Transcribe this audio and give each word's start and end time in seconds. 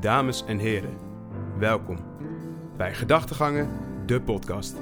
Dames 0.00 0.44
en 0.44 0.58
heren, 0.58 0.96
welkom 1.58 1.98
bij 2.76 2.94
Gedachtegangen, 2.94 3.68
de 4.06 4.20
podcast. 4.20 4.76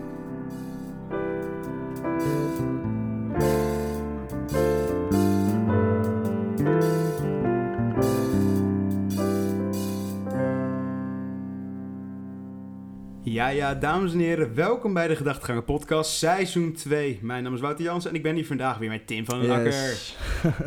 Ja, 13.36 13.48
ja, 13.48 13.74
dames 13.74 14.12
en 14.12 14.18
heren, 14.18 14.54
welkom 14.54 14.94
bij 14.94 15.08
de 15.08 15.16
Gedachtegangen 15.16 15.64
podcast, 15.64 16.10
seizoen 16.10 16.72
2. 16.72 17.18
Mijn 17.22 17.42
naam 17.42 17.54
is 17.54 17.60
Wouter 17.60 17.84
Jans 17.84 18.06
en 18.06 18.14
ik 18.14 18.22
ben 18.22 18.34
hier 18.34 18.46
vandaag 18.46 18.78
weer 18.78 18.88
met 18.88 19.06
Tim 19.06 19.24
van 19.24 19.40
den 19.40 19.50
Akker. 19.50 19.72
Yes. 19.72 20.16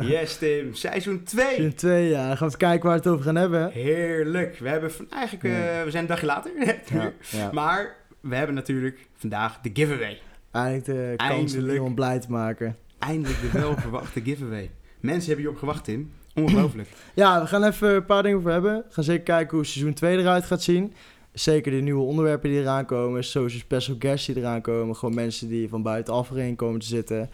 Yes, 0.00 0.38
Tim, 0.38 0.74
seizoen 0.74 1.22
2. 1.22 1.44
Seizoen 1.44 1.74
2, 1.74 2.08
ja. 2.08 2.26
Dan 2.28 2.36
gaan 2.36 2.48
we 2.48 2.56
kijken 2.56 2.88
waar 2.88 2.98
we 2.98 3.02
het 3.02 3.12
over 3.12 3.24
gaan 3.24 3.36
hebben. 3.36 3.70
Heerlijk. 3.70 4.58
We 4.58 4.68
hebben 4.68 4.92
van, 4.92 5.10
eigenlijk, 5.10 5.44
eh, 5.44 5.82
we 5.84 5.90
zijn 5.90 6.02
een 6.02 6.08
dagje 6.08 6.26
later. 6.26 6.50
Ja, 6.92 7.12
ja. 7.30 7.50
Maar 7.52 7.96
we 8.20 8.34
hebben 8.34 8.54
natuurlijk 8.54 9.08
vandaag 9.14 9.60
de 9.60 9.70
giveaway. 9.72 10.20
Eindelijk 10.50 10.84
de 10.84 11.14
kans 11.16 11.56
om 11.56 11.70
iemand 11.70 11.94
blij 11.94 12.18
te 12.20 12.30
maken. 12.30 12.76
Eindelijk 12.98 13.40
de 13.40 13.58
welverwachte 13.58 14.20
giveaway. 14.30 14.70
Mensen 15.00 15.26
hebben 15.26 15.44
hierop 15.44 15.58
gewacht, 15.58 15.84
Tim. 15.84 16.12
Ongelooflijk. 16.34 16.88
Ja, 17.14 17.40
we 17.40 17.46
gaan 17.46 17.64
even 17.64 17.94
een 17.94 18.04
paar 18.04 18.22
dingen 18.22 18.38
over 18.38 18.50
hebben. 18.50 18.76
We 18.76 18.94
gaan 18.94 19.04
zeker 19.04 19.24
kijken 19.24 19.56
hoe 19.56 19.66
seizoen 19.66 19.94
2 19.94 20.18
eruit 20.18 20.44
gaat 20.44 20.62
zien. 20.62 20.92
Zeker 21.32 21.72
de 21.72 21.80
nieuwe 21.80 22.02
onderwerpen 22.02 22.50
die 22.50 22.58
eraan 22.60 22.86
komen. 22.86 23.24
Social 23.24 23.60
special 23.60 23.96
guests 23.98 24.26
die 24.26 24.36
eraan 24.36 24.60
komen. 24.60 24.96
Gewoon 24.96 25.14
mensen 25.14 25.48
die 25.48 25.68
van 25.68 25.82
buitenaf 25.82 26.30
erin 26.30 26.56
komen 26.56 26.80
te 26.80 26.86
zitten. 26.86 27.30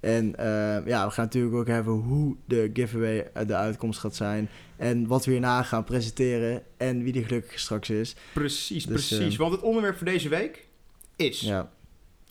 En 0.00 0.36
eh, 0.36 0.86
ja, 0.86 1.06
we 1.06 1.10
gaan 1.12 1.24
natuurlijk 1.24 1.54
ook 1.54 1.66
hebben 1.66 1.92
hoe 1.94 2.36
de 2.46 2.70
giveaway 2.72 3.30
eh, 3.34 3.46
de 3.46 3.54
uitkomst 3.54 4.00
gaat 4.00 4.16
zijn. 4.16 4.48
En 4.76 5.06
wat 5.06 5.24
we 5.24 5.30
hierna 5.30 5.62
gaan 5.62 5.84
presenteren. 5.84 6.62
En 6.76 7.02
wie 7.02 7.12
die 7.12 7.24
gelukkig 7.24 7.58
straks 7.60 7.90
is. 7.90 8.16
Precies, 8.32 8.86
Dus, 8.86 9.08
precies. 9.08 9.32
eh, 9.34 9.38
Want 9.40 9.52
het 9.52 9.60
onderwerp 9.62 9.96
voor 9.96 10.06
deze 10.06 10.28
week 10.28 10.66
is 11.16 11.40
Ja, 11.40 11.70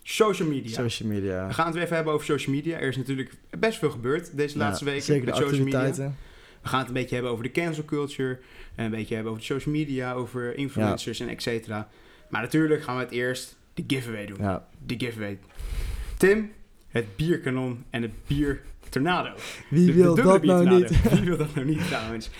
social 0.02 0.48
media. 0.48 0.72
social 0.74 1.08
media. 1.08 1.46
We 1.46 1.52
gaan 1.54 1.64
het 1.66 1.74
weer 1.74 1.82
even 1.84 1.94
hebben 1.96 2.14
over 2.14 2.26
social 2.26 2.54
media. 2.54 2.78
Er 2.78 2.88
is 2.88 2.96
natuurlijk 2.96 3.30
best 3.58 3.78
veel 3.78 3.90
gebeurd 3.90 4.36
deze 4.36 4.58
Ja, 4.58 4.64
laatste 4.64 4.84
weken 4.84 5.02
Zeker 5.02 5.24
met 5.24 5.34
de 5.34 5.40
social 5.42 5.64
media. 5.64 6.12
We 6.62 6.68
gaan 6.68 6.78
het 6.78 6.88
een 6.88 6.94
beetje 6.94 7.14
hebben 7.14 7.32
over 7.32 7.44
de 7.44 7.50
cancel 7.50 7.84
culture. 7.84 8.38
En 8.74 8.84
een 8.84 8.90
beetje 8.90 9.14
hebben 9.14 9.32
over 9.32 9.44
de 9.46 9.52
social 9.54 9.74
media, 9.74 10.12
over 10.12 10.56
influencers 10.56 11.20
en 11.20 11.28
et 11.28 11.42
cetera. 11.42 11.88
Maar 12.28 12.42
natuurlijk 12.42 12.82
gaan 12.82 12.96
we 12.96 13.02
het 13.02 13.10
eerst 13.12 13.56
de 13.74 13.84
giveaway 13.86 14.26
doen. 14.26 14.36
Ja, 14.40 14.66
De 14.86 14.94
giveaway. 14.98 15.38
Tim, 16.16 16.52
het 16.88 17.16
bierkanon 17.16 17.84
en 17.90 18.02
het 18.02 18.10
biertornado. 18.26 19.30
wie 19.70 19.86
De- 19.86 19.92
wil 19.92 20.14
dat 20.14 20.42
nou 20.44 20.68
niet? 20.68 21.10
Wie 21.10 21.20
wil 21.20 21.36
dat 21.36 21.54
nou 21.54 21.66
niet 21.66 21.86
trouwens? 21.86 22.30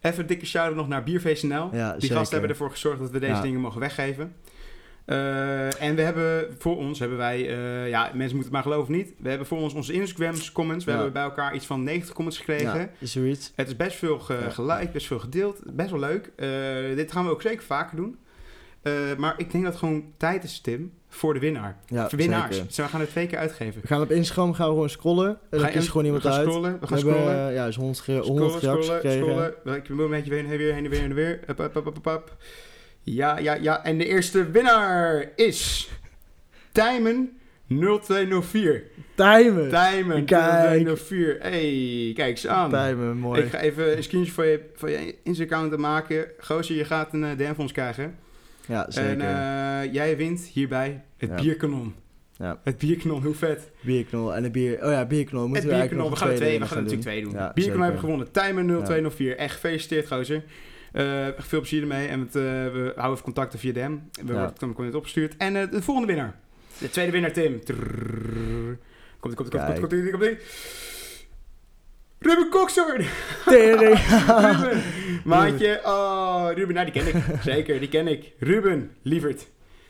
Even 0.00 0.20
een 0.20 0.26
dikke 0.26 0.46
shout-out 0.46 0.76
nog 0.76 0.88
naar 0.88 1.02
Bierfeest.nl. 1.02 1.68
Ja, 1.72 1.92
Die 1.92 2.00
zeker. 2.00 2.16
gasten 2.16 2.32
hebben 2.38 2.50
ervoor 2.50 2.70
gezorgd 2.70 2.98
dat 3.00 3.10
we 3.10 3.18
deze 3.18 3.40
dingen 3.42 3.60
mogen 3.60 3.80
weggeven. 3.80 4.32
Eh, 5.08 5.82
en 5.82 5.94
we 5.94 6.02
hebben 6.02 6.54
voor 6.58 6.76
ons, 6.76 6.98
hebben 6.98 7.18
wij, 7.18 7.36
eh, 7.48 7.88
ja, 7.88 8.02
mensen 8.02 8.18
moeten 8.36 8.38
het 8.40 8.50
maar 8.50 8.62
geloven 8.62 8.82
of 8.82 8.88
niet. 9.00 9.12
We 9.18 9.28
hebben 9.28 9.46
voor 9.46 9.58
ons 9.58 9.74
onze 9.74 9.92
Instagrams 9.92 10.52
comments. 10.52 10.84
We 10.84 10.90
Ja. 10.90 10.96
hebben 10.96 11.14
bij 11.14 11.22
elkaar 11.22 11.54
iets 11.54 11.66
van 11.66 11.82
90 11.82 12.14
comments 12.14 12.38
gekregen. 12.38 12.78
Ja, 12.80 12.88
is 12.98 13.12
zoiets. 13.12 13.52
Het 13.56 13.66
is 13.66 13.76
best 13.76 13.96
veel 13.96 14.18
ge- 14.18 14.50
geliked, 14.50 14.92
best 14.92 15.06
veel 15.06 15.18
gedeeld. 15.18 15.60
Best 15.66 15.90
wel 15.90 16.00
leuk. 16.00 16.30
Eh, 16.36 16.48
dit 16.96 17.12
gaan 17.12 17.24
we 17.24 17.30
ook 17.30 17.42
zeker 17.42 17.62
vaker 17.64 17.96
doen. 17.96 18.16
Eh, 18.82 18.92
maar 19.16 19.34
ik 19.36 19.50
denk 19.50 19.64
dat 19.64 19.72
het 19.72 19.82
gewoon 19.82 20.04
tijd 20.16 20.44
is, 20.44 20.60
Tim, 20.60 20.92
voor 21.08 21.34
de 21.34 21.40
winnaar. 21.40 21.76
Ja, 21.86 22.08
voor 22.08 22.18
winnaars. 22.18 22.50
zeker. 22.54 22.66
Dus 22.66 22.76
we 22.76 22.82
gaan 22.82 23.00
het 23.00 23.10
twee 23.10 23.26
keer 23.26 23.38
uitgeven. 23.38 23.80
We 23.80 23.86
gaan 23.86 24.00
op 24.02 24.10
Instagram 24.10 24.54
gaan 24.54 24.66
we 24.66 24.72
gewoon 24.72 24.90
scrollen. 24.90 25.28
En 25.28 25.36
Ga 25.50 25.56
dan 25.58 25.66
je- 25.66 25.72
kiest 25.78 25.88
gewoon 25.90 26.04
iemand 26.04 26.22
we 26.22 26.28
gaan 26.28 26.38
uit. 26.38 26.48
Scrollen, 26.48 26.72
we 26.80 26.86
gaan 26.86 26.98
we 26.98 27.04
hebben 27.04 27.22
scrollen. 27.22 27.48
eh, 27.48 27.54
ja, 27.54 27.66
dus 27.66 27.76
100, 27.76 28.00
ge- 28.00 28.12
100 28.12 28.52
Scrollen, 28.52 28.82
scrollen, 28.84 29.00
gekregen. 29.00 29.26
scrollen. 29.26 29.76
Ik 29.76 29.86
wil 29.86 30.04
een 30.04 30.10
beetje 30.10 30.34
heen 30.34 30.44
en 30.50 30.56
weer, 30.56 30.74
heen 30.74 30.84
en 30.84 30.90
weer, 30.90 31.00
heen 31.00 31.08
en 31.10 31.14
weer. 31.16 31.40
Up, 31.48 31.58
up, 31.60 31.76
up, 31.76 31.86
up, 31.86 32.06
up. 32.06 32.36
Ja, 33.14 33.38
ja, 33.38 33.54
ja. 33.54 33.84
En 33.84 33.98
de 33.98 34.06
eerste 34.06 34.50
winnaar 34.50 35.30
is... 35.36 35.88
Tijmen 36.72 37.38
0204. 37.68 38.82
Timen! 39.14 39.68
Tijmen 39.68 40.24
Kijk. 40.24 40.84
0204. 40.84 41.36
Hey, 41.40 42.12
kijk 42.14 42.30
eens 42.30 42.46
aan. 42.46 42.70
Timen, 42.70 43.16
mooi. 43.16 43.42
Ik 43.42 43.50
ga 43.50 43.58
even 43.58 43.96
een 43.96 44.02
screenshot 44.02 44.34
van 44.34 44.46
je, 44.46 44.60
van 44.74 44.90
je 44.90 45.14
Insta-account 45.22 45.76
maken. 45.76 46.26
Gozer, 46.38 46.76
je 46.76 46.84
gaat 46.84 47.12
een 47.12 47.22
uh, 47.22 47.30
DM 47.36 47.46
van 47.46 47.56
ons 47.58 47.72
krijgen. 47.72 48.16
Ja, 48.66 48.90
zeker. 48.90 49.10
En 49.10 49.20
eh, 49.20 49.92
jij 49.92 50.16
wint 50.16 50.40
hierbij 50.52 51.02
het 51.16 51.30
Ja. 51.30 51.36
bierkanon. 51.36 51.94
Ja. 52.36 52.60
Het 52.64 52.78
bierkanon, 52.78 53.22
hoe 53.22 53.34
vet. 53.34 53.70
bierknol 53.80 54.34
en 54.34 54.44
een 54.44 54.52
bier... 54.52 54.84
Oh 54.84 54.90
ja, 54.90 55.06
bierknol. 55.06 55.40
Het 55.42 55.50
Moeten 55.50 55.68
we 55.68 55.74
eigenlijk 55.74 55.90
bierkanon, 55.90 56.10
we 56.10 56.16
gaan 56.16 56.28
er 56.30 56.36
twee, 56.36 56.58
we 56.58 56.66
gaan 56.66 56.76
er 56.76 56.82
natuurlijk 56.82 57.08
twee 57.08 57.22
doen. 57.22 57.32
Ja, 57.32 57.52
bierkanon 57.54 57.82
hebben 57.82 58.00
gewonnen. 58.00 58.30
Timer 58.32 58.64
0204. 58.64 59.36
Echt 59.36 59.54
gefeliciteerd, 59.54 60.06
gozer. 60.06 60.42
Eh, 60.92 61.26
veel 61.38 61.58
plezier 61.60 61.80
ermee. 61.82 62.08
En 62.08 62.20
het, 62.20 62.36
eh, 62.36 62.42
we 62.42 62.92
houden 62.94 63.10
even 63.12 63.22
contacten 63.22 63.58
via 63.58 63.72
DM. 63.72 63.96
We 64.26 64.32
Ja. 64.32 64.52
worden 64.58 64.84
het 64.86 64.94
opgestuurd. 64.94 65.36
En 65.36 65.56
eh, 65.56 65.70
de 65.70 65.82
volgende 65.82 66.08
winnaar. 66.12 66.34
De 66.78 66.90
tweede 66.90 67.12
winnaar, 67.12 67.32
Tim. 67.32 67.60
Komt, 69.20 69.34
komt, 69.34 69.34
komt, 69.34 69.48
komt, 69.50 69.64
komt, 69.64 69.78
komt, 69.78 70.10
komt, 70.10 70.10
komt. 70.10 70.38
Ruben 72.18 72.48
Koksoorn. 72.50 73.04
Tering. 73.44 73.98
Ruben. 73.98 74.82
Maatje. 75.24 75.80
Oh, 75.84 76.48
Ruben. 76.54 76.74
Nou, 76.74 76.90
die 76.90 77.02
ken 77.02 77.14
ik. 77.14 77.24
Zeker, 77.42 77.80
die 77.80 77.88
ken 77.88 78.08
ik. 78.08 78.32
Ruben, 78.38 78.90
lieverd. 79.02 79.46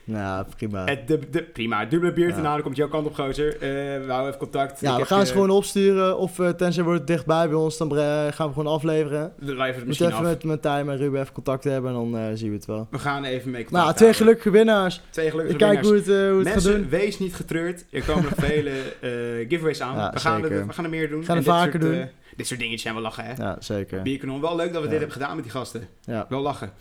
Nou, 0.09 0.45
prima. 0.57 0.85
Het, 0.85 1.07
de, 1.07 1.29
de, 1.29 1.43
prima, 1.43 1.85
dubbele 1.85 2.13
bier 2.13 2.27
Ja. 2.27 2.33
nou, 2.35 2.53
dan 2.53 2.61
komt 2.61 2.75
jouw 2.75 2.87
kant 2.87 3.05
op, 3.07 3.15
gozer. 3.15 3.53
Eh, 3.53 3.59
we 3.59 4.05
houden 4.07 4.27
even 4.27 4.37
contact. 4.39 4.81
ja, 4.81 4.93
Ik 4.93 4.99
we 4.99 5.05
gaan 5.05 5.25
ze 5.25 5.31
gewoon 5.33 5.49
opsturen. 5.49 6.17
Of 6.17 6.39
uh, 6.39 6.49
tenzij 6.49 6.83
wordt 6.83 6.99
het 6.99 7.07
dichtbij 7.07 7.47
bij 7.47 7.57
ons, 7.57 7.77
dan 7.77 7.91
gaan 8.33 8.47
we 8.47 8.53
gewoon 8.53 8.67
afleveren. 8.73 9.33
Live 9.39 9.61
het 9.61 9.77
Moet 9.77 9.85
misschien 9.85 10.07
even 10.07 10.19
af. 10.19 10.25
met, 10.25 10.43
met 10.43 10.65
en 10.65 10.97
Ruben 10.97 11.21
even 11.21 11.33
contact 11.33 11.63
hebben 11.63 11.91
en 11.91 11.97
dan 11.97 12.17
eh, 12.17 12.25
zien 12.33 12.49
we 12.49 12.55
het 12.55 12.65
wel. 12.65 12.87
We 12.91 12.99
gaan 12.99 13.23
even 13.23 13.51
mee 13.51 13.63
contact 13.63 13.83
Nou, 13.85 13.95
twee 13.97 14.13
gelukkige 14.13 14.49
winnaars. 14.51 15.01
Twee 15.09 15.29
gelukkige 15.29 15.57
Ik 15.59 15.59
kijk 15.67 15.81
winnaars. 15.81 16.05
hoe 16.05 16.13
het, 16.15 16.23
eh, 16.25 16.29
hoe 16.29 16.37
het 16.39 16.47
gaat 16.47 16.53
Mensen, 16.63 16.81
doen. 16.81 16.89
wees 16.89 17.19
niet 17.19 17.35
getreurd. 17.35 17.85
Er 17.91 18.03
komen 18.03 18.23
nog 18.23 18.33
vele 18.47 18.69
eh, 19.01 19.09
giveaways 19.49 19.81
aan. 19.81 19.95
Ja, 19.95 20.11
we, 20.13 20.19
gaan 20.19 20.43
er, 20.43 20.67
we 20.67 20.73
gaan 20.73 20.83
er 20.83 20.89
meer 20.89 21.09
doen. 21.09 21.19
We 21.19 21.25
gaan 21.25 21.37
er 21.37 21.43
dit 21.43 21.51
vaker 21.53 21.71
soort, 21.81 21.83
doen. 21.93 22.01
eh, 22.01 22.07
dit 22.35 22.47
soort 22.47 22.59
dingetjes 22.59 22.81
zijn 22.81 22.93
wel 22.93 23.03
lachen, 23.03 23.23
hè? 23.25 23.33
Ja, 23.33 23.55
zeker. 23.59 24.01
Bierkanon. 24.01 24.41
Wel 24.41 24.55
leuk 24.55 24.73
dat 24.73 24.81
we 24.81 24.87
dit 24.87 24.97
hebben 24.97 25.11
gedaan 25.11 25.35
met 25.35 25.43
die 25.43 25.53
gasten. 25.53 25.87
Ja. 26.03 26.25
Wel 26.29 26.41
lachen. 26.41 26.71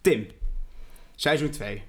Tim, 0.00 0.26
seizoen 1.16 1.50
2. 1.50 1.82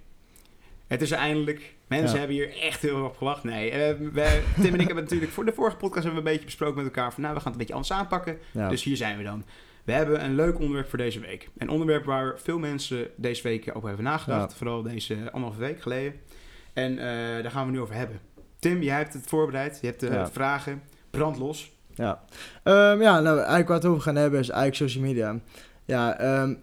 Het 0.88 1.02
is 1.02 1.12
eindelijk. 1.12 1.74
Mensen 1.88 2.12
Ja. 2.12 2.18
hebben 2.18 2.36
hier 2.36 2.58
echt 2.62 2.82
heel 2.82 2.96
erg 2.98 3.06
op 3.06 3.18
gewacht. 3.18 3.44
Nee, 3.44 3.70
eh, 3.72 3.96
wij- 4.14 4.42
Tim 4.62 4.74
en 4.74 4.80
ik 4.80 4.86
hebben 4.86 5.04
natuurlijk 5.04 5.32
voor 5.32 5.46
de 5.46 5.54
vorige 5.54 5.76
podcast 5.78 6.04
hebben 6.04 6.24
we 6.24 6.28
een 6.30 6.34
beetje 6.34 6.46
besproken 6.46 6.76
met 6.76 6.86
elkaar. 6.86 7.14
Van 7.14 7.22
nou, 7.24 7.34
we 7.36 7.42
gaan 7.42 7.52
het 7.52 7.62
een 7.62 7.68
beetje 7.68 7.74
anders 7.74 8.00
aanpakken. 8.00 8.38
Ja. 8.52 8.70
Dus 8.70 8.84
hier 8.84 8.98
zijn 8.98 9.18
we 9.18 9.24
dan. 9.24 9.46
We 9.84 9.92
hebben 9.92 10.24
een 10.24 10.36
leuk 10.36 10.60
onderwerp 10.60 10.90
voor 10.90 10.98
deze 10.98 11.20
week. 11.20 11.50
Een 11.58 11.70
onderwerp 11.70 12.06
waar 12.06 12.40
veel 12.40 12.60
mensen 12.60 13.08
deze 13.16 13.44
week 13.44 13.70
over 13.74 13.88
hebben 13.88 14.06
nagedacht. 14.06 14.52
Ja. 14.52 14.58
Vooral 14.58 14.82
deze 14.82 15.16
anderhalve 15.32 15.60
week 15.60 15.82
geleden. 15.82 16.14
En 16.74 16.92
eh, 17.00 17.06
daar 17.44 17.52
gaan 17.52 17.66
we 17.66 17.72
nu 17.72 17.80
over 17.80 17.96
hebben. 17.96 18.20
Tim, 18.60 18.82
jij 18.82 18.98
hebt 18.98 19.14
het 19.14 19.28
voorbereid. 19.28 19.78
Je 19.82 19.88
hebt 19.88 20.00
de 20.00 20.26
vragen. 20.32 20.82
Brand 21.10 21.38
los. 21.38 21.74
Ja, 21.96 22.24
Ehm, 22.64 23.02
ja 23.02 23.20
nou, 23.20 23.36
eigenlijk 23.38 23.68
waar 23.68 23.68
we 23.68 23.74
het 23.74 23.86
over 23.86 24.02
gaan 24.02 24.16
hebben 24.16 24.40
is 24.40 24.50
eigenlijk 24.50 24.78
social 24.90 25.04
media. 25.04 25.40
Ja, 25.86 26.20
ehm, 26.20 26.54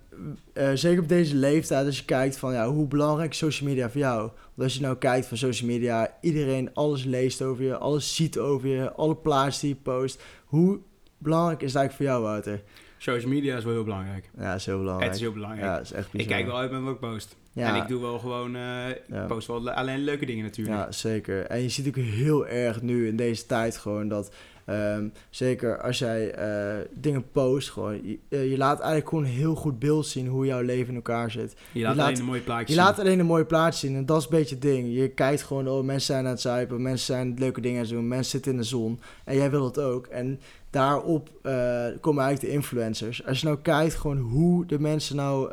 eh, 0.53 0.71
zeker 0.75 1.03
op 1.03 1.09
deze 1.09 1.34
leeftijd, 1.37 1.87
als 1.87 1.99
je 1.99 2.05
kijkt 2.05 2.37
van 2.38 2.53
ja, 2.53 2.69
hoe 2.69 2.87
belangrijk 2.88 3.31
is 3.31 3.38
social 3.38 3.69
media 3.69 3.91
voor 3.91 4.00
jou? 4.00 4.21
Want 4.21 4.62
als 4.62 4.75
je 4.75 4.81
nou 4.81 4.97
kijkt 4.97 5.27
van 5.27 5.37
social 5.37 5.71
media, 5.71 6.15
iedereen 6.21 6.71
alles 6.75 7.05
leest 7.05 7.43
over 7.43 7.65
je, 7.65 7.77
alles 7.77 8.15
ziet 8.15 8.38
over 8.38 8.69
je, 8.69 8.93
alle 8.93 9.16
plaatsen 9.16 9.66
die 9.66 9.77
je 9.77 9.83
post. 9.91 10.22
Hoe 10.44 10.78
belangrijk 11.19 11.62
is 11.62 11.72
het 11.72 11.77
eigenlijk 11.77 12.10
voor 12.10 12.21
jou, 12.21 12.33
Wouter? 12.33 12.62
Social 12.99 13.31
media 13.31 13.56
is 13.56 13.65
wel 13.65 13.72
heel 13.72 13.84
belangrijk. 13.84 14.31
Ja, 14.38 14.50
dat 14.50 14.56
is 14.60 14.66
heel 14.66 14.78
belangrijk. 14.78 15.06
Het 15.10 15.15
is 15.21 15.27
heel 15.27 15.33
belangrijk. 15.33 15.65
Ja, 15.66 15.77
dat 15.77 15.84
is 15.84 15.93
echt 15.93 16.09
ik 16.12 16.27
kijk 16.27 16.47
wel 16.47 16.59
uit 16.59 16.71
met 16.71 16.83
wat 16.83 16.94
ik 16.94 17.00
post. 17.00 17.37
Ja, 17.53 17.75
En 17.75 17.83
ik 17.83 17.89
doe 17.89 18.00
wel 18.00 18.19
gewoon... 18.19 18.56
eh, 18.56 18.89
ik 18.89 19.03
Ja. 19.09 19.25
post 19.27 19.47
wel 19.47 19.62
le- 19.62 19.72
alleen 19.72 19.99
leuke 19.99 20.27
dingen 20.27 20.44
natuurlijk. 20.44 20.77
Ja, 20.77 20.93
zeker. 20.93 21.47
En 21.47 21.62
je 21.62 21.69
ziet 21.69 21.89
ook 21.89 21.97
heel 21.97 22.47
erg 22.47 22.83
nu 22.83 23.09
in 23.09 23.16
deze 23.16 23.47
tijd 23.47 23.77
gewoon 23.77 24.09
dat... 24.09 24.34
ehm, 24.64 25.08
zeker 25.30 25.80
als 25.82 25.98
jij 25.98 26.30
eh, 26.30 26.74
dingen 26.94 27.30
post, 27.32 27.70
gewoon, 27.70 28.06
je, 28.06 28.18
eh, 28.28 28.50
je 28.50 28.56
laat 28.56 28.76
eigenlijk 28.78 29.08
gewoon 29.08 29.24
een 29.24 29.30
heel 29.30 29.54
goed 29.54 29.78
beeld 29.78 30.06
zien 30.06 30.26
hoe 30.26 30.46
jouw 30.46 30.60
leven 30.62 30.88
in 30.88 30.94
elkaar 30.94 31.30
zit. 31.30 31.54
je 31.72 31.82
laat 31.82 31.97
laat- 31.97 32.06
alleen 32.06 32.18
een 32.18 32.24
mooie 32.24 32.41
plaatje 32.41 32.66
Je 32.66 32.72
zien. 32.72 32.82
laat 32.82 32.98
alleen 32.98 33.18
een 33.18 33.26
mooie 33.26 33.44
plaats 33.44 33.80
zien 33.80 33.97
en 33.97 34.06
dat 34.06 34.18
is 34.18 34.24
een 34.24 34.30
beetje 34.30 34.54
het 34.54 34.62
ding. 34.64 34.94
Je 34.94 35.09
kijkt 35.09 35.42
gewoon, 35.42 35.68
oh, 35.68 35.84
mensen 35.84 36.06
zijn 36.14 36.24
aan 36.24 36.30
het 36.30 36.41
zuipen, 36.41 36.82
mensen 36.82 37.06
zijn 37.14 37.34
leuke 37.38 37.60
dingen 37.60 37.78
aan 37.78 37.84
het 37.86 37.94
doen, 37.94 38.09
mensen 38.09 38.30
zitten 38.30 38.53
in 38.53 38.59
de 38.59 38.64
zon 38.64 39.00
en 39.24 39.36
jij 39.36 39.50
wil 39.50 39.64
het 39.64 39.78
ook. 39.78 40.06
En 40.06 40.41
daarop 40.70 41.28
eh, 41.42 41.53
komen 42.00 42.22
eigenlijk 42.24 42.41
de 42.41 42.48
influencers. 42.58 43.26
Als 43.26 43.41
je 43.41 43.47
nou 43.47 43.58
kijkt 43.62 43.94
gewoon 43.94 44.18
hoe 44.18 44.66
de 44.66 44.78
mensen 44.80 45.16
nou 45.16 45.50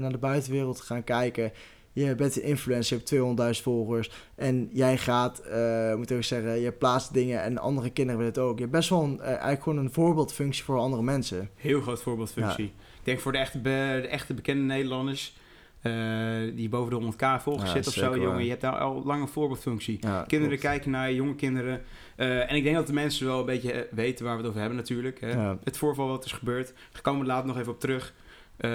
naar 0.00 0.12
de 0.12 0.18
buitenwereld 0.18 0.80
gaan 0.80 1.04
kijken. 1.04 1.52
Je 2.04 2.14
bent 2.14 2.36
een 2.36 2.42
influencer, 2.42 3.00
je 3.04 3.24
hebt 3.36 3.56
200.000 3.58 3.62
volgers 3.62 4.10
en 4.34 4.68
jij 4.72 4.98
gaat, 4.98 5.38
eh 5.38 5.94
moet 5.94 6.10
ik 6.10 6.16
ook 6.16 6.22
zeggen, 6.22 6.60
je 6.60 6.72
plaatst 6.72 7.12
dingen 7.14 7.42
en 7.42 7.58
andere 7.58 7.90
kinderen 7.90 8.18
willen 8.20 8.34
het 8.34 8.42
ook. 8.42 8.54
Je 8.54 8.60
hebt 8.60 8.76
best 8.76 8.88
wel 8.88 9.02
een, 9.02 9.20
eh, 9.20 9.26
eigenlijk 9.28 9.62
gewoon 9.62 9.78
een 9.78 9.92
voorbeeldfunctie 9.92 10.64
voor 10.64 10.78
andere 10.78 11.02
mensen. 11.02 11.50
Heel 11.54 11.80
groot 11.80 12.02
voorbeeldfunctie. 12.02 12.64
Ik 12.64 13.02
denk 13.04 13.20
voor 13.20 13.32
de 13.32 13.38
echte, 13.38 13.58
be- 13.58 13.98
de 14.02 14.08
echte 14.08 14.34
bekende 14.34 14.62
Nederlanders... 14.62 15.36
eh, 15.80 15.92
die 16.54 16.68
boven 16.68 16.90
de 16.90 16.96
100k 16.96 17.42
volgers 17.42 17.66
Ja, 17.72 17.74
zitten 17.82 17.92
of 17.92 18.14
zo, 18.14 18.20
jongen. 18.22 18.42
Je 18.44 18.48
hebt 18.50 18.60
daar 18.60 18.78
al 18.78 19.02
lang 19.04 19.22
een 19.22 19.28
voorbeeldfunctie. 19.28 19.98
Ja, 20.00 20.22
Kinderen 20.26 20.58
klopt. 20.58 20.72
kijken 20.74 20.90
naar 20.90 21.12
jonge 21.12 21.34
kinderen. 21.34 21.82
En 22.16 22.56
ik 22.56 22.62
denk 22.62 22.76
dat 22.76 22.86
de 22.86 22.92
mensen 22.92 23.26
wel 23.26 23.38
een 23.40 23.46
beetje 23.46 23.88
weten 23.90 24.24
waar 24.24 24.32
we 24.34 24.38
het 24.40 24.48
over 24.48 24.60
hebben 24.60 24.78
natuurlijk. 24.78 25.20
Hè. 25.20 25.30
Ja. 25.30 25.58
Het 25.64 25.76
voorval 25.78 26.08
wat 26.08 26.24
is 26.24 26.32
gebeurd. 26.32 26.72
Daar 26.92 27.02
komen 27.02 27.20
we 27.20 27.26
later 27.26 27.46
nog 27.46 27.58
even 27.58 27.72
op 27.72 27.80
terug. 27.80 28.14
Eh, 28.56 28.70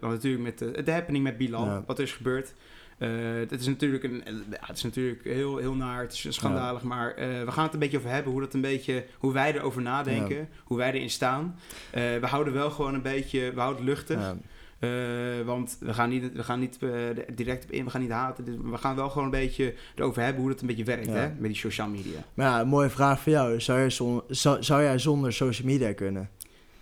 want 0.00 0.12
natuurlijk 0.12 0.42
met 0.42 0.58
de, 0.58 0.82
de 0.82 0.92
happening 0.92 1.24
met 1.24 1.36
Bilal, 1.36 1.64
Ja. 1.64 1.82
wat 1.86 1.98
er 1.98 2.04
is 2.04 2.12
gebeurd. 2.12 2.54
Eh, 2.98 3.08
het 3.48 3.60
is 3.60 3.66
natuurlijk, 3.66 4.02
een, 4.04 4.22
het 4.50 4.76
is 4.76 4.82
natuurlijk 4.82 5.24
heel, 5.24 5.56
heel 5.56 5.74
naar, 5.74 6.00
het 6.02 6.12
is 6.12 6.26
schandalig, 6.34 6.82
maar 6.82 7.14
eh, 7.14 7.26
we 7.44 7.50
gaan 7.52 7.64
het 7.64 7.72
een 7.72 7.78
beetje 7.78 7.98
over 7.98 8.10
hebben, 8.10 8.32
hoe, 8.32 8.40
dat 8.40 8.54
een 8.54 8.60
beetje, 8.60 9.04
hoe 9.18 9.32
wij 9.32 9.54
erover 9.54 9.82
nadenken, 9.82 10.48
hoe 10.64 10.76
wij 10.76 10.92
erin 10.92 11.10
staan. 11.10 11.56
Eh, 11.90 12.02
we 12.20 12.26
houden 12.26 12.52
wel 12.52 12.70
gewoon 12.70 12.94
een 12.94 13.02
beetje, 13.02 13.52
we 13.54 13.60
houden 13.60 13.84
luchtig. 13.84 14.34
Eh, 14.78 14.90
want 15.44 15.76
we 15.80 15.94
gaan 15.94 16.08
niet, 16.08 16.32
we 16.32 16.42
gaan 16.42 16.60
niet 16.60 16.78
eh, 16.80 16.90
direct 17.34 17.64
op 17.64 17.70
in, 17.70 17.84
we 17.84 17.90
gaan 17.90 18.00
niet 18.00 18.10
haten. 18.10 18.44
Dus 18.44 18.54
we 18.62 18.76
gaan 18.76 18.96
wel 18.96 19.08
gewoon 19.08 19.24
een 19.24 19.30
beetje 19.30 19.74
erover 19.94 20.22
hebben 20.22 20.40
hoe 20.42 20.50
dat 20.50 20.60
een 20.60 20.66
beetje 20.66 20.84
werkt 20.84 21.06
Ja. 21.06 21.12
hè, 21.12 21.28
met 21.38 21.42
die 21.50 21.54
social 21.56 21.88
media. 21.88 22.18
Maar 22.34 22.46
ja, 22.46 22.60
een 22.60 22.68
mooie 22.68 22.90
vraag 22.90 23.20
voor 23.20 23.32
jou. 23.32 23.60
Zou, 23.60 23.78
jij 23.78 23.90
zon- 23.90 24.22
zou, 24.28 24.62
zou 24.62 24.82
jij 24.82 24.98
zonder 24.98 25.32
social 25.32 25.66
media 25.68 25.92
kunnen? 25.92 26.30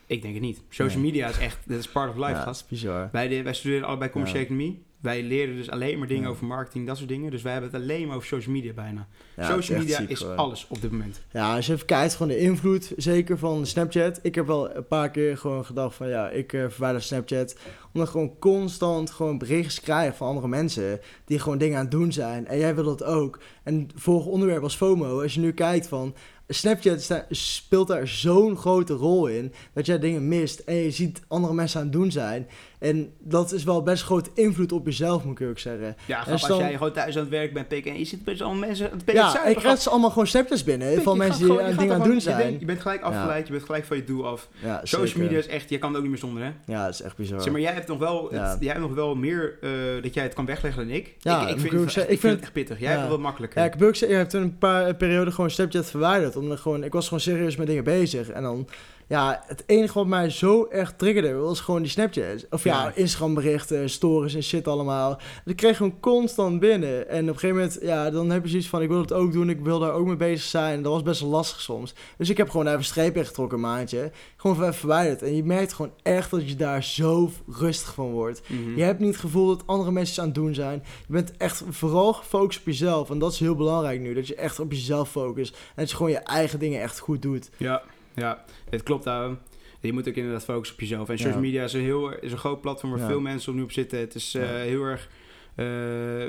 Ik 0.07 0.23
denk 0.23 0.35
het 0.35 0.43
niet. 0.43 0.61
Social 0.69 1.01
Nee. 1.03 1.11
media 1.11 1.29
is 1.29 1.39
echt, 1.39 1.59
dat 1.67 1.79
is 1.79 1.89
part 1.89 2.11
of 2.11 2.17
life, 2.17 2.31
ja, 2.31 2.41
gast. 2.43 2.69
bizar. 2.69 3.09
Wij, 3.13 3.29
de- 3.29 3.43
wij 3.43 3.55
studeren 3.55 3.87
allebei 3.87 4.11
commerciële 4.11 4.41
Ja. 4.43 4.47
economie. 4.51 4.83
Wij 5.01 5.23
leren 5.23 5.57
dus 5.57 5.71
alleen 5.71 5.99
maar 5.99 6.09
dingen 6.09 6.31
over 6.31 6.47
marketing, 6.47 6.87
dat 6.87 6.97
soort 6.97 7.09
dingen. 7.09 7.31
Dus 7.31 7.43
wij 7.43 7.53
hebben 7.53 7.71
het 7.73 7.81
alleen 7.83 8.07
maar 8.07 8.17
over 8.17 8.29
social 8.29 8.55
media 8.55 8.73
bijna. 8.73 9.07
Social 9.39 9.79
media 9.79 9.97
ziek 9.99 10.09
is 10.09 10.27
alles 10.27 10.67
op 10.69 10.81
dit 10.81 10.91
moment. 10.91 11.23
Ja, 11.33 11.55
als 11.57 11.67
je 11.67 11.73
even 11.73 11.87
kijkt, 11.87 12.13
gewoon 12.15 12.29
de 12.33 12.39
invloed, 12.39 12.93
zeker 12.97 13.39
van 13.39 13.67
Snapchat. 13.67 14.19
Ik 14.23 14.35
heb 14.35 14.47
wel 14.47 14.75
een 14.77 14.87
paar 14.87 15.11
keer 15.11 15.39
gewoon 15.39 15.65
gedacht 15.65 15.97
van, 15.97 16.09
ja, 16.09 16.31
ik 16.31 16.53
eh, 16.53 16.65
verwijder 16.69 17.03
Snapchat. 17.03 17.57
Omdat 17.93 18.09
gewoon 18.09 18.39
constant 18.39 19.11
gewoon 19.11 19.39
berichtjes 19.39 19.81
krijgen 19.81 20.17
van 20.17 20.29
andere 20.29 20.49
mensen 20.49 21.01
die 21.25 21.39
gewoon 21.39 21.59
dingen 21.59 21.77
aan 21.77 21.83
het 21.83 21.91
doen 21.91 22.13
zijn. 22.13 22.47
En 22.47 22.59
jij 22.59 22.75
wil 22.75 22.85
dat 22.85 23.05
ook. 23.05 23.39
En 23.63 23.89
volgend 23.95 24.33
onderwerp 24.33 24.63
was 24.63 24.77
FOMO. 24.77 25.23
Als 25.23 25.35
je 25.35 25.41
nu 25.41 25.53
kijkt 25.53 25.89
van, 25.89 26.15
Snapchat 26.49 27.25
speelt 27.31 27.89
daar 27.89 28.09
zo'n 28.09 28.57
grote 28.57 28.93
rol 28.93 29.27
in, 29.27 29.53
dat 29.73 29.87
jij 29.87 29.99
dingen 29.99 30.29
mist 30.29 30.59
en 30.59 30.75
je 30.75 30.91
ziet 30.91 31.23
andere 31.29 31.55
mensen 31.55 31.81
aan 31.81 31.87
het 31.87 31.95
doen 31.95 32.11
zijn. 32.11 32.49
En 32.79 33.13
dat 33.19 33.53
is 33.53 33.65
wel 33.65 33.83
best 33.83 34.03
grote 34.03 34.31
invloed 34.35 34.73
op 34.73 34.87
jezelf, 34.87 35.25
moet 35.25 35.41
ik 35.41 35.49
ook 35.49 35.59
zeggen. 35.59 35.97
Ja, 36.07 36.25
als 36.31 36.47
jij 36.47 36.73
gewoon 36.73 36.93
thuis 36.93 37.15
aan 37.15 37.21
het 37.21 37.31
werk 37.31 37.53
bent, 37.53 37.69
pik, 37.69 37.87
en 37.87 37.99
je 37.99 38.05
zit 38.05 38.25
bij 38.25 38.35
allemaal 38.39 38.67
mensen 38.67 38.91
aan 38.91 38.99
het 39.07 39.13
Ja, 39.17 39.31
zuipen, 39.31 39.51
ik 39.53 39.57
krijg 39.59 39.81
ze 39.81 39.91
allemaal 39.91 40.11
gewoon 40.11 40.27
Snapchats 40.27 40.65
binnen 40.65 40.95
Pik, 40.95 41.03
van 41.03 41.13
je 41.13 41.19
mensen 41.19 41.45
die 41.49 41.61
aan 41.61 41.71
je 41.71 41.77
dingen 41.77 41.93
aan 41.95 41.99
het 42.01 42.05
doen 42.09 42.15
je 42.15 42.21
zijn. 42.21 42.37
bent- 42.37 42.61
Je 42.61 42.67
bent 42.67 42.81
gelijk 42.81 43.03
afgeleid, 43.03 43.47
je 43.47 43.53
bent 43.53 43.65
gelijk 43.65 43.85
van 43.85 43.97
je 43.97 44.05
doel 44.05 44.27
af. 44.27 44.49
Ja, 44.63 44.79
Social 44.83 45.07
zeker. 45.07 45.23
media 45.23 45.39
is 45.39 45.47
echt, 45.47 45.71
je 45.71 45.79
kan 45.79 45.89
het 45.89 45.97
ook 45.97 46.03
niet 46.03 46.13
meer 46.13 46.21
zonder, 46.21 46.43
hè? 46.43 46.51
Ja, 46.73 46.85
dat 46.85 46.95
is 46.95 47.03
echt 47.03 47.17
bizar. 47.17 47.43
Zeg 47.43 47.53
maar, 47.53 47.61
jij 47.61 47.73
hebt 47.73 47.89
nog 47.89 47.99
wel, 47.99 48.23
het- 48.25 48.33
Ja. 48.33 48.57
jij 48.61 48.69
hebt 48.73 48.81
nog 48.87 48.95
wel 48.95 49.15
meer 49.15 49.59
eh, 49.61 49.71
dat 50.03 50.15
jij 50.15 50.23
het 50.23 50.35
kan 50.35 50.47
wegleggen 50.47 50.87
dan 50.87 50.95
ik. 50.97 51.15
Ja, 51.19 51.43
ik, 51.43 51.43
ik, 51.55 51.61
vind, 51.61 51.73
ik 51.73 51.79
het, 51.95 52.11
ik 52.11 52.21
vind 52.21 52.33
het 52.33 52.43
echt 52.43 52.53
pittig. 52.53 52.79
Jij 52.81 52.89
hebt 52.89 53.01
het 53.01 53.11
wat 53.11 53.21
makkelijker. 53.21 53.59
Ja, 53.61 53.65
ik 53.67 53.73
heb 53.73 53.83
ook 53.83 53.89
gezegd, 53.89 54.13
ik 54.13 54.19
heb 54.19 54.29
toen 54.29 54.43
een 54.43 54.59
paar 54.59 54.95
perioden 54.95 55.33
gewoon 55.33 55.51
Snapchat 55.51 55.91
verwijderd. 55.91 56.37
Omdat 56.37 56.61
gewoon, 56.61 56.85
ik 56.85 56.93
was 56.93 57.05
gewoon 57.05 57.21
serieus 57.21 57.57
met 57.57 57.67
dingen 57.67 57.85
bezig. 57.85 58.29
En 58.31 58.43
dan, 58.43 58.69
ja, 59.09 59.43
het 59.47 59.63
enige 59.67 59.95
wat 59.95 60.07
mij 60.07 60.31
zo 60.31 60.67
erg 60.71 60.95
triggerde 60.97 61.33
was 61.35 61.61
gewoon 61.61 61.83
die 61.83 61.91
Snapchat. 61.91 62.47
Of 62.51 62.65
ja, 62.65 62.83
Ja. 62.83 62.93
Instagram 62.95 63.35
berichten, 63.35 63.91
stories 63.91 64.35
en 64.35 64.43
shit 64.43 64.69
allemaal. 64.69 65.19
Dat 65.45 65.55
kreeg 65.55 65.77
gewoon 65.77 66.01
constant 66.01 66.61
binnen. 66.61 67.09
En 67.09 67.23
op 67.23 67.29
een 67.29 67.39
gegeven 67.39 67.57
moment, 67.57 67.79
ja, 67.83 68.11
dan 68.11 68.31
heb 68.31 68.43
je 68.45 68.49
zoiets 68.51 68.69
van, 68.69 68.83
ik 68.83 68.89
wil 68.89 69.01
het 69.01 69.13
ook 69.13 69.33
doen. 69.33 69.49
Ik 69.51 69.61
wil 69.61 69.79
daar 69.79 69.93
ook 69.93 70.07
mee 70.07 70.17
bezig 70.17 70.47
zijn. 70.49 70.83
Dat 70.83 70.93
was 70.93 71.03
best 71.03 71.21
wel 71.21 71.31
lastig 71.31 71.61
soms. 71.61 71.95
Dus 72.17 72.31
ik 72.31 72.37
heb 72.37 72.51
gewoon 72.51 72.67
even 72.67 72.85
streep 72.85 73.17
ingetrokken, 73.17 73.57
een 73.59 73.65
maandje. 73.65 74.11
Gewoon 74.37 74.57
even 74.61 74.75
verwijderd. 74.75 75.23
En 75.23 75.37
je 75.37 75.45
merkt 75.45 75.73
gewoon 75.73 75.93
echt 76.03 76.31
dat 76.31 76.49
je 76.49 76.57
daar 76.57 76.83
zo 76.83 77.31
rustig 77.49 77.95
van 77.95 78.11
wordt. 78.11 78.43
Mhm. 78.49 78.77
Je 78.77 78.83
hebt 78.83 78.99
niet 78.99 79.09
het 79.11 79.21
gevoel 79.21 79.47
dat 79.47 79.63
andere 79.67 79.91
mensen 79.91 80.23
aan 80.23 80.29
het 80.29 80.37
doen 80.37 80.55
zijn. 80.55 80.83
Je 81.07 81.13
bent 81.13 81.37
echt 81.37 81.63
vooral 81.71 82.13
gefocust 82.13 82.59
op 82.61 82.67
jezelf. 82.67 83.11
En 83.11 83.19
dat 83.19 83.33
is 83.33 83.39
heel 83.39 83.55
belangrijk 83.55 84.01
nu. 84.01 84.15
Dat 84.15 84.27
je 84.27 84.35
echt 84.35 84.61
op 84.61 84.73
jezelf 84.73 85.11
focust. 85.11 85.55
En 85.55 85.61
dat 85.75 85.91
je 85.91 85.97
gewoon 85.97 86.11
je 86.13 86.19
eigen 86.19 86.59
dingen 86.59 86.81
echt 86.83 86.99
goed 86.99 87.23
doet. 87.23 87.51
Ja, 87.57 87.83
ja, 88.15 88.45
het 88.71 88.83
klopt. 88.83 89.07
Ouwe. 89.07 89.37
Je 89.81 89.93
moet 89.93 90.09
ook 90.09 90.15
inderdaad 90.15 90.45
focussen 90.45 90.77
op 90.77 90.81
jezelf. 90.81 91.09
En 91.09 91.19
social 91.19 91.41
media 91.41 91.65
is 91.65 91.73
een, 91.73 91.81
heel, 91.81 92.19
is 92.19 92.33
een 92.33 92.39
groot 92.39 92.61
platform 92.61 92.93
waar 92.93 93.07
veel 93.07 93.21
mensen 93.21 93.53
op 93.53 93.59
nu 93.59 93.65
op 93.65 93.73
zitten. 93.73 93.99
Het 93.99 94.15
is 94.15 94.35
eh, 94.35 94.49
heel 94.49 94.83
erg 94.83 95.09
eh, 95.55 95.67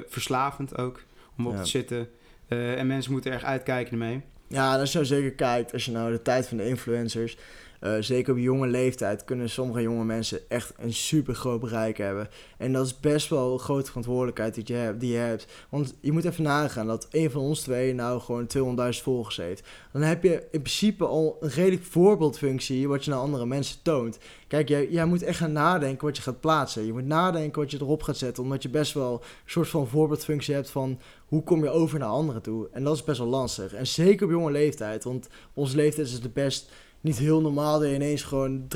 verslavend 0.08 0.78
ook 0.78 1.04
om 1.38 1.48
op 1.48 1.56
te 1.56 1.66
zitten. 1.66 2.10
En 2.48 2.88
mensen 2.88 3.12
moeten 3.12 3.32
erg 3.32 3.44
uitkijken 3.44 3.92
ermee. 3.92 4.22
Ja, 4.48 4.72
je 4.82 4.90
nou 4.94 5.06
zeker 5.06 5.32
kijkt, 5.32 5.74
als 5.74 5.86
je 5.86 5.92
nou 5.92 6.12
de 6.12 6.22
tijd 6.22 6.48
van 6.48 6.58
de 6.58 6.68
influencers, 6.68 7.38
eh, 7.80 7.94
zeker 8.00 8.33
op 8.33 8.39
jonge 8.39 8.68
leeftijd, 8.68 9.24
kunnen 9.24 9.50
sommige 9.50 9.81
jonge 9.81 10.06
mensen 10.06 10.50
echt 10.50 10.74
een 10.77 10.94
super 10.94 11.36
groot 11.36 11.60
bereik 11.60 11.98
hebben. 11.98 12.27
En 12.57 12.74
dat 12.74 12.86
is 12.86 13.00
best 13.00 13.30
wel 13.30 13.54
een 13.54 13.60
grote 13.60 13.88
verantwoordelijkheid 13.88 14.54
die 14.54 14.63
je 14.68 14.74
hebt. 14.74 15.00
Die 15.00 15.16
hebt. 15.16 15.48
Want 15.69 15.95
je 16.01 16.12
moet 16.12 16.25
even 16.25 16.44
nagaan 16.44 16.88
dat 16.88 17.07
een 17.12 17.31
van 17.31 17.42
ons 17.42 17.62
twee 17.62 17.94
nou 17.94 18.22
gewoon 18.22 18.48
200.000 18.94 19.01
volgers 19.01 19.38
heeft. 19.38 19.68
Dan 19.92 20.01
heb 20.01 20.24
je 20.24 20.48
in 20.51 20.62
principe 20.62 21.06
al 21.06 21.38
een 21.39 21.50
redelijk 21.50 21.83
voorbeeldfunctie 21.83 22.88
wat 22.88 23.06
je 23.06 23.12
naar 23.12 23.19
andere 23.19 23.45
mensen 23.45 23.81
toont. 23.81 24.18
Kijk, 24.48 24.69
jij, 24.69 24.89
jij 24.89 25.06
moet 25.06 25.24
echt 25.24 25.38
gaan 25.38 25.51
nadenken 25.51 26.06
wat 26.06 26.18
je 26.18 26.24
gaat 26.24 26.39
plaatsen. 26.39 26.86
Je 26.86 26.94
moet 26.94 27.06
nadenken 27.06 27.62
wat 27.62 27.71
je 27.71 27.78
erop 27.81 28.04
gaat 28.04 28.18
zetten, 28.18 28.44
omdat 28.44 28.63
je 28.63 28.69
best 28.69 28.94
wel 28.94 29.13
een 29.13 29.30
soort 29.45 29.68
van 29.68 29.88
voorbeeldfunctie 29.88 30.54
hebt 30.54 30.69
van 30.69 31.00
hoe 31.25 31.44
kom 31.44 31.63
je 31.63 31.69
over 31.69 32.00
naar 32.00 32.07
anderen 32.07 32.42
toe. 32.42 32.69
En 32.71 32.83
dat 32.83 32.95
is 32.95 33.04
best 33.04 33.19
wel 33.19 33.28
lastig. 33.28 33.74
En 33.74 33.88
zeker 33.88 34.25
op 34.25 34.31
jonge 34.31 34.51
leeftijd, 34.51 35.04
want 35.04 35.28
onze 35.54 35.75
leeftijd 35.75 36.07
is 36.07 36.13
het 36.13 36.33
best 36.33 36.71
niet 37.06 37.18
heel 37.18 37.42
normaal 37.42 37.80
dat 37.80 37.90
je 37.90 37.96
ineens 37.96 38.24
gewoon 38.24 38.68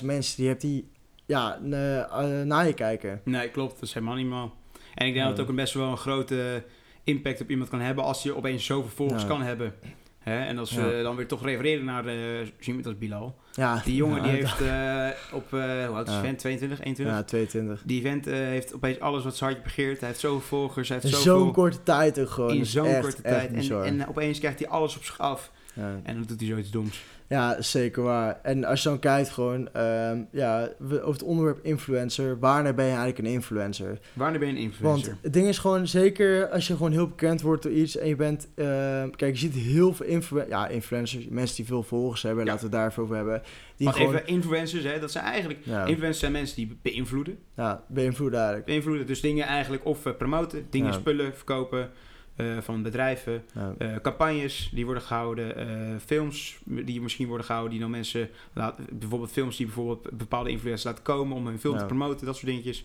300.000 0.00 0.04
mensen 0.04 0.36
die 0.36 0.48
hebt 0.48 0.60
die 0.60 0.88
ja, 1.26 1.58
eh, 1.70 2.42
naar 2.42 2.66
je 2.66 2.74
kijken. 2.74 3.20
Nee, 3.24 3.48
klopt. 3.50 3.74
Dat 3.74 3.82
is 3.82 3.94
helemaal 3.94 4.14
niet 4.16 4.26
mal. 4.26 4.52
En 4.94 5.06
ik 5.06 5.12
denk 5.12 5.14
Ja. 5.14 5.22
dat 5.22 5.30
het 5.32 5.40
ook 5.40 5.48
een 5.48 5.54
best 5.54 5.74
wel 5.74 5.88
een 5.90 5.96
grote 5.96 6.62
impact 7.04 7.40
op 7.40 7.50
iemand 7.50 7.68
kan 7.70 7.80
hebben 7.80 8.04
als 8.04 8.22
je 8.22 8.36
opeens 8.36 8.64
zoveel 8.64 8.90
volgers 8.94 9.22
Ja. 9.22 9.28
kan 9.28 9.42
hebben. 9.42 9.74
Hè? 10.18 10.44
En 10.44 10.58
als 10.58 10.72
we 10.72 10.82
Ja. 10.82 11.02
dan 11.02 11.16
weer 11.16 11.26
toch 11.26 11.44
refereren 11.44 11.84
naar 11.84 12.06
uh, 12.06 12.46
iemand 12.60 12.86
als 12.86 12.98
Bilal. 12.98 13.34
Ja, 13.52 13.80
Die 13.84 13.94
jongen 13.94 14.22
die 14.22 14.40
dat- 14.40 14.40
heeft 14.40 14.60
eh, 14.60 15.08
op, 15.36 15.52
eh 15.52 15.86
hoe 15.86 15.96
oud 15.96 16.06
is 16.06 16.12
Ja. 16.12 16.20
die 16.20 16.28
vent? 16.28 16.38
22, 16.38 16.80
21? 16.80 17.14
Ja, 17.16 17.22
22. 17.22 17.82
Die 17.86 18.02
vent 18.02 18.24
heeft 18.24 18.74
opeens 18.74 19.00
alles 19.00 19.24
wat 19.24 19.36
zijn 19.36 19.50
hartje 19.50 19.68
begeert. 19.68 19.98
Hij 20.00 20.08
heeft 20.08 20.20
zoveel 20.20 20.40
volgers, 20.40 20.88
hij 20.88 20.96
In 20.96 21.02
heeft 21.02 21.14
zo'n 21.22 21.24
zoveel 21.34 21.50
korte 21.52 21.82
tijd 21.82 22.20
ook 22.20 22.30
gewoon. 22.30 22.50
in 22.50 22.58
Dat 22.58 22.66
zo'n 22.66 22.84
korte 23.00 23.06
echt 23.06 23.22
tijd. 23.22 23.70
En, 23.70 23.82
en 24.00 24.08
opeens 24.08 24.38
krijgt 24.38 24.58
hij 24.58 24.68
alles 24.68 24.96
op 24.96 25.04
zich 25.04 25.18
af. 25.18 25.50
Ja. 25.74 26.00
En 26.02 26.14
dan 26.14 26.24
doet 26.26 26.40
hij 26.40 26.48
zoiets 26.48 26.70
doms. 26.70 27.04
Ja, 27.28 27.62
zeker 27.62 28.02
waar. 28.02 28.40
En 28.42 28.64
als 28.64 28.82
je 28.82 28.88
dan 28.88 28.98
kijkt 28.98 29.30
gewoon, 29.30 29.68
ehm, 29.72 30.18
ja, 30.30 30.68
over 30.80 31.12
het 31.12 31.22
onderwerp 31.22 31.58
influencer, 31.62 32.38
wanneer 32.38 32.74
ben 32.74 32.84
je 32.84 32.90
eigenlijk 32.90 33.18
een 33.18 33.32
influencer? 33.34 33.98
Wanneer 34.12 34.38
ben 34.38 34.48
je 34.48 34.54
een 34.54 34.60
influencer? 34.60 35.06
Want 35.10 35.22
het 35.22 35.32
ding 35.32 35.46
is 35.46 35.58
gewoon, 35.58 35.86
zeker 35.86 36.48
als 36.48 36.66
je 36.66 36.76
gewoon 36.76 36.92
heel 36.92 37.08
bekend 37.08 37.40
wordt 37.40 37.62
door 37.62 37.72
iets 37.72 37.96
en 37.96 38.08
je 38.08 38.16
bent, 38.16 38.48
ehm, 38.54 39.10
kijk, 39.10 39.32
je 39.32 39.38
ziet 39.38 39.54
heel 39.54 39.94
veel 39.94 40.06
influ 40.06 40.44
ja, 40.48 40.68
influencers, 40.68 41.26
mensen 41.28 41.56
die 41.56 41.64
veel 41.66 41.82
volgers 41.82 42.22
hebben, 42.22 42.44
Ja. 42.44 42.50
laten 42.50 42.70
we 42.70 42.76
het 42.76 42.82
daarvoor 42.82 43.04
over 43.04 43.16
hebben. 43.16 43.42
Die 43.76 43.86
Want 43.86 43.98
gewoon, 43.98 44.14
even 44.14 44.26
influencers, 44.26 44.84
hè, 44.84 45.00
dat 45.00 45.10
zijn 45.10 45.24
eigenlijk... 45.24 45.58
ja, 45.62 45.80
Influencers 45.80 46.18
zijn 46.18 46.32
mensen 46.32 46.56
die 46.56 46.78
beïnvloeden. 46.82 47.38
ja, 47.56 47.84
beïnvloeden 47.88 48.38
eigenlijk. 48.38 48.66
Beïnvloeden, 48.68 49.06
dus 49.06 49.20
dingen 49.20 49.46
eigenlijk 49.46 49.84
of 49.84 50.06
eh, 50.06 50.12
promoten, 50.18 50.66
dingen, 50.70 50.94
spullen 50.94 51.34
verkopen 51.34 51.90
eh, 52.36 52.46
van 52.60 52.82
bedrijven. 52.82 53.42
Ja. 53.54 53.74
eh, 53.78 53.88
campagnes 54.02 54.70
die 54.72 54.84
worden 54.84 55.02
gehouden, 55.02 55.56
eh, 55.56 55.66
films 56.04 56.58
die 56.64 57.00
misschien 57.00 57.26
worden 57.28 57.46
gehouden, 57.46 57.72
die 57.72 57.80
dan 57.80 57.90
mensen 57.90 58.28
laten, 58.52 58.84
bijvoorbeeld 58.92 59.30
films 59.32 59.56
die 59.56 59.66
bijvoorbeeld 59.66 60.10
bepaalde 60.10 60.50
influencers 60.50 60.84
laten 60.84 61.02
komen 61.04 61.36
om 61.36 61.46
hun 61.46 61.58
film 61.60 61.74
Ja. 61.74 61.80
te 61.80 61.86
promoten, 61.86 62.26
dat 62.26 62.34
soort 62.34 62.46
dingetjes. 62.46 62.84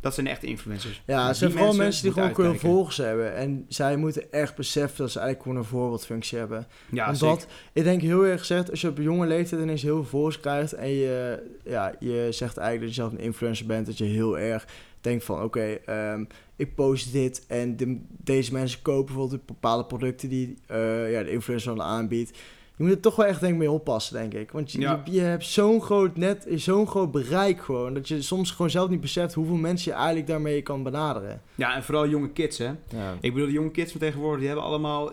Dat 0.00 0.14
zijn 0.14 0.26
de 0.26 0.32
echte 0.32 0.46
influencers. 0.46 1.02
Ja, 1.06 1.26
het 1.26 1.36
zijn 1.36 1.50
vooral 1.50 1.74
mensen 1.74 2.02
die 2.02 2.12
gewoon 2.12 2.28
uitkijken. 2.28 2.58
volgers 2.60 2.96
hebben. 2.96 3.34
En 3.34 3.64
zij 3.68 3.96
moeten 3.96 4.32
echt 4.32 4.56
beseffen 4.56 4.98
dat 4.98 5.10
ze 5.10 5.18
eigenlijk 5.18 5.48
gewoon 5.48 5.64
een 5.64 5.70
voorbeeldfunctie 5.70 6.38
hebben. 6.38 6.66
Ja, 6.90 7.04
Want 7.06 7.18
zeker. 7.18 7.36
dat, 7.36 7.46
ik 7.72 7.84
denk 7.84 8.00
heel 8.00 8.26
erg 8.26 8.40
gezegd, 8.40 8.70
als 8.70 8.80
je 8.80 8.88
op 8.88 8.98
een 8.98 9.04
jonge 9.04 9.26
leeftijd 9.26 9.62
ineens 9.62 9.82
heel 9.82 9.94
veel 9.96 10.04
volgers 10.04 10.40
krijgt 10.40 10.72
en 10.72 10.88
je, 10.88 11.42
ja, 11.64 11.94
je 12.00 12.26
zegt 12.30 12.56
eigenlijk 12.56 12.80
dat 12.80 12.88
je 12.88 12.94
zelf 13.02 13.12
een 13.12 13.24
influencer 13.26 13.66
bent, 13.66 13.86
dat 13.86 13.98
je 13.98 14.04
heel 14.04 14.38
erg 14.38 14.66
denkt 15.06 15.24
van 15.24 15.42
oké, 15.42 15.60
ehm, 15.86 16.24
ik 16.56 16.74
post 16.74 17.12
dit 17.12 17.44
en 17.48 17.76
de- 17.76 18.00
deze 18.08 18.52
mensen 18.52 18.82
kopen 18.82 19.04
bijvoorbeeld 19.14 19.46
bepaalde 19.46 19.84
producten 19.84 20.28
die 20.28 20.56
eh, 20.66 21.12
ja, 21.12 21.22
de 21.22 21.30
influencer 21.30 21.74
dan 21.76 21.84
aanbiedt. 21.86 22.38
Je 22.78 22.84
moet 22.84 22.92
er 22.92 23.00
toch 23.00 23.16
wel 23.16 23.26
echt 23.26 23.40
denk 23.40 23.52
ik 23.52 23.58
mee 23.58 23.70
oppassen, 23.70 24.14
denk 24.14 24.34
ik. 24.34 24.50
Want 24.50 24.72
je, 24.72 24.80
Ja. 24.80 25.02
je, 25.04 25.12
je 25.12 25.20
hebt 25.20 25.44
zo'n 25.44 25.82
groot 25.82 26.16
net, 26.16 26.46
zo'n 26.54 26.86
groot 26.86 27.10
bereik 27.10 27.60
gewoon, 27.60 27.94
dat 27.94 28.08
je 28.08 28.22
soms 28.22 28.50
gewoon 28.50 28.70
zelf 28.70 28.88
niet 28.88 29.00
beseft 29.00 29.34
hoeveel 29.34 29.54
mensen 29.56 29.90
je 29.90 29.96
eigenlijk 29.96 30.26
daarmee 30.26 30.62
kan 30.62 30.82
benaderen. 30.82 31.42
Ja, 31.54 31.74
en 31.74 31.82
vooral 31.82 32.08
jonge 32.08 32.30
kids, 32.30 32.58
hè. 32.58 32.64
Ja. 32.88 33.14
Ik 33.20 33.32
bedoel, 33.32 33.46
de 33.46 33.52
jonge 33.52 33.70
kids 33.70 33.90
van 33.90 34.00
tegenwoordig, 34.00 34.38
die 34.38 34.46
hebben 34.48 34.64
allemaal... 34.66 35.10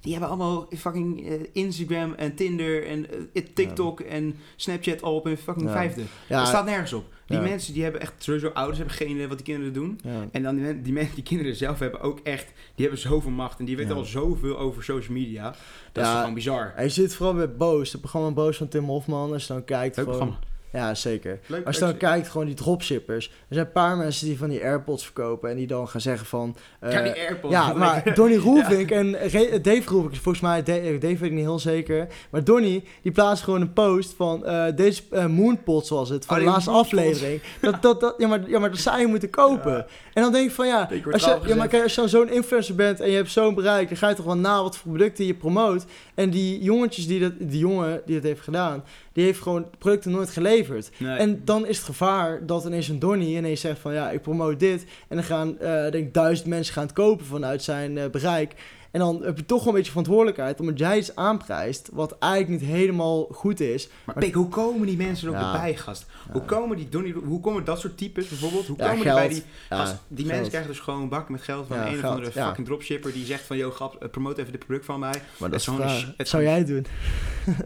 Die 0.00 0.12
hebben 0.12 0.28
allemaal 0.28 0.66
fucking 0.76 1.28
eh, 1.28 1.40
Instagram 1.52 2.14
en 2.14 2.34
Tinder 2.34 2.86
en 2.86 3.06
eh, 3.32 3.42
TikTok 3.54 4.00
en 4.00 4.34
Snapchat 4.56 5.02
al 5.02 5.14
op 5.14 5.24
hun 5.24 5.36
fucking 5.38 5.70
vijfde. 5.70 6.02
Ja, 6.28 6.38
Dat 6.38 6.46
staat 6.48 6.64
nergens 6.64 6.92
op. 6.92 7.04
Die 7.26 7.36
Ja. 7.36 7.42
mensen 7.42 7.72
die 7.74 7.82
hebben 7.82 8.00
echt 8.00 8.12
sowieso 8.18 8.48
ouders, 8.48 8.78
hebben 8.78 8.96
geen 8.96 9.10
idee 9.10 9.28
wat 9.28 9.36
die 9.36 9.46
kinderen 9.46 9.72
doen. 9.72 10.00
ja. 10.04 10.24
En 10.32 10.42
dan 10.42 10.54
die, 10.54 10.64
men- 10.64 10.82
die, 10.82 10.92
mensen, 10.92 11.14
die 11.14 11.24
kinderen 11.24 11.56
zelf 11.56 11.78
hebben 11.78 12.00
ook 12.00 12.20
echt, 12.22 12.46
die 12.74 12.84
hebben 12.86 12.98
zoveel 13.02 13.30
macht 13.30 13.58
en 13.58 13.64
die 13.64 13.76
weten 13.76 13.92
Ja. 13.94 13.98
al 13.98 14.04
zoveel 14.04 14.58
over 14.58 14.84
social 14.84 15.12
media. 15.16 15.54
Dat 15.92 16.04
is 16.04 16.10
gewoon 16.12 16.34
bizar. 16.34 16.72
Hij 16.74 16.88
zit 16.88 17.14
vooral 17.14 17.34
bij 17.34 17.56
Boos, 17.56 17.92
het 17.92 18.00
programma 18.00 18.30
Boos 18.30 18.56
van 18.56 18.68
Tim 18.68 18.84
Hofman. 18.84 19.32
Als 19.32 19.46
je 19.46 19.52
dan 19.52 19.64
kijkt, 19.64 19.96
Leuk 19.96 20.04
gewoon, 20.06 20.18
programma. 20.20 20.46
Ja, 20.72 20.94
zeker. 20.94 21.38
Leuk, 21.46 21.66
Als 21.66 21.74
je 21.78 21.84
dan 21.84 21.96
kijkt, 21.96 22.28
gewoon 22.28 22.46
die 22.46 22.54
dropshippers. 22.54 23.26
Er 23.26 23.32
zijn 23.54 23.66
een 23.66 23.72
paar 23.72 23.96
mensen 23.96 24.26
die 24.26 24.38
van 24.38 24.48
die 24.48 24.62
AirPods 24.64 25.04
verkopen 25.04 25.50
en 25.50 25.56
die 25.56 25.66
dan 25.66 25.88
gaan 25.88 26.00
zeggen 26.00 26.26
van... 26.26 26.56
eh, 26.80 26.92
Ja, 26.92 27.02
die 27.02 27.12
AirPods. 27.12 27.54
ja, 27.54 27.72
maar 27.72 28.02
Donny 28.14 28.36
Roelvink 28.36 28.90
en 28.90 29.16
Re- 29.18 29.60
Dave 29.60 29.82
Roelvink, 29.90 30.14
volgens 30.14 30.40
mij, 30.40 30.62
Da- 30.62 30.72
Dave 30.80 30.98
weet 30.98 31.22
ik 31.22 31.30
niet 31.32 31.40
heel 31.44 31.58
zeker. 31.58 32.06
Maar 32.30 32.44
Donny, 32.44 32.84
die 33.02 33.12
plaatst 33.12 33.44
gewoon 33.44 33.60
een 33.60 33.72
post 33.72 34.14
van 34.16 34.44
eh, 34.46 34.64
deze 34.76 35.02
eh, 35.10 35.26
Moonpot, 35.26 35.86
zoals 35.86 36.08
het, 36.08 36.24
van 36.24 36.36
Oh, 36.36 36.42
de 36.44 36.48
laatste 36.50 36.70
aflevering. 36.70 37.40
Dat, 37.60 37.82
dat, 37.82 38.00
dat, 38.00 38.14
ja, 38.18 38.28
maar, 38.28 38.48
ja, 38.50 38.58
maar 38.58 38.70
dat 38.70 38.78
zou 38.78 39.00
je 39.00 39.06
moeten 39.06 39.30
kopen. 39.30 39.72
Ja. 39.72 39.86
En 40.14 40.22
dan 40.22 40.32
denk 40.32 40.48
ik 40.48 40.54
van 40.54 40.66
ja, 40.66 40.90
Ik 40.90 41.06
als 41.12 41.24
je, 41.24 41.38
ja 41.46 41.54
maar 41.56 41.68
kijk, 41.68 41.82
als 41.82 41.94
je 41.94 42.08
zo'n 42.08 42.30
influencer 42.30 42.74
bent 42.74 43.00
en 43.00 43.10
je 43.10 43.16
hebt 43.16 43.30
zo'n 43.30 43.54
bereik, 43.54 43.88
dan 43.88 43.96
ga 43.96 44.08
je 44.08 44.14
toch 44.14 44.24
wel 44.24 44.36
na 44.36 44.62
wat 44.62 44.76
voor 44.76 44.90
producten 44.92 45.26
je 45.26 45.34
promoot. 45.34 45.84
En 46.14 46.30
die 46.30 46.62
jongetjes 46.62 47.06
die 47.06 47.20
dat, 47.20 47.32
die 47.38 47.58
jongen 47.58 48.02
die 48.06 48.14
dat 48.14 48.24
heeft 48.24 48.40
gedaan, 48.40 48.84
die 49.12 49.24
heeft 49.24 49.40
gewoon 49.40 49.66
producten 49.78 50.10
nooit 50.10 50.30
geleverd. 50.30 50.90
Nee. 50.96 51.16
En 51.16 51.42
dan 51.44 51.66
is 51.66 51.76
het 51.76 51.86
gevaar 51.86 52.46
dat 52.46 52.64
ineens 52.64 52.88
een 52.88 52.98
Donny 52.98 53.36
ineens 53.36 53.60
zegt 53.60 53.78
van 53.78 53.92
ja, 53.92 54.10
ik 54.10 54.22
promote 54.22 54.56
dit. 54.56 54.84
En 55.08 55.16
dan 55.16 55.24
gaan, 55.24 55.58
eh 55.58 55.90
denk 55.90 56.14
duizend 56.14 56.48
mensen 56.48 56.74
gaan 56.74 56.82
het 56.84 56.92
kopen 56.92 57.26
vanuit 57.26 57.62
zijn 57.62 57.98
eh, 57.98 58.10
bereik. 58.10 58.54
En 58.92 59.00
dan 59.00 59.20
heb 59.22 59.36
je 59.36 59.46
toch 59.46 59.58
wel 59.58 59.68
een 59.68 59.74
beetje 59.74 59.90
verantwoordelijkheid 59.90 60.60
omdat 60.60 60.78
jij 60.78 60.98
iets 60.98 61.16
aanprijst 61.16 61.88
wat 61.92 62.16
eigenlijk 62.18 62.60
niet 62.62 62.70
helemaal 62.70 63.28
goed 63.32 63.60
is. 63.60 63.88
Maar 64.04 64.14
Pik, 64.18 64.34
hoe 64.34 64.48
komen 64.48 64.86
die 64.86 64.96
mensen 64.96 65.28
er 65.28 65.34
ook 65.34 65.40
Ja. 65.40 65.52
bij, 65.52 65.76
gast? 65.76 66.06
Ja. 66.26 66.32
Hoe 66.32 66.42
komen 66.42 66.76
die 66.76 66.88
Donnie, 66.88 67.12
hoe 67.24 67.40
komen 67.40 67.64
dat 67.64 67.80
soort 67.80 67.96
types 67.98 68.28
bijvoorbeeld? 68.28 68.66
Hoe 68.66 68.76
komen 68.76 68.94
die 68.94 69.04
bij 69.04 69.28
die 69.28 69.42
gast? 69.68 69.94
Die 70.08 70.16
geld. 70.16 70.28
mensen 70.28 70.48
krijgen 70.48 70.70
dus 70.70 70.80
gewoon 70.80 71.08
bakken 71.08 71.32
met 71.32 71.42
geld 71.42 71.66
van 71.66 71.78
een 71.78 71.94
of 71.98 72.04
andere 72.04 72.30
fucking 72.32 72.66
dropshipper 72.66 73.12
die 73.12 73.24
zegt 73.24 73.44
van, 73.44 73.56
yo, 73.56 73.70
grap, 73.70 74.02
eh, 74.02 74.08
promote 74.10 74.40
even 74.40 74.52
dit 74.52 74.64
product 74.66 74.84
van 74.86 75.00
mij. 75.00 75.10
Maar 75.10 75.50
Het 75.50 75.50
dat 75.50 75.60
is 75.60 75.66
een 75.66 76.14
het 76.16 76.28
zou 76.28 76.42
jij 76.42 76.64
doen. 76.64 76.86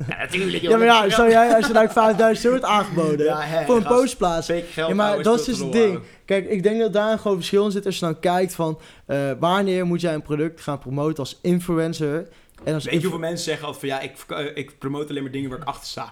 Ja, 0.08 0.16
natuurlijk. 0.18 0.62
Ja, 0.62 0.76
maar 0.76 0.86
ja, 0.86 1.10
zou 1.10 1.30
jij, 1.30 1.54
als 1.56 1.66
je 1.66 1.72
nou 1.72 1.88
5000 1.90 2.46
euro 2.46 2.58
wordt 2.58 2.72
aangeboden 2.74 3.36
voor 3.66 3.76
een 3.76 3.82
gast. 3.82 3.96
post 3.96 4.16
plaatsen. 4.16 4.54
Zeker 4.54 4.72
geld 4.72 4.88
Ja, 4.88 4.94
maar 4.94 5.22
dat 5.22 5.38
is 5.40 5.44
dus 5.44 5.58
een 5.58 5.64
het 5.64 5.72
ding. 5.72 6.00
Kijk, 6.26 6.48
ik 6.48 6.62
denk 6.62 6.80
dat 6.80 6.92
daar 6.92 7.12
een 7.12 7.18
groot 7.18 7.36
verschil 7.36 7.64
in 7.64 7.70
zit 7.70 7.86
als 7.86 7.98
je 7.98 8.04
dan 8.04 8.20
kijkt 8.20 8.54
van 8.54 8.78
eh, 9.06 9.30
wanneer 9.38 9.86
moet 9.86 10.00
jij 10.00 10.14
een 10.14 10.22
product 10.22 10.60
gaan 10.60 10.78
promoten 10.78 11.18
als 11.18 11.38
influencer. 11.42 12.28
En 12.64 12.74
als 12.74 12.84
Weet 12.84 12.94
je 12.94 13.00
hoeveel 13.00 13.18
mensen 13.18 13.44
zeggen 13.44 13.66
altijd 13.66 13.92
van, 13.92 14.00
ja, 14.00 14.00
ik, 14.00 14.16
eh, 14.28 14.56
ik 14.56 14.78
promote 14.78 15.08
alleen 15.08 15.22
maar 15.22 15.32
dingen 15.32 15.50
waar 15.50 15.58
ik 15.58 15.64
achter 15.64 15.86
sta. 15.86 16.10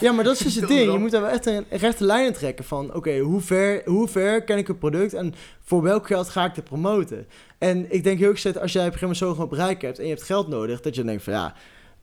Ja, 0.00 0.12
maar 0.12 0.24
dat 0.24 0.32
is 0.32 0.38
dus 0.38 0.54
het 0.60 0.68
ding. 0.68 0.92
Je 0.92 0.98
moet 0.98 1.10
daar 1.10 1.20
wel 1.20 1.30
echt 1.30 1.46
een 1.46 1.64
rechte 1.70 2.04
lijn 2.04 2.26
in 2.26 2.32
trekken 2.32 2.64
van... 2.64 2.94
oké, 2.94 3.18
hoe, 3.18 3.40
ver, 3.40 3.82
hoe 3.84 4.08
ver 4.08 4.42
ken 4.42 4.58
ik 4.58 4.68
een 4.68 4.78
product 4.78 5.14
en 5.14 5.34
voor 5.64 5.82
welk 5.82 6.06
geld 6.06 6.28
ga 6.28 6.44
ik 6.44 6.54
het 6.54 6.64
promoten? 6.64 7.26
En 7.58 7.86
ik 7.92 8.04
denk 8.04 8.18
heel 8.18 8.28
erg 8.28 8.38
steeds, 8.38 8.58
als 8.58 8.72
jij 8.72 8.86
op 8.86 8.92
een 8.92 8.98
gegeven 8.98 9.16
moment 9.16 9.38
zo'n 9.38 9.46
groot 9.46 9.58
bereik 9.58 9.82
hebt... 9.82 9.98
en 9.98 10.04
je 10.04 10.10
hebt 10.10 10.22
geld 10.22 10.48
nodig, 10.48 10.80
dat 10.80 10.94
je 10.94 11.04
denkt 11.04 11.22
van 11.22 11.32
ja... 11.32 11.54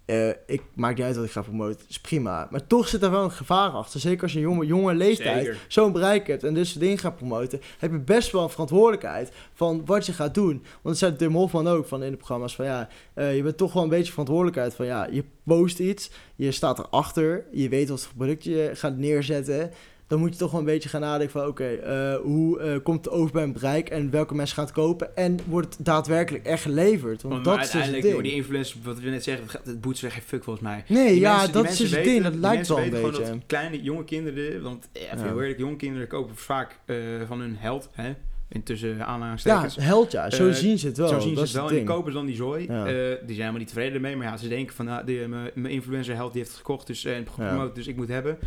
eh, 0.05 0.29
ik 0.45 0.61
maak 0.75 0.95
niet 0.95 1.05
uit 1.05 1.15
wat 1.15 1.25
ik 1.25 1.31
ga 1.31 1.41
promoten, 1.41 1.85
is 1.89 1.99
prima. 1.99 2.47
Maar 2.51 2.67
toch 2.67 2.87
zit 2.87 3.03
er 3.03 3.11
wel 3.11 3.23
een 3.23 3.31
gevaar 3.31 3.69
achter. 3.69 3.99
Zeker 3.99 4.23
als 4.23 4.33
je 4.33 4.39
jonge, 4.39 4.65
jonge 4.65 4.93
leeftijd 4.93 5.57
zo'n 5.67 5.91
bereik 5.91 6.27
hebt 6.27 6.43
en 6.43 6.53
dus 6.53 6.73
dingen 6.73 6.97
gaat 6.97 7.15
promoten... 7.15 7.61
heb 7.77 7.91
je 7.91 7.99
best 7.99 8.31
wel 8.31 8.43
een 8.43 8.49
verantwoordelijkheid 8.49 9.31
van 9.53 9.85
wat 9.85 10.05
je 10.05 10.13
gaat 10.13 10.33
doen. 10.33 10.53
Want 10.53 10.81
dat 10.81 10.97
zei 10.97 11.15
Tim 11.15 11.33
Hofman 11.33 11.67
ook 11.67 11.87
van 11.87 12.03
in 12.03 12.11
de 12.11 12.17
programma's 12.17 12.55
van 12.55 12.65
ja... 12.65 12.89
eh, 13.13 13.35
je 13.35 13.43
bent 13.43 13.57
toch 13.57 13.73
wel 13.73 13.83
een 13.83 13.89
beetje 13.89 14.11
verantwoordelijkheid 14.11 14.73
van 14.73 14.85
ja, 14.85 15.07
je 15.11 15.23
post 15.43 15.79
iets... 15.79 16.11
je 16.35 16.51
staat 16.51 16.79
erachter, 16.79 17.45
je 17.51 17.69
weet 17.69 17.89
wat 17.89 18.01
voor 18.01 18.15
product 18.15 18.43
je 18.43 18.69
gaat 18.73 18.97
neerzetten... 18.97 19.71
Dan 20.11 20.19
moet 20.19 20.33
je 20.33 20.39
toch 20.39 20.51
wel 20.51 20.59
een 20.59 20.65
beetje 20.65 20.89
gaan 20.89 21.01
nadenken 21.01 21.39
van... 21.39 21.47
oké, 21.47 21.67
eh, 21.67 22.15
hoe 22.15 22.59
eh, 22.59 22.75
komt 22.83 23.05
het 23.05 23.13
over 23.13 23.31
bij 23.31 23.43
een 23.43 23.53
bereik... 23.53 23.89
en 23.89 24.09
welke 24.09 24.35
mensen 24.35 24.55
gaan 24.55 24.65
het 24.65 24.73
kopen... 24.73 25.15
en 25.15 25.39
wordt 25.45 25.77
het 25.77 25.85
daadwerkelijk 25.85 26.45
echt 26.45 26.61
geleverd? 26.61 27.21
Want 27.21 27.33
Want 27.33 27.45
dat 27.45 27.53
is 27.53 27.61
dus 27.61 27.71
uiteindelijk, 27.81 28.03
ding. 28.03 28.13
joh, 28.15 28.23
die 28.23 28.33
influencers, 28.33 28.79
wat 28.83 28.99
we 28.99 29.09
net 29.09 29.23
zeggen, 29.23 29.47
het, 29.63 29.81
boet 29.81 29.97
ze 29.97 30.09
geen 30.09 30.21
fuck 30.21 30.43
volgens 30.43 30.65
mij. 30.65 30.83
Nee, 30.87 31.07
Die 31.11 31.19
ja, 31.19 31.35
mensen- 31.35 31.53
dat 31.53 31.69
is 31.69 31.77
dus 31.77 31.91
het 31.91 32.03
ding. 32.03 32.23
Dat 32.23 32.35
lijkt 32.35 32.67
wel 32.67 32.77
een 32.77 32.89
beetje. 32.89 33.11
gewoon 33.13 33.31
dat 33.31 33.45
kleine, 33.47 33.81
jonge 33.81 34.03
kinderen, 34.03 34.61
want 34.61 34.87
eh, 34.91 35.01
even 35.01 35.17
Ja. 35.17 35.23
heel 35.23 35.41
eerlijk, 35.41 35.59
jonge 35.59 35.75
kinderen 35.75 36.07
kopen 36.07 36.35
vaak 36.35 36.79
van 37.27 37.39
hun 37.39 37.55
held, 37.59 37.89
hè, 37.91 38.13
intussen 38.49 38.97
Ja, 38.97 39.05
aanhalingstekens. 39.05 39.75
held 39.75 40.11
ja. 40.11 40.29
Zo 40.29 40.51
zien 40.51 40.77
ze 40.77 40.87
het 40.87 40.97
wel. 40.97 41.07
Zo 41.07 41.19
zien 41.19 41.35
ze 41.35 41.41
het 41.41 41.51
wel 41.51 41.69
en 41.69 41.75
die 41.75 41.83
kopen 41.83 42.13
dan 42.13 42.25
die 42.25 42.35
zooi. 42.35 42.65
Ja. 42.67 42.83
Die 42.85 42.93
zijn 42.93 43.27
helemaal 43.27 43.57
niet 43.57 43.67
tevreden 43.67 43.93
ermee, 43.93 44.15
maar 44.15 44.27
ja, 44.27 44.37
ze 44.37 44.47
denken 44.47 44.75
van, 44.75 44.85
nou, 44.85 45.27
mijn 45.53 45.73
influencer 45.73 46.15
held 46.15 46.31
die 46.31 46.41
heeft 46.41 46.53
het 46.53 46.61
gekocht 46.65 46.87
dus, 46.87 47.05
en 47.05 47.27
gepromoot, 47.27 47.75
dus 47.75 47.87
ik 47.87 47.95
moet 47.95 48.07
hebben. 48.07 48.37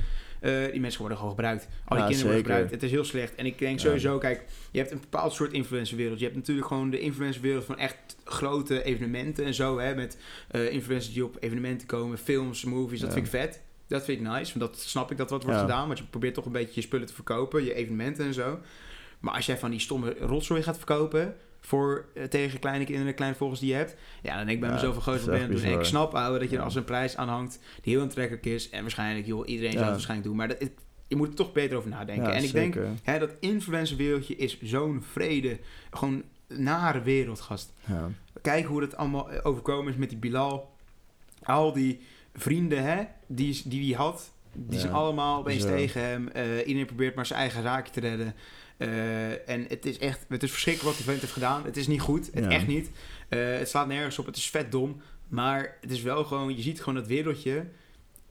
Eh, 0.40 0.52
die 0.70 0.80
mensen 0.80 1.00
worden 1.00 1.18
gewoon 1.18 1.32
gebruikt. 1.34 1.62
Al 1.64 1.70
die 1.96 1.98
Ja, 1.98 2.04
kinderen 2.04 2.24
worden 2.24 2.40
gebruikt. 2.44 2.70
Het 2.70 2.82
is 2.82 2.90
heel 2.90 3.04
slecht. 3.04 3.34
En 3.34 3.46
ik 3.46 3.58
denk 3.58 3.78
Ja. 3.78 3.84
sowieso, 3.84 4.18
kijk, 4.18 4.44
je 4.70 4.78
hebt 4.78 4.90
een 4.90 5.00
bepaald 5.00 5.32
soort 5.32 5.52
influencerwereld. 5.52 6.18
Je 6.18 6.24
hebt 6.24 6.36
natuurlijk 6.36 6.66
gewoon 6.66 6.90
de 6.90 7.00
influencerwereld 7.00 7.64
van 7.64 7.78
echt 7.78 7.96
grote 8.24 8.82
evenementen 8.82 9.44
en 9.44 9.54
zo. 9.54 9.78
Hè, 9.78 9.94
met 9.94 10.18
eh, 10.50 10.72
influencers 10.72 11.14
die 11.14 11.24
op 11.24 11.36
evenementen 11.40 11.86
komen, 11.86 12.18
films, 12.18 12.64
movies. 12.64 13.00
Dat 13.00 13.08
Ja. 13.08 13.14
vind 13.14 13.26
ik 13.26 13.32
vet. 13.32 13.62
Dat 13.86 14.04
vind 14.04 14.20
ik 14.20 14.26
nice, 14.26 14.58
want 14.58 14.72
dat 14.72 14.80
snap 14.80 15.10
ik 15.10 15.16
dat 15.16 15.30
wat 15.30 15.44
wordt 15.44 15.60
gedaan. 15.60 15.86
Want 15.86 15.98
je 15.98 16.04
probeert 16.04 16.34
toch 16.34 16.44
een 16.46 16.52
beetje 16.52 16.72
je 16.74 16.80
spullen 16.80 17.06
te 17.06 17.14
verkopen, 17.14 17.64
je 17.64 17.74
evenementen 17.74 18.24
en 18.24 18.34
zo. 18.34 18.58
Maar 19.20 19.34
als 19.34 19.46
jij 19.46 19.58
van 19.58 19.70
die 19.70 19.80
stomme 19.80 20.16
rotzooi 20.20 20.62
gaat 20.62 20.76
verkopen 20.76 21.36
voor 21.66 22.04
eh, 22.14 22.24
tegen 22.24 22.58
kleine 22.58 22.84
kinderen, 22.84 23.14
kleine 23.14 23.36
volgers 23.36 23.60
die 23.60 23.68
je 23.70 23.74
hebt, 23.74 23.96
ja, 24.22 24.36
dan 24.36 24.38
denk 24.46 24.50
ik 24.50 24.60
bij 24.60 24.68
Ja, 24.68 24.74
mezelf 24.74 24.96
groot 24.96 25.24
ben 25.26 25.40
het. 25.40 25.62
En 25.62 25.72
ik 25.78 25.84
snap, 25.84 26.14
ouwe, 26.14 26.38
dat 26.38 26.50
je 26.50 26.56
er 26.56 26.62
als 26.62 26.74
een 26.74 26.84
prijs 26.84 27.16
aan 27.16 27.28
hangt 27.28 27.58
die 27.82 27.92
heel 27.92 28.02
aantrekkelijk 28.02 28.46
is. 28.46 28.70
En 28.70 28.80
waarschijnlijk, 28.82 29.26
joh, 29.26 29.48
iedereen 29.48 29.72
zou 29.72 29.84
het 29.84 29.92
waarschijnlijk 29.92 30.28
doen. 30.28 30.36
Maar 30.36 30.48
dat, 30.48 30.58
het- 30.58 30.72
je 31.08 31.16
moet 31.16 31.28
er 31.28 31.34
toch 31.34 31.52
beter 31.52 31.76
over 31.76 31.90
nadenken. 31.90 32.24
Ja, 32.24 32.32
en 32.32 32.44
ik 32.44 32.52
denk, 32.52 32.74
hè, 33.02 33.18
dat 33.18 33.30
influencerwereldje 33.40 34.36
is 34.36 34.60
zo'n 34.62 35.02
vrede, 35.12 35.58
gewoon 35.90 36.22
nare 36.48 37.02
wereld, 37.02 37.40
gast. 37.40 37.72
Ja. 37.86 38.10
Kijk 38.42 38.64
hoe 38.66 38.80
dat 38.80 38.96
allemaal 38.96 39.30
eh, 39.30 39.38
overkomen 39.42 39.92
is 39.92 39.98
met 39.98 40.08
die 40.08 40.18
Bilal. 40.18 40.72
Al 41.42 41.72
die 41.72 42.00
vrienden 42.34 42.82
hè, 42.82 43.02
die, 43.26 43.62
die 43.64 43.94
hij 43.94 44.04
had, 44.04 44.32
die 44.52 44.78
zijn 44.78 44.92
allemaal 44.92 45.38
opeens 45.38 45.62
tegen 45.76 46.00
hem. 46.00 46.28
Eh, 46.28 46.58
iedereen 46.58 46.86
probeert 46.86 47.14
maar 47.14 47.26
zijn 47.26 47.38
eigen 47.40 47.62
zaakje 47.62 47.92
te 47.92 48.00
redden. 48.00 48.34
Eh, 48.76 49.48
en 49.48 49.64
het 49.68 49.86
is 49.86 49.98
echt, 49.98 50.20
het 50.28 50.42
is 50.42 50.50
verschrikkelijk 50.50 50.88
wat 50.88 50.96
die 50.98 51.10
vent 51.10 51.20
heeft 51.20 51.32
gedaan. 51.32 51.64
Het 51.64 51.76
is 51.76 51.86
niet 51.86 52.00
goed, 52.00 52.30
het 52.32 52.44
Ja. 52.44 52.50
echt 52.50 52.66
niet. 52.66 52.90
Eh, 53.28 53.38
het 53.58 53.68
slaat 53.68 53.86
nergens 53.86 54.18
op, 54.18 54.26
het 54.26 54.36
is 54.36 54.50
vet 54.50 54.72
dom. 54.72 55.00
Maar 55.28 55.76
het 55.80 55.90
is 55.90 56.02
wel 56.02 56.24
gewoon, 56.24 56.56
je 56.56 56.62
ziet 56.62 56.78
gewoon 56.78 56.94
dat 56.94 57.06
wereldje. 57.06 57.64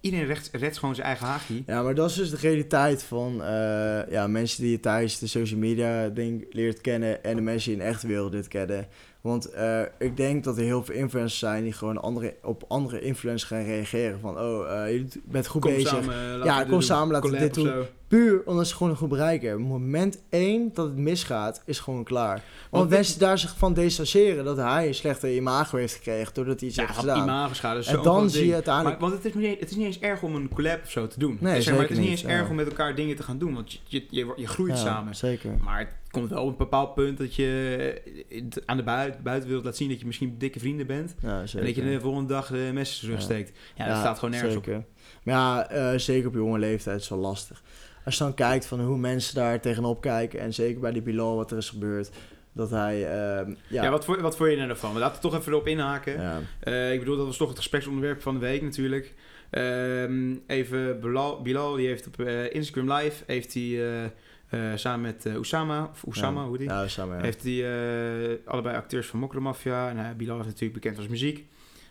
Iedereen 0.01 0.25
redt, 0.25 0.49
redt 0.51 0.77
gewoon 0.77 0.95
zijn 0.95 1.07
eigen 1.07 1.25
haagje. 1.27 1.63
Ja, 1.65 1.81
maar 1.83 1.95
dat 1.95 2.09
is 2.09 2.15
dus 2.15 2.29
de 2.29 2.37
realiteit 2.37 3.03
van 3.03 3.43
eh, 3.43 4.01
ja, 4.09 4.27
mensen 4.27 4.61
die 4.61 4.71
je 4.71 4.79
tijdens 4.79 5.19
de 5.19 5.27
social 5.27 5.59
media 5.59 6.09
ding 6.09 6.45
leert 6.49 6.81
kennen 6.81 7.23
en 7.23 7.35
de 7.35 7.41
mensen 7.41 7.71
die 7.71 7.79
in 7.79 7.85
de 7.85 7.91
echte 7.91 8.07
wereld 8.07 8.31
dit 8.31 8.47
kennen. 8.47 8.87
Want 9.23 9.45
eh, 9.51 9.81
ik 9.99 10.17
denk 10.17 10.43
dat 10.43 10.57
er 10.57 10.63
heel 10.63 10.83
veel 10.83 10.95
influencers 10.95 11.39
zijn 11.39 11.63
die 11.63 11.73
gewoon 11.73 12.01
andere, 12.01 12.35
op 12.41 12.63
andere 12.67 13.01
influencers 13.01 13.51
gaan 13.51 13.63
reageren. 13.63 14.19
Van, 14.19 14.39
oh, 14.39 14.83
eh, 14.85 14.93
je 14.93 15.05
bent 15.23 15.47
goed 15.47 15.61
Kom 15.61 15.71
bezig. 15.71 15.89
samen, 15.89 16.39
we 16.39 16.45
Ja, 16.45 16.63
kom 16.63 16.81
samen, 16.81 17.13
laten 17.13 17.31
we 17.31 17.37
dit 17.37 17.53
doen. 17.53 17.65
zo. 17.65 17.85
Puur 18.07 18.41
omdat 18.45 18.67
ze 18.67 18.75
gewoon 18.75 18.91
een 18.91 18.97
goed 18.97 19.09
bereik 19.09 19.41
hebben. 19.41 19.61
Moment 19.65 20.21
één 20.29 20.69
dat 20.73 20.85
het 20.85 20.97
misgaat, 20.97 21.61
is 21.65 21.79
gewoon 21.79 22.03
klaar. 22.03 22.43
Want, 22.69 22.89
mensen 22.89 23.19
daar 23.19 23.37
zich 23.39 23.55
van 23.57 23.73
distancieren 23.73 24.45
dat 24.45 24.57
hij 24.57 24.87
een 24.87 24.93
slechte 24.95 25.35
imago 25.35 25.77
heeft 25.77 25.93
gekregen 25.93 26.33
doordat 26.33 26.59
hij 26.59 26.67
iets 26.69 26.77
Ja, 26.77 26.85
heeft 26.85 26.99
gedaan. 26.99 27.23
imagoschade. 27.23 27.79
is 27.79 27.87
En 27.87 28.01
dan 28.01 28.29
zie 28.29 28.45
je 28.47 28.53
uiteindelijk... 28.53 28.99
Maar, 28.99 29.09
want 29.09 29.23
het 29.23 29.35
is, 29.35 29.41
niet, 29.41 29.59
het 29.59 29.69
is 29.69 29.75
niet 29.75 29.85
eens 29.85 29.99
erg 29.99 30.21
om 30.21 30.35
een 30.35 30.49
collab 30.49 30.79
of 30.83 30.91
zo 30.91 31.07
te 31.07 31.19
doen. 31.19 31.37
Nee, 31.41 31.61
zeg 31.61 31.73
maar, 31.73 31.81
het 31.83 31.91
is 31.91 31.97
niet 31.97 32.09
eens 32.09 32.25
erg 32.25 32.49
om 32.49 32.55
met 32.55 32.67
elkaar 32.67 32.95
dingen 32.95 33.15
te 33.15 33.23
gaan 33.23 33.37
doen. 33.37 33.53
Want 33.53 33.71
je, 33.71 33.79
je, 33.87 34.03
je, 34.09 34.33
je 34.35 34.47
groeit 34.47 34.71
Ja, 34.71 34.77
samen. 34.77 35.15
Zeker. 35.15 35.51
Maar 35.63 36.01
komt 36.13 36.29
wel 36.29 36.43
op 36.43 36.49
een 36.49 36.57
bepaald 36.57 36.93
punt 36.93 37.17
dat 37.17 37.35
je 37.35 38.01
het 38.29 38.61
aan 38.65 38.77
de 38.77 38.83
buiten, 38.83 39.23
buitenwereld 39.23 39.65
laat 39.65 39.75
zien 39.75 39.89
dat 39.89 39.99
je 39.99 40.05
misschien 40.05 40.35
dikke 40.37 40.59
vrienden 40.59 40.87
bent. 40.87 41.15
Ja. 41.21 41.43
En 41.55 41.65
dat 41.65 41.75
je 41.75 41.83
de 41.83 41.99
volgende 41.99 42.33
dag 42.33 42.47
de 42.47 42.69
messen 42.73 42.99
terugsteekt. 42.99 43.51
Ja, 43.75 43.87
dat 43.87 43.97
staat 43.97 44.19
gewoon 44.19 44.33
nergens 44.33 44.55
op. 44.55 44.63
zeker. 44.63 44.83
Maar 45.23 45.35
ja, 45.35 45.69
eh, 45.69 45.99
zeker 45.99 46.27
op 46.27 46.33
jonge 46.33 46.59
leeftijd 46.59 46.99
is 46.99 47.09
wel 47.09 47.19
lastig. 47.19 47.61
Als 48.05 48.17
je 48.17 48.23
dan 48.23 48.33
kijkt 48.33 48.65
van 48.65 48.79
hoe 48.79 48.97
mensen 48.97 49.35
daar 49.35 49.61
tegenop 49.61 50.01
kijken... 50.01 50.39
en 50.39 50.53
zeker 50.53 50.81
bij 50.81 50.91
die 50.91 51.01
Bilal 51.01 51.35
wat 51.35 51.51
er 51.51 51.57
is 51.57 51.69
gebeurd... 51.69 52.09
dat 52.51 52.69
hij... 52.69 52.95
ehm, 52.95 53.53
Ja, 53.67 53.83
ja, 53.83 53.89
wat, 53.89 54.05
voor, 54.05 54.21
wat 54.21 54.35
vond 54.35 54.49
je 54.49 54.57
er 54.57 54.67
nou? 54.67 54.93
We 54.93 54.99
laten 54.99 55.21
toch 55.21 55.35
even 55.35 55.51
erop 55.51 55.67
inhaken. 55.67 56.21
ja, 56.21 56.39
Eh, 56.59 56.93
ik 56.93 56.99
bedoel, 56.99 57.17
dat 57.17 57.25
was 57.25 57.37
toch 57.37 57.47
het 57.47 57.57
gespreksonderwerp 57.57 58.21
van 58.21 58.33
de 58.33 58.39
week 58.39 58.61
natuurlijk. 58.61 59.13
Ehm, 59.49 60.35
even 60.47 60.99
Bilal, 60.99 61.41
Bilal, 61.41 61.75
die 61.75 61.87
heeft 61.87 62.07
op 62.07 62.19
eh, 62.19 62.53
Instagram 62.53 62.93
Live... 62.93 63.23
heeft 63.25 63.53
hij 63.53 64.11
eh, 64.53 64.71
samen 64.75 65.01
met 65.01 65.35
Oussama, 65.35 65.89
of 65.91 66.03
Oussama, 66.05 66.41
ja. 66.41 66.47
hoe 66.47 66.57
die? 66.57 66.67
Ja, 66.67 66.85
ja. 66.95 67.21
Heeft 67.21 67.43
hij 67.43 67.53
eh, 67.53 68.37
allebei 68.45 68.75
acteurs 68.75 69.07
van 69.07 69.19
Mokro 69.19 69.41
Mafia. 69.41 69.89
En 69.89 69.97
hij 69.97 70.15
Bilal 70.15 70.39
is 70.39 70.45
natuurlijk 70.45 70.73
bekend 70.73 70.97
als 70.97 71.07
muziek. 71.07 71.45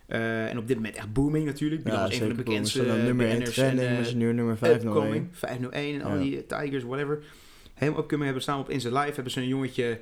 En 0.07 0.59
op 0.59 0.67
dit 0.67 0.77
moment 0.77 0.97
echt 0.97 1.13
booming 1.13 1.47
natuurlijk. 1.47 1.83
Bilal 1.83 1.99
ja, 1.99 2.07
is 2.07 2.13
een 2.13 2.19
van 2.19 2.29
de 2.29 2.35
cool. 2.35 2.47
bekendste 2.47 2.83
nummer 2.83 3.27
1 3.27 3.39
BN'ers 3.39 3.55
trending, 3.55 3.89
en, 3.89 3.93
maar 3.93 4.03
eh, 4.03 4.09
ze 4.09 4.17
nu 4.17 4.33
nummer 4.33 4.57
5 4.57 4.85
upcoming. 4.85 5.29
501 5.33 6.01
en 6.01 6.03
al 6.03 6.19
die 6.19 6.47
Tigers, 6.47 6.85
whatever. 6.85 7.23
Helemaal 7.75 8.01
opkomen 8.01 8.25
hebben 8.25 8.43
samen 8.43 8.61
op 8.61 8.71
Insta 8.71 8.89
Live. 8.89 9.15
Hebben 9.15 9.33
ze 9.33 9.41
een 9.41 9.49
jongetje 9.49 10.01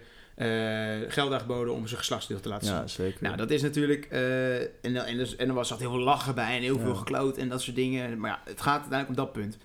geld 1.08 1.32
aangeboden 1.32 1.74
om 1.74 1.86
zijn 1.86 1.98
geslachtsdeel 1.98 2.40
te 2.40 2.48
laten 2.48 2.66
zien. 2.66 2.76
Ja, 2.76 2.86
zeker. 2.86 3.22
Nou, 3.22 3.36
dat 3.36 3.50
is 3.50 3.62
natuurlijk... 3.62 4.04
en, 4.04 4.70
en, 4.82 4.96
en, 4.96 5.16
dus- 5.16 5.36
en 5.36 5.48
er 5.48 5.54
was 5.54 5.68
zat 5.68 5.78
heel 5.78 5.90
veel 5.90 6.00
lachen 6.00 6.34
bij 6.34 6.56
en 6.56 6.62
heel 6.62 6.78
veel 6.78 6.94
gekloot 6.94 7.36
en 7.36 7.48
dat 7.48 7.62
soort 7.62 7.76
dingen. 7.76 8.18
Maar 8.18 8.30
ja, 8.30 8.40
het 8.44 8.60
gaat 8.60 8.80
uiteindelijk 8.80 9.08
om 9.08 9.24
dat 9.24 9.32
punt. 9.32 9.58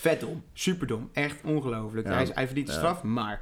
Vet 0.00 0.20
dom. 0.20 0.42
Super 0.52 0.86
dom. 0.86 1.10
Echt 1.12 1.36
ongelooflijk. 1.44 2.06
Ja. 2.06 2.12
Hij, 2.12 2.30
hij 2.34 2.46
verdient 2.46 2.66
de 2.66 2.72
straf, 2.72 3.02
maar... 3.02 3.40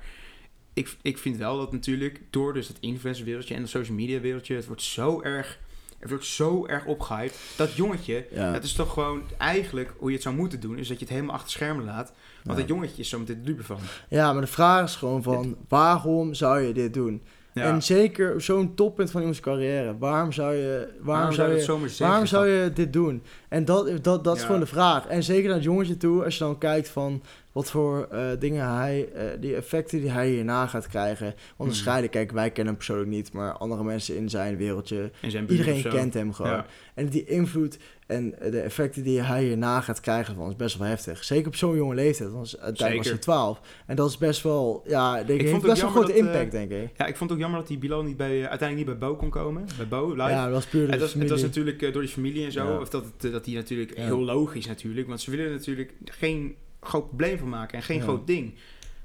Ik, 0.73 0.97
ik 1.03 1.19
vind 1.19 1.37
wel 1.37 1.57
dat 1.59 1.73
natuurlijk 1.73 2.21
door 2.31 2.55
dus 2.55 2.69
het 2.69 2.77
influencer 2.81 3.25
wereldje 3.25 3.55
en 3.55 3.61
het 3.61 3.71
social 3.71 3.97
media 3.97 4.21
wereldje... 4.21 4.55
Het 4.55 4.67
wordt 4.67 4.83
zo 4.83 5.23
erg 5.23 5.59
Er 5.99 6.09
wordt 6.09 6.25
zo 6.25 6.67
erg 6.67 6.85
opgehyped. 6.85 7.39
Dat 7.57 7.75
jongetje, 7.75 8.27
Ja. 8.31 8.53
dat 8.53 8.65
is 8.65 8.73
toch 8.73 8.93
gewoon 8.93 9.23
eigenlijk 9.39 9.93
hoe 9.97 10.09
je 10.09 10.15
het 10.15 10.23
zou 10.23 10.35
moeten 10.35 10.61
doen, 10.61 10.79
is 10.79 10.89
dat 10.89 10.99
je 10.99 11.05
het 11.05 11.15
helemaal 11.15 11.35
achter 11.35 11.51
schermen 11.51 11.85
laat. 11.85 12.13
Want 12.45 12.57
Ja. 12.59 12.65
dat 12.65 12.69
jongetje 12.69 13.03
is 13.03 13.09
zo 13.09 13.19
meteen 13.19 13.37
de 13.37 13.43
dupe 13.43 13.63
van. 13.65 13.79
Ja, 14.09 14.33
maar 14.33 14.41
de 14.43 14.47
vraag 14.49 14.85
is 14.85 14.97
gewoon 14.97 15.23
van, 15.23 15.57
waarom 15.69 16.35
zou 16.35 16.61
je 16.61 16.73
dit 16.73 16.95
doen? 16.95 17.23
Ja. 17.59 17.65
En 17.65 17.83
zeker 17.83 18.41
zo'n 18.41 18.75
toppunt 18.75 19.11
van 19.11 19.21
iemands 19.21 19.41
carrière, 19.41 19.99
waarom 19.99 20.33
zou 20.33 20.55
je, 20.55 20.89
waarom 21.01 21.33
zou 21.33 21.51
je 21.51 21.57
je, 21.57 21.63
zomaar 21.63 21.89
zeggen? 21.89 22.07
waarom 22.07 22.27
zou 22.27 22.47
je 22.49 22.73
dit 22.73 22.93
doen? 22.93 23.23
En 23.49 23.65
dat, 23.65 24.05
dat, 24.05 24.25
dat 24.25 24.35
is 24.35 24.41
Ja. 24.41 24.47
gewoon 24.47 24.61
de 24.61 24.67
vraag. 24.67 25.07
En 25.07 25.23
zeker 25.23 25.45
naar 25.47 25.55
het 25.55 25.65
jongetje 25.65 25.97
toe, 25.97 26.25
als 26.25 26.39
je 26.39 26.45
dan 26.45 26.59
kijkt 26.59 26.89
van 26.89 27.23
wat 27.53 27.71
voor 27.71 28.07
eh, 28.11 28.21
dingen 28.39 28.75
hij, 28.75 29.09
eh, 29.15 29.25
die 29.41 29.55
effecten 29.55 30.01
die 30.01 30.11
hij 30.11 30.29
hierna 30.29 30.67
gaat 30.67 30.87
krijgen. 30.89 31.35
Onderscheiden, 31.57 32.11
kijk, 32.11 32.31
wij 32.33 32.47
kennen 32.47 32.67
hem 32.67 32.77
persoonlijk 32.77 33.11
niet, 33.11 33.33
maar 33.33 33.53
andere 33.53 33.85
mensen 33.85 34.17
in 34.17 34.29
zijn 34.31 34.57
wereldje, 34.57 35.11
in 35.21 35.31
zijn 35.31 35.47
buurt 35.47 35.59
iedereen 35.59 35.83
kent 35.93 36.15
hem 36.15 36.33
gewoon. 36.33 36.51
Ja. 36.53 36.67
En 36.95 37.07
die 37.09 37.25
invloed 37.25 37.79
en 38.09 38.41
eh, 38.41 38.51
de 38.51 38.61
effecten 38.61 39.03
die 39.03 39.21
hij 39.21 39.45
hierna 39.45 39.81
gaat 39.81 40.01
krijgen 40.01 40.35
van 40.35 40.49
is 40.49 40.57
best 40.57 40.79
wel 40.79 40.89
heftig. 40.89 41.25
Zeker 41.25 41.47
op 41.47 41.57
zo'n 41.57 41.77
jonge 41.77 41.95
leeftijd, 41.95 42.31
want 42.31 42.59
uiteindelijk 42.59 42.97
was 42.97 43.07
hij 43.07 43.15
Zeker. 43.15 43.21
12. 43.21 43.61
En 43.87 43.97
dat 43.97 44.09
is 44.09 44.19
best 44.19 44.43
wel, 44.43 44.83
ja, 44.87 45.23
denk 45.23 45.41
ik, 45.41 45.49
vond 45.49 45.63
best 45.63 45.81
wel 45.83 45.91
jammer 45.91 46.05
grote 46.05 46.21
dat, 46.23 46.31
eh, 46.33 46.33
impact, 46.39 46.51
denk 46.51 46.71
ik. 46.71 46.99
Ja, 46.99 47.07
ik 47.07 47.17
vond 47.17 47.31
het 47.31 47.33
ook 47.33 47.39
jammer 47.39 47.59
dat 47.59 47.69
die 47.69 47.79
Bilal 47.79 48.03
niet 48.03 48.17
bij, 48.17 48.43
eh, 48.43 48.49
uiteindelijk 48.49 48.89
niet 48.89 48.99
bij 48.99 49.09
Bo 49.09 49.17
kon 49.17 49.31
komen. 49.31 49.67
Bij 49.77 49.89
Bo, 49.89 50.11
live. 50.11 50.23
Ja, 50.31 50.45
dat 50.45 50.53
was 50.53 50.67
puur 50.67 50.91
het, 50.91 51.01
was, 51.01 51.15
het 51.15 51.31
was 51.31 51.43
natuurlijk 51.43 51.83
eh, 51.83 51.93
door 51.93 52.03
die 52.03 52.11
familie 52.11 52.45
en 52.45 52.53
zo. 52.53 52.65
Ja. 52.65 52.81
Of 52.81 52.89
dat, 52.89 53.05
het, 53.05 53.25
eh, 53.25 53.33
dat 53.33 53.45
die 53.45 53.55
natuurlijk 53.55 53.97
Ja. 53.97 54.05
heel 54.05 54.21
logisch 54.25 54.67
natuurlijk. 54.67 55.07
Want 55.09 55.21
ze 55.21 55.31
willen 55.31 55.47
er 55.47 55.53
natuurlijk 55.53 55.93
geen 56.05 56.55
groot 56.81 57.07
probleem 57.07 57.39
van 57.39 57.49
maken 57.49 57.79
en 57.79 57.85
geen 57.85 57.97
Ja. 57.97 58.03
groot 58.03 58.27
ding. 58.27 58.55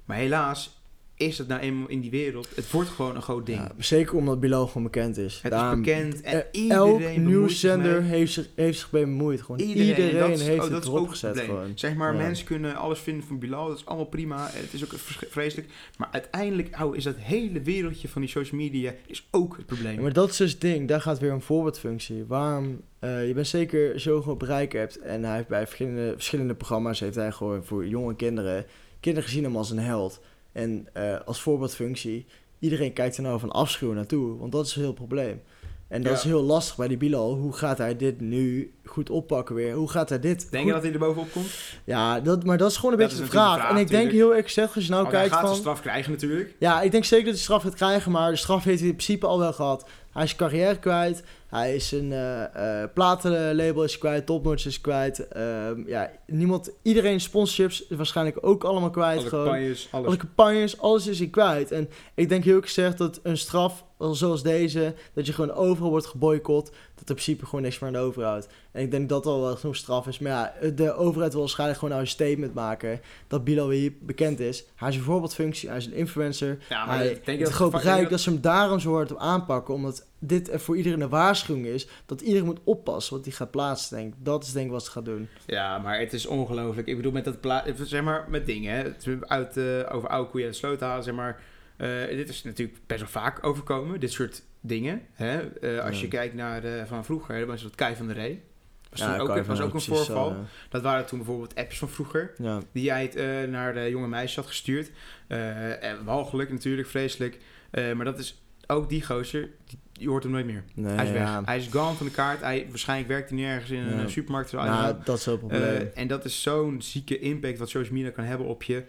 Maar 0.06 0.18
helaas 0.18 0.82
is 1.18 1.38
het 1.38 1.48
nou 1.48 1.62
eenmaal 1.62 1.88
in 1.90 2.00
die 2.00 2.12
wereld. 2.12 2.48
Het 2.56 2.72
wordt 2.72 2.90
gewoon 2.90 3.16
een 3.16 3.22
groot 3.22 3.46
ding. 3.46 3.58
Ja, 3.58 3.72
zeker 3.78 4.16
omdat 4.16 4.40
Bilal 4.40 4.68
gewoon 4.68 4.84
bekend 4.84 5.18
is. 5.18 5.40
het 5.42 5.52
Daarom- 5.52 5.80
is 5.80 5.86
bekend 5.86 6.22
en 6.22 6.34
eh, 6.54 6.62
iedereen 6.62 7.02
Elk 7.02 7.18
nieuwszender 7.18 8.02
heeft 8.04 8.34
zich, 8.34 8.48
heeft 8.56 8.80
zich 8.80 8.90
bij 8.90 9.02
bemoeid. 9.04 9.42
Gewoon 9.42 9.60
Iedereen, 9.60 9.88
iedereen, 9.88 10.22
en 10.22 10.30
dat 10.30 10.40
heeft 10.42 10.66
oh, 10.68 10.74
het 10.74 10.86
erop 10.86 11.00
het 11.00 11.10
gezet. 11.10 11.40
Gewoon. 11.40 11.72
Zeg 11.76 11.96
maar, 11.96 12.14
Ja. 12.14 12.22
mensen 12.22 12.46
kunnen 12.46 12.76
alles 12.76 13.00
vinden 13.00 13.28
van 13.28 13.40
Bilal, 13.40 13.68
dat 13.68 13.78
is 13.78 13.86
allemaal 13.86 14.06
prima. 14.06 14.50
Het 14.52 14.74
is 14.74 14.84
ook 14.84 14.90
vres- 15.00 15.30
vreselijk. 15.32 15.68
Maar 15.98 16.10
uiteindelijk 16.12 16.82
oh, 16.82 16.96
is 16.96 17.04
dat 17.04 17.16
hele 17.18 17.62
wereldje 17.62 18.08
van 18.08 18.22
die 18.22 18.30
social 18.30 18.60
media 18.62 18.94
is 19.06 19.28
ook 19.32 19.58
het 19.58 19.66
probleem. 19.66 19.96
Ja, 19.96 20.02
maar 20.02 20.14
dat 20.14 20.30
is 20.30 20.38
dus 20.38 20.52
het 20.52 20.62
ding. 20.62 20.88
Daar 20.88 21.02
gaat 21.02 21.20
weer 21.20 21.32
een 21.32 21.42
voorbeeldfunctie. 21.42 22.24
Waarom... 22.28 22.82
eh, 23.00 23.28
je 23.28 23.34
bent 23.34 23.48
zeker 23.48 24.00
zo 24.00 24.22
groot 24.22 24.38
bereik 24.38 24.72
hebt. 24.74 24.98
En 25.00 25.24
hij 25.24 25.36
heeft 25.36 25.48
bij 25.48 25.64
verschillende, 25.68 26.12
verschillende 26.14 26.54
programma's... 26.56 27.00
heeft 27.00 27.16
hij 27.16 27.32
gewoon 27.32 27.64
voor 27.64 27.88
jonge 27.88 28.16
kinderen... 28.16 28.66
kinderen 29.00 29.30
gezien 29.30 29.44
hem 29.44 29.56
als 29.58 29.70
een 29.72 29.80
held. 29.80 30.22
En 30.54 30.88
eh, 30.94 31.16
als 31.26 31.42
voorbeeldfunctie... 31.42 32.26
iedereen 32.60 32.94
kijkt 32.94 33.18
er 33.18 33.24
nou 33.24 33.40
van 33.40 33.52
afschuw 33.52 33.94
naartoe. 33.94 34.38
Want 34.38 34.52
dat 34.52 34.66
is 34.66 34.76
een 34.76 34.82
heel 34.82 34.94
probleem. 34.94 35.42
En 35.88 36.02
dat 36.02 36.12
Ja. 36.12 36.18
is 36.18 36.24
heel 36.24 36.42
lastig 36.44 36.76
bij 36.76 36.88
die 36.88 36.98
Bilal. 36.98 37.34
Hoe 37.36 37.54
gaat 37.54 37.78
hij 37.78 37.96
dit 37.98 38.20
nu 38.22 38.74
goed 38.86 39.10
oppakken 39.10 39.56
weer? 39.56 39.74
Hoe 39.74 39.90
gaat 39.90 40.10
hij 40.10 40.20
dit... 40.20 40.40
Denk 40.52 40.54
goed- 40.54 40.66
je 40.66 40.72
dat 40.72 40.82
hij 40.84 40.92
er 40.92 41.00
bovenop 41.00 41.32
komt? 41.32 41.48
Ja, 41.84 42.20
dat, 42.20 42.44
maar 42.44 42.58
dat 42.58 42.70
is 42.72 42.78
gewoon 42.78 42.92
een 42.94 43.00
Dat 43.00 43.08
beetje 43.10 43.24
de 43.24 43.30
vraag. 43.30 43.70
En 43.70 43.78
ik 43.78 43.88
denk 43.88 44.12
heel 44.12 44.36
erg 44.36 44.44
gezegd, 44.46 44.76
als 44.76 44.84
je 44.86 44.90
nou 44.92 45.06
Oh, 45.06 45.12
hij 45.12 45.20
kijkt 45.20 45.36
gaat 45.36 45.48
van... 45.48 45.56
straf 45.56 45.82
krijgen 45.82 46.12
natuurlijk. 46.12 46.56
Ja, 46.60 46.82
ik 46.82 46.92
denk 46.92 47.04
zeker 47.06 47.26
dat 47.26 47.34
hij 47.34 47.44
straf 47.44 47.62
gaat 47.64 47.74
krijgen, 47.76 48.12
maar 48.12 48.32
de 48.32 48.38
straf 48.38 48.64
heeft 48.64 48.80
hij 48.80 48.90
in 48.90 48.96
principe 48.96 49.26
al 49.28 49.40
wel 49.40 49.54
gehad. 49.54 49.86
Hij 50.12 50.24
is 50.24 50.30
zijn 50.36 50.42
carrière 50.50 50.80
kwijt, 50.80 51.24
hij 51.54 51.76
is 51.76 51.88
zijn 51.88 52.12
eh 52.12 52.82
eh, 52.84 52.90
platenlabel 52.94 53.84
is 53.84 53.98
kwijt, 53.98 54.26
topnotch 54.26 54.66
is 54.66 54.82
kwijt. 54.82 55.28
Ehm, 55.28 55.88
ja, 55.88 56.12
niemand, 56.28 56.72
iedereen 56.82 57.20
sponsorships 57.20 57.88
is 57.88 57.98
waarschijnlijk 57.98 58.38
ook 58.42 58.64
allemaal 58.64 58.90
kwijt. 58.90 59.20
Alle 59.20 59.30
gewoon. 59.30 59.46
campagnes, 59.46 59.88
alles. 59.92 60.08
Alle 60.08 60.18
campagnes, 60.18 60.78
alles 60.78 61.08
is 61.08 61.20
hij 61.20 61.28
kwijt. 61.28 61.72
En 61.72 61.90
ik 62.16 62.30
denk 62.30 62.44
heel 62.44 62.62
gezegd 62.62 62.98
dat 62.98 63.20
een 63.24 63.38
straf 63.38 63.86
zoals 64.12 64.44
deze, 64.44 64.94
dat 65.14 65.26
je 65.26 65.34
gewoon 65.34 65.52
overal 65.52 65.90
wordt 65.90 66.06
geboycott, 66.06 66.66
dat 66.70 66.76
er 67.04 67.10
in 67.10 67.14
principe 67.16 67.46
gewoon 67.46 67.62
niks 67.62 67.80
meer 67.80 67.90
aan 67.90 67.96
de 67.96 68.02
overhoudt. 68.02 68.48
En 68.72 68.82
ik 68.82 68.92
denk 68.92 69.10
dat 69.10 69.24
dat 69.24 69.40
wel 69.40 69.56
genoeg 69.56 69.76
straf 69.76 70.08
is. 70.08 70.20
Maar 70.20 70.32
ja, 70.32 70.70
de 70.70 70.94
overheid 70.94 71.32
wil 71.32 71.42
waarschijnlijk 71.42 71.80
gewoon 71.80 71.94
nou 71.94 72.06
een 72.06 72.12
statement 72.12 72.54
maken 72.54 73.02
dat 73.28 73.44
Bilal 73.44 73.68
weer 73.68 73.94
bekend 74.02 74.40
is. 74.40 74.66
Hij 74.76 74.90
is 74.90 74.96
een 74.96 75.02
voorbeeldfunctie, 75.02 75.70
hij 75.70 75.78
is 75.78 75.86
een 75.86 75.94
influencer. 75.94 76.58
Ja, 76.70 76.86
maar 76.86 76.96
Hij, 76.98 77.08
ik 77.10 77.26
denk 77.26 77.38
het 77.40 77.48
dat 77.48 77.56
groot 77.56 77.72
bereik 77.72 78.10
dat- 78.10 78.20
ze 78.20 78.30
hem 78.30 78.42
daarom 78.42 78.80
zo 78.80 78.94
hard 78.94 79.12
op 79.12 79.18
aanpakken. 79.18 79.74
Omdat 79.74 80.06
dit 80.20 80.52
er 80.52 80.60
voor 80.60 80.78
iedereen 80.78 81.02
een 81.02 81.10
waarschuwing 81.10 81.66
is. 81.66 81.88
Dat 82.06 82.22
iedereen 82.22 82.46
moet 82.46 82.60
oppassen 82.64 83.16
wat 83.16 83.26
hij 83.26 83.34
gaat 83.34 83.52
plaatsen. 83.52 83.98
Denk. 83.98 84.14
Dat 84.18 84.44
is 84.44 84.52
denk 84.52 84.66
ik 84.66 84.72
wat 84.72 84.84
ze 84.86 84.92
gaat 84.92 85.06
doen. 85.06 85.28
Ja, 85.46 85.78
maar 85.78 86.00
het 86.00 86.14
is 86.14 86.26
ongelooflijk. 86.26 86.88
Ik 86.88 86.96
bedoel, 86.96 87.12
met 87.12 87.26
dat 87.26 87.42
pla 87.42 87.64
zeg 87.84 88.04
maar, 88.04 88.26
met 88.30 88.46
dingen, 88.46 88.76
hè. 88.76 88.84
Uit, 89.28 89.58
eh, 89.58 89.96
over 89.96 90.10
oude 90.10 90.30
koeien 90.30 90.48
de 90.50 90.56
sloot 90.56 90.80
halen, 90.80 91.04
zeg 91.04 91.14
maar. 91.14 91.42
Eh, 91.78 92.08
dit 92.10 92.30
is 92.30 92.44
natuurlijk 92.44 92.78
best 92.88 93.00
wel 93.00 93.10
vaak 93.10 93.46
overkomen, 93.46 94.00
dit 94.00 94.12
soort 94.12 94.42
dingen. 94.62 95.02
Hè? 95.14 95.40
Eh, 95.40 95.84
als 95.86 95.96
Ja. 95.96 96.02
je 96.02 96.08
kijkt 96.08 96.34
naar 96.36 96.64
eh, 96.64 96.86
van 96.86 97.06
vroeger, 97.06 97.46
was 97.46 97.64
dat 97.64 97.76
Kai 97.76 97.96
van 97.96 98.08
der 98.08 98.16
Ree. 98.16 98.42
Was, 98.90 99.00
Ja, 99.00 99.18
ook, 99.18 99.36
je 99.36 99.44
was 99.44 99.62
ook 99.62 99.74
een 99.74 99.82
voorval. 99.82 100.30
zo, 100.30 100.36
Dat 100.70 100.82
waren 100.82 101.06
toen 101.06 101.18
bijvoorbeeld 101.18 101.56
appjes 101.56 101.80
van 101.80 101.90
vroeger. 101.90 102.34
Die 102.72 102.84
jij 102.84 103.02
het, 103.14 103.50
naar 103.50 103.74
de 103.74 103.90
jonge 103.90 104.08
meisjes 104.08 104.36
had 104.36 104.46
gestuurd. 104.48 104.92
En 105.28 106.04
walgelijk 106.04 106.52
natuurlijk, 106.52 106.88
vreselijk. 106.88 107.38
Maar 107.72 108.06
dat 108.06 108.20
is 108.20 108.42
ook 108.68 108.90
die 108.90 109.06
gozer, 109.06 109.50
die, 109.66 109.80
die 109.92 110.10
hoort 110.10 110.24
hem 110.24 110.32
nooit 110.32 110.46
meer. 110.46 110.64
Nee, 110.74 110.94
hij 110.96 111.06
is 111.06 111.12
weg. 111.12 111.46
Hij 111.46 111.58
is 111.58 111.68
gone 111.68 111.96
van 111.96 112.06
de 112.06 112.12
kaart. 112.12 112.42
Hij, 112.42 112.66
waarschijnlijk 112.70 113.10
werkt 113.10 113.30
hij 113.30 113.40
nergens 113.40 113.72
in 113.72 113.78
een 113.88 114.10
supermarkt. 114.10 114.52
Nou, 114.52 114.96
dat 115.04 115.18
is 115.18 115.26
het 115.26 115.40
probleem. 115.40 115.90
En 115.94 116.08
dat 116.08 116.26
is 116.26 116.42
zo'n 116.42 116.82
zieke 116.82 117.20
impact 117.20 117.58
wat 117.58 117.70
social 117.70 117.94
media 117.94 118.10
kan 118.12 118.24
hebben 118.24 118.48
op 118.48 118.64
je. 118.64 118.84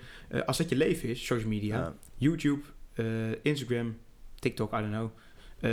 Als 0.46 0.56
dat 0.58 0.68
je 0.68 0.76
leven 0.76 1.08
is, 1.08 1.26
social 1.26 1.48
media. 1.48 1.94
YouTube, 2.24 2.60
eh, 2.94 3.04
Instagram, 3.42 3.96
TikTok, 4.38 4.72
I 4.72 4.76
don't 4.76 4.90
know. 4.92 5.10
Eh, 5.60 5.70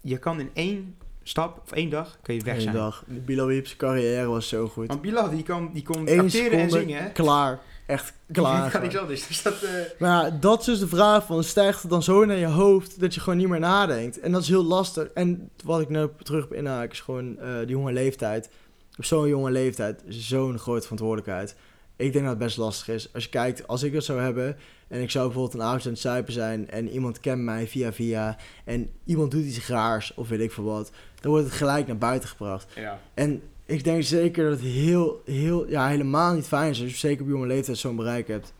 je 0.00 0.18
kan 0.18 0.40
in 0.40 0.50
één 0.54 0.96
stap 1.22 1.60
of 1.64 1.72
één 1.72 1.90
dag 1.90 2.18
kan 2.22 2.34
je 2.34 2.42
weg 2.42 2.54
Eén 2.54 2.60
zijn. 2.60 2.74
dag. 2.74 3.04
Bilal 3.06 3.46
Wiep's 3.46 3.76
carrière 3.76 4.26
was 4.26 4.48
zo 4.48 4.68
goed. 4.68 4.86
Want 4.86 5.00
Bilal 5.00 5.30
die 5.30 5.42
kon, 5.44 5.70
die 5.72 5.82
kon 5.82 6.08
Eén 6.08 6.20
acteren 6.20 6.58
en 6.58 6.70
zingen. 6.70 7.02
hè? 7.02 7.10
klaar. 7.12 7.60
Echt 7.86 8.12
klaar. 8.32 8.62
Die 8.62 8.70
kan 8.70 8.80
niks 8.80 8.94
gewoon. 8.94 9.08
anders. 9.08 9.26
Dus 9.28 9.42
dat, 9.48 9.62
eh, 9.62 9.70
Maar 9.98 10.24
ja, 10.24 10.30
dat 10.30 10.60
is 10.60 10.66
dus 10.66 10.78
de 10.78 10.88
vraag 10.88 11.26
van, 11.26 11.44
stijgt 11.44 11.82
het 11.82 11.90
dan 11.90 12.02
zo 12.02 12.24
naar 12.24 12.36
je 12.36 12.46
hoofd 12.46 13.00
dat 13.00 13.14
je 13.14 13.20
gewoon 13.20 13.38
niet 13.38 13.48
meer 13.48 13.60
nadenkt? 13.60 14.20
En 14.20 14.32
dat 14.32 14.42
is 14.42 14.48
heel 14.48 14.64
lastig. 14.64 15.08
En 15.14 15.50
wat 15.64 15.80
ik 15.80 15.88
nu 15.88 16.06
terug 16.22 16.50
inhaak 16.50 16.92
is 16.92 17.00
gewoon 17.00 17.38
eh, 17.38 17.58
die 17.58 17.68
jonge 17.68 17.92
leeftijd. 17.92 18.50
Op 18.98 19.04
zo'n 19.04 19.28
jonge 19.28 19.50
leeftijd 19.50 20.02
zo'n 20.08 20.58
grote 20.58 20.82
verantwoordelijkheid. 20.82 21.56
Ik 21.96 22.12
denk 22.12 22.24
dat 22.24 22.34
het 22.34 22.42
best 22.44 22.56
lastig 22.56 22.88
is. 22.94 23.12
Als 23.14 23.24
je 23.24 23.30
kijkt, 23.30 23.66
als 23.68 23.82
ik 23.82 23.92
dat 23.92 24.04
zou 24.04 24.20
hebben 24.20 24.56
en 24.88 25.02
ik 25.02 25.10
zou 25.10 25.24
bijvoorbeeld 25.24 25.54
een 25.54 25.66
avond 25.66 25.84
aan 25.84 25.92
het 25.92 26.00
zuipen 26.00 26.32
zijn 26.32 26.70
en 26.70 26.88
iemand 26.88 27.20
kent 27.20 27.42
mij 27.42 27.66
via 27.66 27.92
via 27.92 28.36
en 28.64 28.90
iemand 29.04 29.30
doet 29.30 29.44
iets 29.44 29.68
raars 29.68 30.14
of 30.14 30.28
weet 30.28 30.40
ik 30.40 30.52
veel 30.52 30.64
wat, 30.64 30.90
dan 31.20 31.30
wordt 31.30 31.46
het 31.46 31.54
gelijk 31.54 31.86
naar 31.86 31.98
buiten 31.98 32.28
gebracht. 32.28 32.72
ja. 32.74 33.00
En 33.14 33.42
ik 33.66 33.84
denk 33.84 34.02
zeker 34.02 34.50
dat 34.50 34.60
het 34.60 34.68
heel, 34.68 35.22
heel, 35.24 35.68
ja, 35.68 35.88
helemaal 35.88 36.34
niet 36.34 36.46
fijn 36.46 36.70
is 36.70 36.80
als 36.82 36.90
je 36.90 36.96
zeker 36.96 37.22
op 37.22 37.28
jonge 37.28 37.46
leeftijd 37.46 37.78
zo'n 37.78 37.96
bereik 37.96 38.28
hebt. 38.28 38.52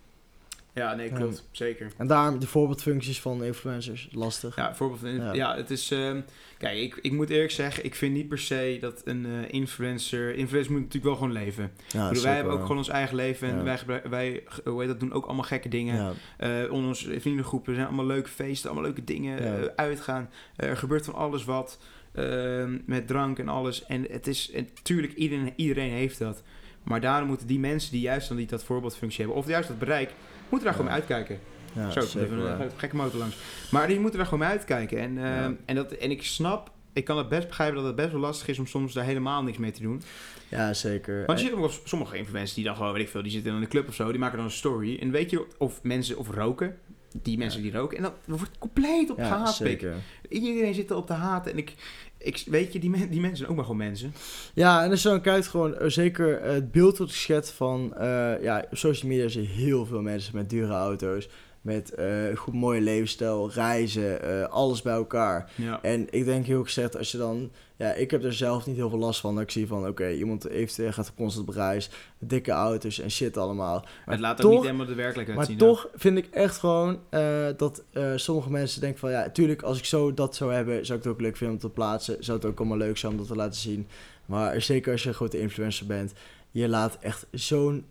Ja, 0.79 0.95
nee, 0.95 1.13
klopt. 1.13 1.49
Zeker. 1.51 1.91
En 1.97 2.07
daarom 2.07 2.39
de 2.39 2.47
voorbeeldfuncties 2.47 3.21
van 3.21 3.45
influencers, 3.45 4.09
lastig. 4.13 4.57
Ja, 4.57 4.75
voorbeeld 4.75 5.01
ja. 5.17 5.33
Ja. 5.33 5.57
het 5.57 5.71
is... 5.71 5.91
ehm, 5.91 6.21
kijk, 6.59 6.79
ik, 6.79 6.99
ik 7.03 7.13
moet 7.13 7.31
eerlijk 7.31 7.51
zeggen, 7.51 7.85
ik 7.85 7.95
vind 7.95 8.15
niet 8.15 8.29
per 8.29 8.39
se 8.39 8.79
dat 8.81 9.03
een 9.05 9.27
eh, 9.27 9.53
influencer... 9.55 10.35
Influencer 10.35 10.73
moet 10.73 10.81
natuurlijk 10.81 11.07
wel 11.07 11.17
gewoon 11.17 11.33
leven. 11.45 11.71
Ja, 11.89 12.03
Ik 12.03 12.09
bedoel, 12.09 12.23
wij 12.25 12.35
hebben 12.35 12.53
ook 12.53 12.63
gewoon 12.63 12.77
ons 12.77 12.89
eigen 12.89 13.17
leven 13.17 13.49
en 13.49 13.65
Ja. 13.65 13.79
wij, 13.87 14.03
wij 14.11 14.43
hoe 14.65 14.79
heet 14.81 14.89
dat, 14.89 15.01
doen 15.01 15.13
ook 15.13 15.25
allemaal 15.27 15.45
gekke 15.45 15.69
dingen. 15.69 15.95
Ja, 15.97 16.13
Eh, 16.65 16.73
onder 16.73 16.89
onze 16.89 17.21
vriendengroepen 17.21 17.75
zijn 17.75 17.87
allemaal 17.87 18.07
leuke 18.07 18.29
feesten, 18.29 18.71
allemaal 18.71 18.87
leuke 18.89 19.05
dingen, 19.05 19.39
eh, 19.39 19.65
uitgaan. 19.77 20.31
Er 20.57 20.77
gebeurt 20.77 21.05
van 21.05 21.15
alles 21.15 21.45
wat, 21.45 21.79
ehm, 22.15 22.79
met 22.87 23.07
drank 23.07 23.39
en 23.39 23.49
alles. 23.49 23.85
En 23.87 24.07
het 24.11 24.27
is, 24.27 24.51
en 24.51 24.69
tuurlijk, 24.83 25.13
iedereen, 25.15 25.53
iedereen 25.57 25.91
heeft 25.91 26.19
dat. 26.19 26.43
Maar 26.83 27.01
daarom 27.01 27.29
moeten 27.29 27.47
die 27.47 27.59
mensen 27.59 27.93
die 27.93 28.01
juist 28.01 28.29
dan 28.29 28.37
niet 28.37 28.49
dat 28.49 28.65
voorbeeldfunctie 28.65 29.19
hebben, 29.25 29.43
of 29.43 29.49
juist 29.49 29.69
dat 29.69 29.79
bereik, 29.79 30.11
moeten 30.51 30.69
daar 30.69 30.79
Ja. 30.79 30.85
gewoon 30.85 30.87
mee 30.87 30.95
uitkijken. 30.95 31.39
ja 31.73 31.91
Zo, 31.91 32.01
zeker 32.01 32.23
even 32.23 32.61
een 32.61 32.71
gekke 32.77 32.97
motor 32.97 33.19
langs. 33.19 33.37
Maar 33.71 33.87
die 33.87 34.01
moeten 34.01 34.19
daar 34.19 34.29
gewoon 34.29 34.45
mee 34.45 34.57
uitkijken. 34.57 34.99
En, 34.99 35.19
ehm, 35.25 35.53
en, 35.65 35.75
dat, 35.75 35.93
en 35.93 36.11
ik 36.11 36.23
snap, 36.23 36.71
ik 36.93 37.05
kan 37.05 37.19
het 37.19 37.29
best 37.29 37.47
begrijpen 37.49 37.77
dat 37.77 37.85
het 37.87 37.97
best 37.97 38.11
wel 38.13 38.21
lastig 38.21 38.49
is 38.49 38.59
om 38.59 38.67
soms 38.67 38.93
daar 38.93 39.05
helemaal 39.05 39.43
niks 39.43 39.59
mee 39.59 39.71
te 39.71 39.83
doen. 39.83 40.03
Ja, 40.49 40.73
zeker. 40.75 41.27
Want 41.27 41.39
je 41.39 41.45
ziet 41.45 41.55
ook 41.55 41.61
wel 41.61 41.71
sommige 41.85 42.17
influencers 42.17 42.55
die 42.55 42.65
dan 42.65 42.77
gewoon, 42.77 42.93
weet 42.93 43.03
ik 43.03 43.09
veel, 43.09 43.23
die 43.23 43.31
zitten 43.33 43.55
in 43.55 43.61
een 43.63 43.69
club 43.69 43.89
of 43.89 43.95
zo, 43.95 44.11
die 44.11 44.21
maken 44.21 44.37
dan 44.37 44.47
een 44.47 44.53
story. 44.53 44.99
En 45.01 45.11
weet 45.11 45.31
je, 45.31 45.47
of 45.59 45.83
mensen, 45.83 46.17
of 46.19 46.31
roken, 46.31 46.79
die 47.23 47.39
mensen 47.39 47.63
die 47.63 47.73
roken. 47.73 47.97
En 47.97 48.03
dat 48.03 48.13
wordt 48.25 48.59
compleet 48.59 49.11
op 49.11 49.19
ja, 49.19 49.25
gehaat. 49.27 49.63
Iedereen 50.29 50.75
zit 50.75 50.91
erop 50.91 51.07
te 51.07 51.13
haten. 51.13 51.53
En 51.53 51.59
ik, 51.59 51.75
ik 52.19 52.43
weet 52.47 52.73
je, 52.73 52.79
die, 52.79 53.09
die 53.09 53.21
mensen 53.21 53.37
zijn 53.37 53.49
ook 53.49 53.57
maar 53.57 53.65
gewoon 53.65 53.81
mensen. 53.81 54.15
Ja, 54.55 54.85
en 54.85 54.91
als 54.91 55.03
je 55.03 55.09
dan 55.09 55.21
kijkt, 55.21 55.47
gewoon 55.47 55.77
eh, 55.77 55.89
zeker 55.89 56.43
het 56.43 56.73
beeld 56.73 56.99
wat 56.99 57.09
geschetst 57.11 57.53
van... 57.53 57.95
eh, 57.97 58.43
ja, 58.43 58.65
op 58.71 58.77
social 58.77 59.11
media 59.11 59.29
zie 59.29 59.43
je 59.43 59.49
heel 59.49 59.87
veel 59.87 60.03
mensen 60.03 60.37
met 60.37 60.51
dure 60.51 60.73
auto's. 60.73 61.29
Met 61.69 61.95
eh, 61.95 62.37
goed 62.37 62.55
mooie 62.55 62.81
levensstijl, 62.81 63.51
reizen, 63.51 64.23
eh, 64.23 64.49
alles 64.49 64.83
bij 64.83 64.93
elkaar. 64.95 65.51
Ja. 65.55 65.83
En 65.83 66.07
ik 66.11 66.25
denk 66.25 66.47
heel 66.47 66.65
gezegd, 66.65 66.97
als 66.97 67.13
je 67.13 67.19
dan... 67.19 67.51
Ja, 67.77 67.93
ik 67.93 68.11
heb 68.11 68.25
er 68.25 68.33
zelf 68.33 68.67
niet 68.67 68.77
heel 68.77 68.89
veel 68.89 68.99
last 68.99 69.21
van. 69.21 69.35
Dat 69.35 69.43
ik 69.43 69.51
zie 69.51 69.67
van, 69.67 69.87
oké, 69.87 70.11
iemand 70.11 70.43
heeft, 70.43 70.81
gaat 70.89 71.15
constant 71.15 71.49
op 71.49 71.55
reis. 71.55 71.91
Dikke 72.19 72.51
auto's 72.51 73.01
en 73.01 73.11
shit 73.11 73.37
allemaal. 73.37 73.81
Maar 73.81 74.15
het 74.15 74.21
laat 74.21 74.45
ook 74.45 74.53
niet 74.53 74.63
helemaal 74.63 74.87
de 74.87 74.95
werkelijkheid 74.95 75.39
Maar 75.39 75.47
zien. 75.47 75.59
toch 75.59 75.89
vind 75.95 76.19
ik 76.19 76.27
echt 76.31 76.59
gewoon 76.59 76.99
eh, 77.09 77.47
dat 77.57 77.83
sommige 78.17 78.51
mensen 78.51 78.81
denken 78.81 78.99
van... 78.99 79.11
Ja, 79.11 79.21
natuurlijk, 79.21 79.63
als 79.63 79.79
ik 79.79 79.85
zo 79.85 80.15
dat 80.15 80.37
zou 80.37 80.53
hebben, 80.53 80.87
zou 80.87 80.99
ik 80.99 81.05
het 81.05 81.13
ook 81.13 81.21
leuk 81.21 81.37
vinden 81.37 81.57
om 81.57 81.63
te 81.63 81.71
plaatsen. 81.71 82.25
Zou 82.25 82.39
het 82.39 82.47
ook 82.47 82.59
allemaal 82.59 82.79
leuk 82.79 82.97
zijn 82.97 83.13
om 83.13 83.19
dat 83.19 83.27
te 83.27 83.37
laten 83.37 83.61
zien. 83.61 83.87
Maar 84.27 84.63
zeker 84.63 84.93
als 84.93 85.03
je 85.03 85.09
een 85.09 85.15
grote 85.15 85.41
influencer 85.41 85.87
bent, 85.87 86.13
je 86.51 86.69
laat 86.69 86.99
echt 87.01 87.27
zo'n... 87.31 87.85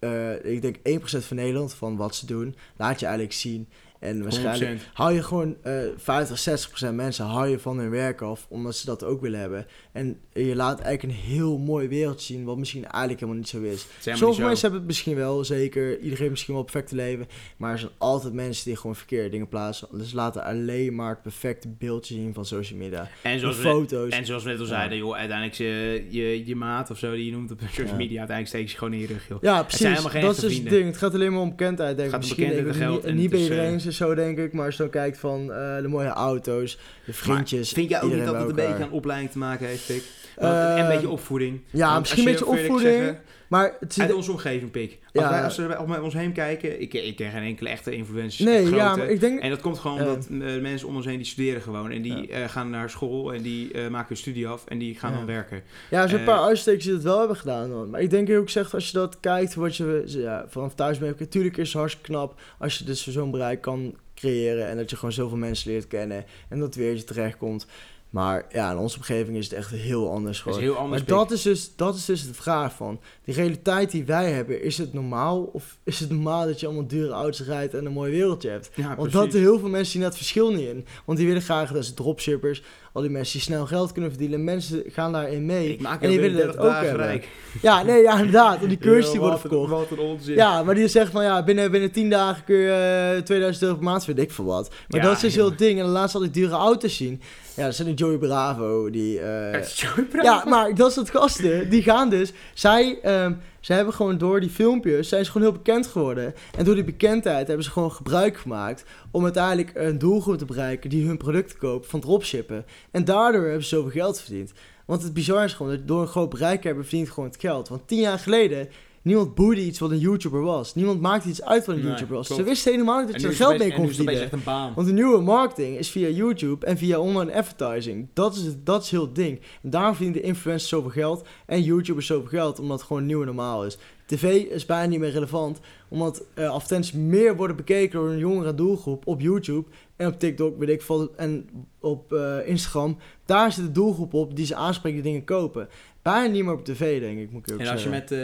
eh, 0.00 0.44
ik 0.44 0.62
denk 0.62 0.76
1% 0.76 1.26
van 1.26 1.36
Nederland 1.36 1.74
van 1.74 1.96
wat 1.96 2.14
ze 2.14 2.26
doen, 2.26 2.56
laat 2.76 3.00
je 3.00 3.06
eigenlijk 3.06 3.34
zien. 3.34 3.68
En 4.00 4.22
waarschijnlijk 4.22 4.80
100%. 4.80 4.92
hou 4.92 5.12
je 5.14 5.22
gewoon 5.22 5.56
eh 5.62 5.72
50, 5.96 6.68
60% 6.90 6.94
mensen 6.94 7.24
hou 7.24 7.48
je 7.48 7.58
van 7.58 7.78
hun 7.78 7.90
werk 7.90 8.20
af, 8.22 8.46
omdat 8.48 8.76
ze 8.76 8.86
dat 8.86 9.04
ook 9.04 9.20
willen 9.20 9.40
hebben. 9.40 9.66
En 9.92 10.20
je 10.32 10.56
laat 10.56 10.80
eigenlijk 10.80 11.02
een 11.02 11.24
heel 11.32 11.58
mooi 11.58 11.88
wereld 11.88 12.20
zien, 12.22 12.44
wat 12.44 12.58
misschien 12.58 12.82
eigenlijk 12.84 13.20
helemaal 13.20 13.40
niet 13.40 13.48
zo 13.48 13.60
is. 13.62 13.86
Sommige 14.00 14.26
niet 14.26 14.38
mensen 14.38 14.60
hebben 14.60 14.78
het 14.78 14.86
misschien 14.86 15.14
wel, 15.16 15.44
zeker. 15.44 15.98
Iedereen 15.98 16.30
misschien 16.30 16.54
wel 16.54 16.62
perfecte 16.62 16.94
leven. 16.94 17.26
Maar 17.56 17.72
er 17.72 17.78
zijn 17.78 17.90
altijd 17.98 18.32
mensen 18.32 18.64
die 18.64 18.76
gewoon 18.76 18.96
verkeerde 18.96 19.28
dingen 19.28 19.48
plaatsen. 19.48 19.88
Dus 19.92 20.12
laten 20.12 20.44
alleen 20.44 20.94
maar 20.94 21.10
het 21.10 21.22
perfecte 21.22 21.68
beeldje 21.68 22.14
zien 22.14 22.34
van 22.34 22.44
social 22.46 22.78
media. 22.78 23.08
En 23.22 23.32
De 23.32 23.38
zoals, 23.38 23.56
we, 23.56 23.62
foto's. 23.62 24.12
en 24.12 24.26
zoals 24.26 24.42
we 24.42 24.48
net 24.50 24.58
al 24.58 24.64
Ja. 24.64 24.70
zeiden, 24.70 24.98
joh, 24.98 25.14
uiteindelijk 25.16 25.56
je, 25.58 26.04
je, 26.08 26.46
je 26.46 26.56
maat 26.56 26.90
of 26.90 26.98
zo 26.98 27.14
die 27.14 27.24
je 27.24 27.32
noemt 27.32 27.50
op 27.50 27.60
social 27.68 27.86
Ja. 27.86 27.92
media, 27.94 28.18
uiteindelijk 28.18 28.48
steek 28.48 28.68
je 28.68 28.78
gewoon 28.78 28.92
in 28.94 29.00
je 29.00 29.06
rug, 29.06 29.28
joh. 29.28 29.42
Ja, 29.42 29.52
zijn 29.54 29.66
precies. 29.66 29.86
helemaal 29.86 30.10
geen 30.10 30.20
dat 30.22 30.34
is 30.36 30.40
dus 30.40 30.56
het 30.56 30.68
ding. 30.68 30.86
Het 30.86 30.96
gaat 30.96 31.14
alleen 31.14 31.32
maar 31.32 31.40
om 31.40 31.48
bekendheid, 31.50 31.96
denk 31.96 32.08
ik. 32.08 32.14
Het 32.14 32.24
gaat 32.26 32.38
om 32.38 32.38
Misschien 32.38 32.48
bekendheid 32.48 32.76
en 32.76 32.82
geld 32.92 33.04
en 33.04 33.14
niet, 33.14 33.22
niet 33.22 33.30
het 33.30 33.48
bij 33.48 33.56
iedereen 33.58 33.80
zo, 33.92 34.14
denk 34.14 34.38
ik. 34.38 34.52
Maar 34.52 34.64
als 34.64 34.76
je 34.76 34.82
dan 34.82 34.90
kijkt 34.90 35.18
van 35.18 35.52
eh, 35.52 35.76
de 35.76 35.88
mooie 35.88 36.08
auto's, 36.08 36.78
de 37.04 37.12
vriendjes. 37.12 37.72
Vind 37.72 37.90
jij 37.90 38.02
ook 38.02 38.12
niet 38.12 38.24
dat 38.24 38.34
het 38.34 38.48
een 38.48 38.54
beetje 38.54 38.82
aan 38.82 38.90
opleiding 38.90 39.30
te 39.30 39.38
maken 39.38 39.66
heeft, 39.66 39.86
Pik? 39.86 40.02
En 40.36 40.80
een 40.80 40.88
beetje 40.88 41.08
opvoeding. 41.08 41.60
Ja, 41.70 41.98
misschien 41.98 42.26
een 42.26 42.30
beetje 42.30 42.46
opvoeding. 42.46 42.80
zeggen, 42.80 43.20
Maar 43.50 43.76
het 43.80 43.92
zit... 43.94 44.02
Uit 44.04 44.14
onze 44.14 44.30
omgeving, 44.30 44.70
Pik. 44.70 44.98
Als, 45.12 45.24
Ja. 45.24 45.30
wij, 45.30 45.42
als 45.44 45.56
we 45.56 45.78
om 45.78 45.92
ons 45.94 46.14
heen 46.14 46.32
kijken, 46.32 46.80
ik, 46.80 46.94
ik 46.94 47.16
ken 47.16 47.30
geen 47.30 47.42
enkele 47.42 47.68
echte 47.68 47.94
influencers. 47.94 48.48
Nee, 48.48 48.60
grote. 48.62 48.76
ja, 48.76 48.96
maar 48.96 49.08
ik 49.10 49.20
denk... 49.20 49.40
En 49.40 49.50
dat 49.50 49.60
komt 49.60 49.78
gewoon 49.78 50.00
omdat 50.00 50.26
eh, 50.30 50.60
mensen 50.60 50.88
om 50.88 50.96
ons 50.96 51.04
heen 51.06 51.16
die 51.16 51.26
studeren 51.26 51.62
gewoon. 51.62 51.90
En 51.90 52.02
die 52.02 52.16
Ja. 52.28 52.34
eh, 52.42 52.48
gaan 52.48 52.70
naar 52.70 52.90
school 52.90 53.34
en 53.34 53.42
die 53.42 53.72
eh, 53.72 53.88
maken 53.88 54.08
hun 54.08 54.16
studie 54.16 54.48
af 54.48 54.64
en 54.66 54.78
die 54.78 54.94
gaan 54.94 55.10
Ja. 55.10 55.16
dan 55.16 55.26
werken. 55.26 55.62
Ja, 55.90 56.02
er 56.02 56.08
zijn 56.08 56.20
een 56.20 56.28
Eh, 56.28 56.34
paar 56.34 56.44
uitstekers 56.46 56.84
die 56.84 56.92
het 56.92 57.02
wel 57.02 57.18
hebben 57.18 57.36
gedaan. 57.36 57.70
Dan. 57.70 57.90
Maar 57.90 58.00
ik 58.00 58.10
denk 58.10 58.30
ook 58.30 58.44
gezegd, 58.44 58.74
als 58.74 58.86
je 58.86 58.92
dat 58.92 59.20
kijkt, 59.20 59.54
wat 59.54 59.76
je 59.76 60.02
ja, 60.06 60.44
vanaf 60.48 60.74
thuis 60.74 60.98
bent, 60.98 61.18
natuurlijk 61.20 61.56
is 61.56 61.68
het 61.68 61.76
hartstikke 61.78 62.10
knap 62.12 62.40
als 62.58 62.78
je 62.78 62.84
dus 62.84 63.06
zo'n 63.06 63.30
bereik 63.30 63.60
kan 63.60 63.94
creëren 64.14 64.66
en 64.68 64.76
dat 64.76 64.90
je 64.90 64.96
gewoon 64.96 65.12
zoveel 65.12 65.38
mensen 65.38 65.70
leert 65.70 65.86
kennen 65.86 66.24
en 66.48 66.58
dat 66.58 66.74
weertje 66.74 67.04
terechtkomt. 67.04 67.66
Maar 68.10 68.46
ja, 68.52 68.70
in 68.70 68.76
onze 68.76 68.96
omgeving 68.96 69.36
is 69.36 69.44
het 69.44 69.52
echt 69.52 69.70
heel 69.70 70.10
anders 70.10 70.40
gewoon. 70.40 70.58
heel 70.58 70.76
anders. 70.76 71.02
Maar 71.02 71.18
dat 71.18 71.30
is, 71.30 71.42
dus, 71.42 71.76
dat 71.76 71.94
is 71.96 72.04
dus 72.04 72.26
de 72.26 72.34
vraag 72.34 72.74
van, 72.74 73.00
die 73.24 73.34
realiteit 73.34 73.90
die 73.90 74.04
wij 74.04 74.32
hebben, 74.32 74.62
is 74.62 74.78
het 74.78 74.92
normaal? 74.92 75.42
Of 75.42 75.78
is 75.84 76.00
het 76.00 76.10
normaal 76.10 76.46
dat 76.46 76.60
je 76.60 76.66
allemaal 76.66 76.86
dure 76.86 77.12
auto's 77.12 77.46
rijdt 77.46 77.74
en 77.74 77.86
een 77.86 77.92
mooi 77.92 78.12
wereldje 78.12 78.50
hebt? 78.50 78.70
Ja, 78.74 78.96
Want 78.96 79.10
precies. 79.10 79.32
dat 79.32 79.40
heel 79.40 79.58
veel 79.58 79.68
mensen 79.68 79.92
zien 79.92 80.02
dat 80.02 80.16
verschil 80.16 80.52
niet 80.52 80.68
in. 80.68 80.86
Want 81.04 81.18
die 81.18 81.26
willen 81.26 81.42
graag, 81.42 81.72
dat 81.72 81.82
is 81.82 81.94
dropshippers, 81.94 82.62
al 82.92 83.02
die 83.02 83.10
mensen 83.10 83.32
die 83.32 83.42
snel 83.42 83.66
geld 83.66 83.92
kunnen 83.92 84.10
verdienen. 84.10 84.44
Mensen 84.44 84.82
gaan 84.86 85.12
daarin 85.12 85.46
mee. 85.46 85.72
Ik 85.72 85.80
maak 85.80 86.02
en 86.02 86.08
die 86.08 86.20
willen 86.20 86.46
dat 86.46 86.54
30 86.56 86.64
ook 86.64 86.82
hebben. 86.84 86.96
rijk. 87.06 87.28
Ja, 87.62 87.82
nee, 87.82 88.02
ja, 88.02 88.16
inderdaad. 88.16 88.62
Om 88.62 88.68
die 88.68 88.78
cursus 88.88 89.10
die 89.10 89.20
worden 89.20 89.38
verkocht. 89.40 89.70
Wat 89.70 89.90
een 89.90 89.98
onzin. 89.98 90.34
Ja, 90.34 90.62
maar 90.62 90.74
die 90.74 90.88
zegt 90.88 91.12
van 91.12 91.22
ja, 91.24 91.42
binnen, 91.44 91.70
binnen 91.70 91.90
10 91.92 92.10
dagen 92.10 92.44
kun 92.44 92.56
je 92.56 93.12
eh, 93.16 93.22
2000 93.22 93.64
euro 93.64 93.76
per 93.76 93.84
maand, 93.84 94.04
weet 94.04 94.18
ik 94.18 94.30
veel 94.30 94.44
wat. 94.44 94.68
Maar 94.88 95.00
Ja, 95.00 95.06
dat 95.06 95.16
is 95.16 95.20
dus 95.22 95.34
heel 95.34 95.48
het 95.48 95.58
ding. 95.58 95.78
En 95.78 95.84
dan 95.84 95.92
laat 95.92 96.10
ze 96.10 96.16
al 96.16 96.22
die 96.22 96.32
dure 96.32 96.54
auto's 96.54 96.96
zien. 96.96 97.20
Ja, 97.56 97.64
dat 97.64 97.74
zijn 97.74 97.88
die 97.88 97.96
Joey 97.96 98.16
Bravo, 98.18 98.90
die... 98.90 99.20
eh, 99.20 99.62
zo 99.62 99.86
braaf. 100.10 100.24
ja, 100.24 100.44
maar 100.46 100.74
dat 100.74 100.90
is 100.90 100.96
het 100.96 101.10
gasten. 101.10 101.70
Die 101.70 101.82
gaan 101.82 102.10
dus. 102.10 102.32
Zij, 102.54 102.98
ehm, 103.02 103.32
zij 103.60 103.76
hebben 103.76 103.94
gewoon 103.94 104.18
door 104.18 104.40
die 104.40 104.50
filmpjes. 104.50 105.08
zijn 105.08 105.24
ze 105.24 105.30
gewoon 105.30 105.48
heel 105.48 105.56
bekend 105.56 105.86
geworden. 105.86 106.34
En 106.56 106.64
door 106.64 106.74
die 106.74 106.84
bekendheid 106.84 107.46
hebben 107.46 107.64
ze 107.64 107.70
gewoon 107.70 107.92
gebruik 107.92 108.36
gemaakt. 108.36 108.84
om 109.10 109.24
uiteindelijk 109.24 109.70
een 109.74 109.98
doelgroep 109.98 110.38
te 110.38 110.44
bereiken. 110.44 110.90
die 110.90 111.06
hun 111.06 111.16
producten 111.16 111.58
koopt 111.58 111.86
van 111.86 112.00
dropshippen. 112.00 112.64
En 112.90 113.04
daardoor 113.04 113.42
hebben 113.42 113.62
ze 113.62 113.68
zoveel 113.68 113.90
geld 113.90 114.20
verdiend. 114.20 114.52
Want 114.84 115.02
het 115.02 115.14
bizar 115.14 115.44
is 115.44 115.52
gewoon 115.52 115.72
dat 115.72 115.88
door 115.88 116.00
een 116.00 116.08
groot 116.08 116.30
bereik 116.30 116.64
hebben 116.64 116.84
verdient 116.84 117.10
gewoon 117.10 117.28
het 117.28 117.40
geld. 117.40 117.68
Want 117.68 117.88
tien 117.88 118.00
jaar 118.00 118.18
geleden. 118.18 118.68
Niemand 119.02 119.34
boeide 119.34 119.64
iets 119.64 119.78
wat 119.78 119.90
een 119.90 119.98
YouTuber 119.98 120.40
was. 120.42 120.74
Niemand 120.74 121.00
maakte 121.00 121.28
iets 121.28 121.42
uit 121.42 121.66
wat 121.66 121.74
een 121.74 121.80
Nee, 121.80 121.90
YouTuber 121.90 122.16
was. 122.16 122.26
klopt. 122.26 122.42
Ze 122.42 122.48
wisten 122.48 122.72
helemaal 122.72 123.00
niet 123.00 123.12
dat 123.12 123.20
je 123.20 123.26
er 123.26 123.34
geld 123.34 123.58
mee 123.58 123.72
kon 123.72 123.86
verdienen. 123.88 124.30
Want 124.74 124.86
de 124.86 124.92
nieuwe 124.92 125.20
marketing 125.20 125.78
is 125.78 125.90
via 125.90 126.08
YouTube 126.08 126.66
en 126.66 126.76
via 126.78 126.98
online 126.98 127.34
advertising. 127.34 128.08
Dat 128.12 128.34
is, 128.36 128.42
het, 128.42 128.66
dat 128.66 128.82
is 128.82 128.90
heel 128.90 129.00
het 129.00 129.14
ding. 129.14 129.40
En 129.62 129.70
daarom 129.70 129.94
verdienen 129.94 130.22
de 130.22 130.28
influencers 130.28 130.68
zoveel 130.70 130.90
geld 130.90 131.26
en 131.46 131.62
YouTubers 131.62 132.06
zoveel 132.06 132.28
geld, 132.28 132.58
omdat 132.58 132.78
het 132.78 132.86
gewoon 132.86 133.06
nieuw 133.06 133.20
en 133.20 133.26
normaal 133.26 133.64
is. 133.66 133.78
TV 134.06 134.44
is 134.50 134.66
bijna 134.66 134.88
niet 134.88 134.98
meer 134.98 135.10
relevant, 135.10 135.60
omdat 135.88 136.24
eh 136.34 136.50
advertenties 136.50 136.92
meer 136.92 137.36
worden 137.36 137.56
bekeken 137.56 138.00
door 138.00 138.08
een 138.10 138.18
jongere 138.18 138.54
doelgroep 138.54 139.06
op 139.06 139.20
YouTube 139.20 139.68
en 139.96 140.06
op 140.06 140.18
TikTok, 140.18 140.58
weet 140.58 140.68
ik 140.68 140.82
veel, 140.82 141.14
en 141.16 141.48
op 141.80 142.12
eh, 142.12 142.36
Instagram. 142.48 142.96
Daar 143.24 143.52
zit 143.52 143.64
de 143.64 143.72
doelgroep 143.72 144.14
op 144.14 144.36
die 144.36 144.46
ze 144.46 144.54
aanspreken 144.54 145.02
die 145.02 145.10
dingen 145.10 145.24
kopen. 145.24 145.68
Bijna 146.02 146.32
niet 146.32 146.44
meer 146.44 146.52
op 146.52 146.64
tv, 146.64 147.00
denk 147.00 147.18
ik, 147.18 147.30
moet 147.30 147.48
ik 147.48 147.54
ook 147.54 147.60
En 147.60 147.68
als 147.68 147.82
je 147.82 147.88
met 147.88 148.12
eh, 148.12 148.20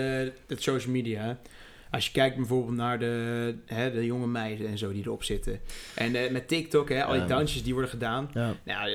het 0.47 0.63
social 0.63 0.93
media, 0.93 1.39
als 1.97 2.07
je 2.07 2.13
kijkt 2.13 2.37
bijvoorbeeld 2.37 2.77
naar 2.77 2.99
de, 2.99 3.55
hè, 3.67 3.93
de 3.93 4.05
jonge 4.05 4.27
meiden 4.27 4.69
en 4.69 4.79
zo 4.79 4.93
die 4.93 5.03
erop 5.05 5.25
zitten. 5.25 5.61
En 5.95 6.15
eh, 6.15 6.31
met 6.31 6.49
TikTok, 6.49 6.89
hè, 6.89 7.05
al 7.05 7.13
die 7.13 7.25
dansjes 7.25 7.63
die 7.63 7.73
worden 7.73 7.91
gedaan. 7.91 8.31
Ja. 8.35 8.55
Nou, 8.65 8.91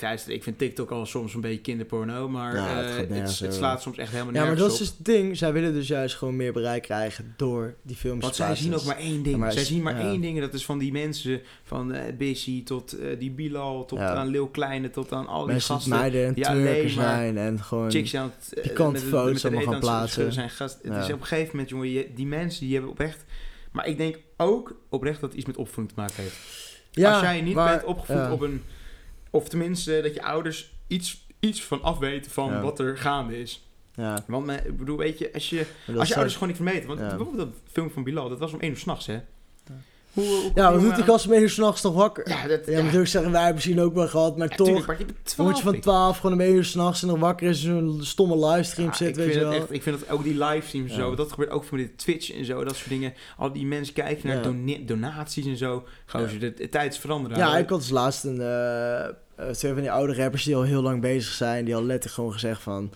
eh, 0.00 0.18
ik 0.26 0.42
vind 0.42 0.58
TikTok 0.58 0.90
al 0.90 1.06
soms 1.06 1.34
een 1.34 1.40
beetje 1.40 1.60
kinderporno, 1.60 2.28
maar 2.28 2.54
het 2.54 2.90
eh, 2.90 2.96
het, 2.96 3.08
nergens 3.08 3.44
slaat 3.48 3.82
soms 3.82 3.98
echt 3.98 4.10
helemaal 4.10 4.34
Ja, 4.34 4.40
maar 4.40 4.48
nergens 4.48 4.68
dat 4.68 4.80
is 4.80 4.88
op. 4.88 4.96
dus 4.96 5.06
het 5.06 5.16
ding. 5.16 5.36
Zij 5.36 5.52
willen 5.52 5.72
dus 5.72 5.88
juist 5.88 6.14
gewoon 6.16 6.36
meer 6.36 6.52
bereik 6.52 6.82
krijgen 6.82 7.34
door 7.36 7.74
die 7.82 7.96
films 7.96 8.22
Want 8.22 8.34
te 8.34 8.42
zij 8.42 8.56
zien 8.56 8.74
ook 8.74 8.84
maar 8.84 8.98
één 8.98 9.22
ding. 9.22 9.36
Maar 9.36 9.52
zij 9.52 9.64
zien 9.64 9.82
maar 9.82 9.98
één 9.98 10.20
ding. 10.20 10.34
En 10.34 10.40
dat 10.40 10.54
is 10.54 10.64
van 10.64 10.78
die 10.78 10.92
mensen. 10.92 11.40
Van 11.62 11.94
eh 11.94 12.16
Busy 12.16 12.64
tot 12.64 12.96
die 13.18 13.30
Bilal. 13.30 13.84
Tot 13.84 13.98
aan 13.98 14.28
Leeuw 14.28 14.46
Kleine. 14.46 14.90
Tot 14.90 15.12
aan 15.12 15.26
al 15.26 15.42
die 15.42 15.52
Mensen 15.52 15.74
gasten. 15.74 15.92
meiden 15.92 16.26
en 16.26 16.34
die 16.34 16.48
alleen 16.48 16.90
zijn 16.90 17.38
en 17.38 17.62
gewoon... 17.62 17.90
Chicks 17.90 18.14
aan 18.14 18.32
het, 18.38 19.02
foto's 19.02 19.42
de 19.42 19.48
allemaal 19.48 19.72
gaan 19.72 19.80
plaatsen. 19.80 20.32
Zijn 20.32 20.50
gast, 20.50 20.78
het 20.82 20.96
is 21.04 21.12
op 21.12 21.20
een 21.20 21.26
gegeven 21.26 21.50
moment, 21.50 21.68
jongen, 21.68 22.14
die 22.14 22.26
mensen 22.26 22.45
die 22.48 22.72
hebben 22.72 22.90
oprecht... 22.90 23.24
Maar 23.72 23.86
ik 23.86 23.96
denk 23.96 24.16
ook 24.36 24.80
oprecht 24.88 25.20
dat 25.20 25.28
het 25.30 25.38
iets 25.38 25.46
met 25.46 25.56
opvoeding 25.56 25.88
te 25.94 26.00
maken 26.00 26.22
heeft. 26.22 26.36
Als 27.06 27.20
jij 27.20 27.40
niet 27.40 27.54
maar- 27.54 27.74
bent 27.76 27.84
opgevoed 27.84 28.16
ja. 28.16 28.32
op 28.32 28.40
een... 28.40 28.62
Of 29.30 29.48
tenminste, 29.48 30.00
dat 30.02 30.14
je 30.14 30.22
ouders 30.22 30.72
iets, 30.86 31.26
iets 31.40 31.62
van 31.64 31.82
afweten 31.82 32.30
van 32.30 32.52
Ja. 32.52 32.60
wat 32.60 32.78
er 32.78 32.98
gaande 32.98 33.40
is. 33.40 33.68
Ja, 33.94 34.24
Want 34.26 34.50
ik 34.50 34.76
bedoel, 34.76 34.96
weet 34.96 35.18
je, 35.18 35.32
als 35.32 35.50
je, 35.50 35.66
als 35.96 36.08
je 36.08 36.14
ouders 36.14 36.32
gewoon 36.34 36.48
niet 36.48 36.56
vermeten... 36.56 36.86
Want 36.88 37.00
Ja. 37.00 37.06
bijvoorbeeld 37.08 37.38
dat 37.38 37.60
film 37.72 37.90
van 37.90 38.04
Bilal, 38.04 38.28
dat 38.28 38.38
was 38.38 38.52
om 38.52 38.60
één 38.60 38.70
uur 38.70 38.76
s'nachts, 38.76 39.06
hè? 39.06 39.20
Hoe, 40.16 40.24
hoe 40.24 40.42
komt 40.42 40.56
Ja, 40.56 40.72
wat 40.72 40.80
doet 40.80 40.94
die 40.94 41.04
gast 41.04 41.28
s'nachts 41.50 41.82
nog 41.82 41.94
wakker? 41.94 42.28
Ja, 42.28 42.46
dat... 42.46 42.66
Ja, 42.66 42.78
Ja, 42.78 43.04
zeggen, 43.04 43.30
wij 43.30 43.40
hebben 43.40 43.54
misschien 43.54 43.80
ook 43.80 43.94
wel 43.94 44.08
gehad, 44.08 44.36
maar 44.36 44.48
ja, 44.50 44.56
toch... 44.56 44.66
tuurlijk, 44.66 44.86
maar 44.86 44.98
je 44.98 45.04
bent 45.04 45.16
Dan 45.16 45.34
12, 45.34 45.48
moet 45.48 45.58
je 45.58 45.64
van 45.64 45.74
ik. 45.74 45.82
12 45.82 46.18
gewoon 46.18 46.40
één 46.40 46.54
uur 46.54 46.64
s'nachts 46.64 47.02
en 47.02 47.08
dan 47.08 47.18
wakker 47.18 47.48
is 47.48 47.62
zo'n 47.62 47.98
stomme 48.02 48.46
livestream 48.46 48.92
zit, 48.92 49.08
ik 49.08 49.14
weet 49.14 49.24
vind 49.24 49.38
je 49.38 49.44
wel. 49.44 49.52
echt, 49.52 49.72
ik 49.72 49.82
vind 49.82 50.00
dat 50.00 50.10
ook 50.10 50.22
die 50.22 50.38
livestreams 50.38 50.94
zo, 50.94 51.14
dat 51.14 51.30
gebeurt 51.30 51.50
ook 51.50 51.64
voor 51.64 51.78
dit 51.78 51.98
Twitch 51.98 52.32
en 52.32 52.44
zo, 52.44 52.64
dat 52.64 52.76
soort 52.76 52.88
dingen. 52.88 53.14
Al 53.36 53.52
die 53.52 53.66
mensen 53.66 53.94
kijken 53.94 54.28
naar 54.28 54.86
donaties 54.86 55.46
en 55.46 55.56
zo. 55.56 55.84
Gozer, 56.06 56.40
de, 56.40 56.52
de 56.52 56.68
tijd 56.68 56.98
veranderen. 56.98 57.38
Ja, 57.38 57.58
ik 57.58 57.68
had 57.68 57.78
dus 57.78 57.90
laatst 57.90 58.24
een, 58.24 58.40
eh, 58.40 59.04
eh, 59.04 59.14
twee 59.52 59.72
van 59.72 59.80
die 59.80 59.90
oude 59.90 60.14
rappers 60.14 60.44
die 60.44 60.56
al 60.56 60.62
heel 60.62 60.82
lang 60.82 61.00
bezig 61.00 61.32
zijn. 61.32 61.64
Die 61.64 61.74
al 61.74 61.82
letterlijk 61.82 62.14
gewoon 62.14 62.32
gezegd 62.32 62.62
van... 62.62 62.92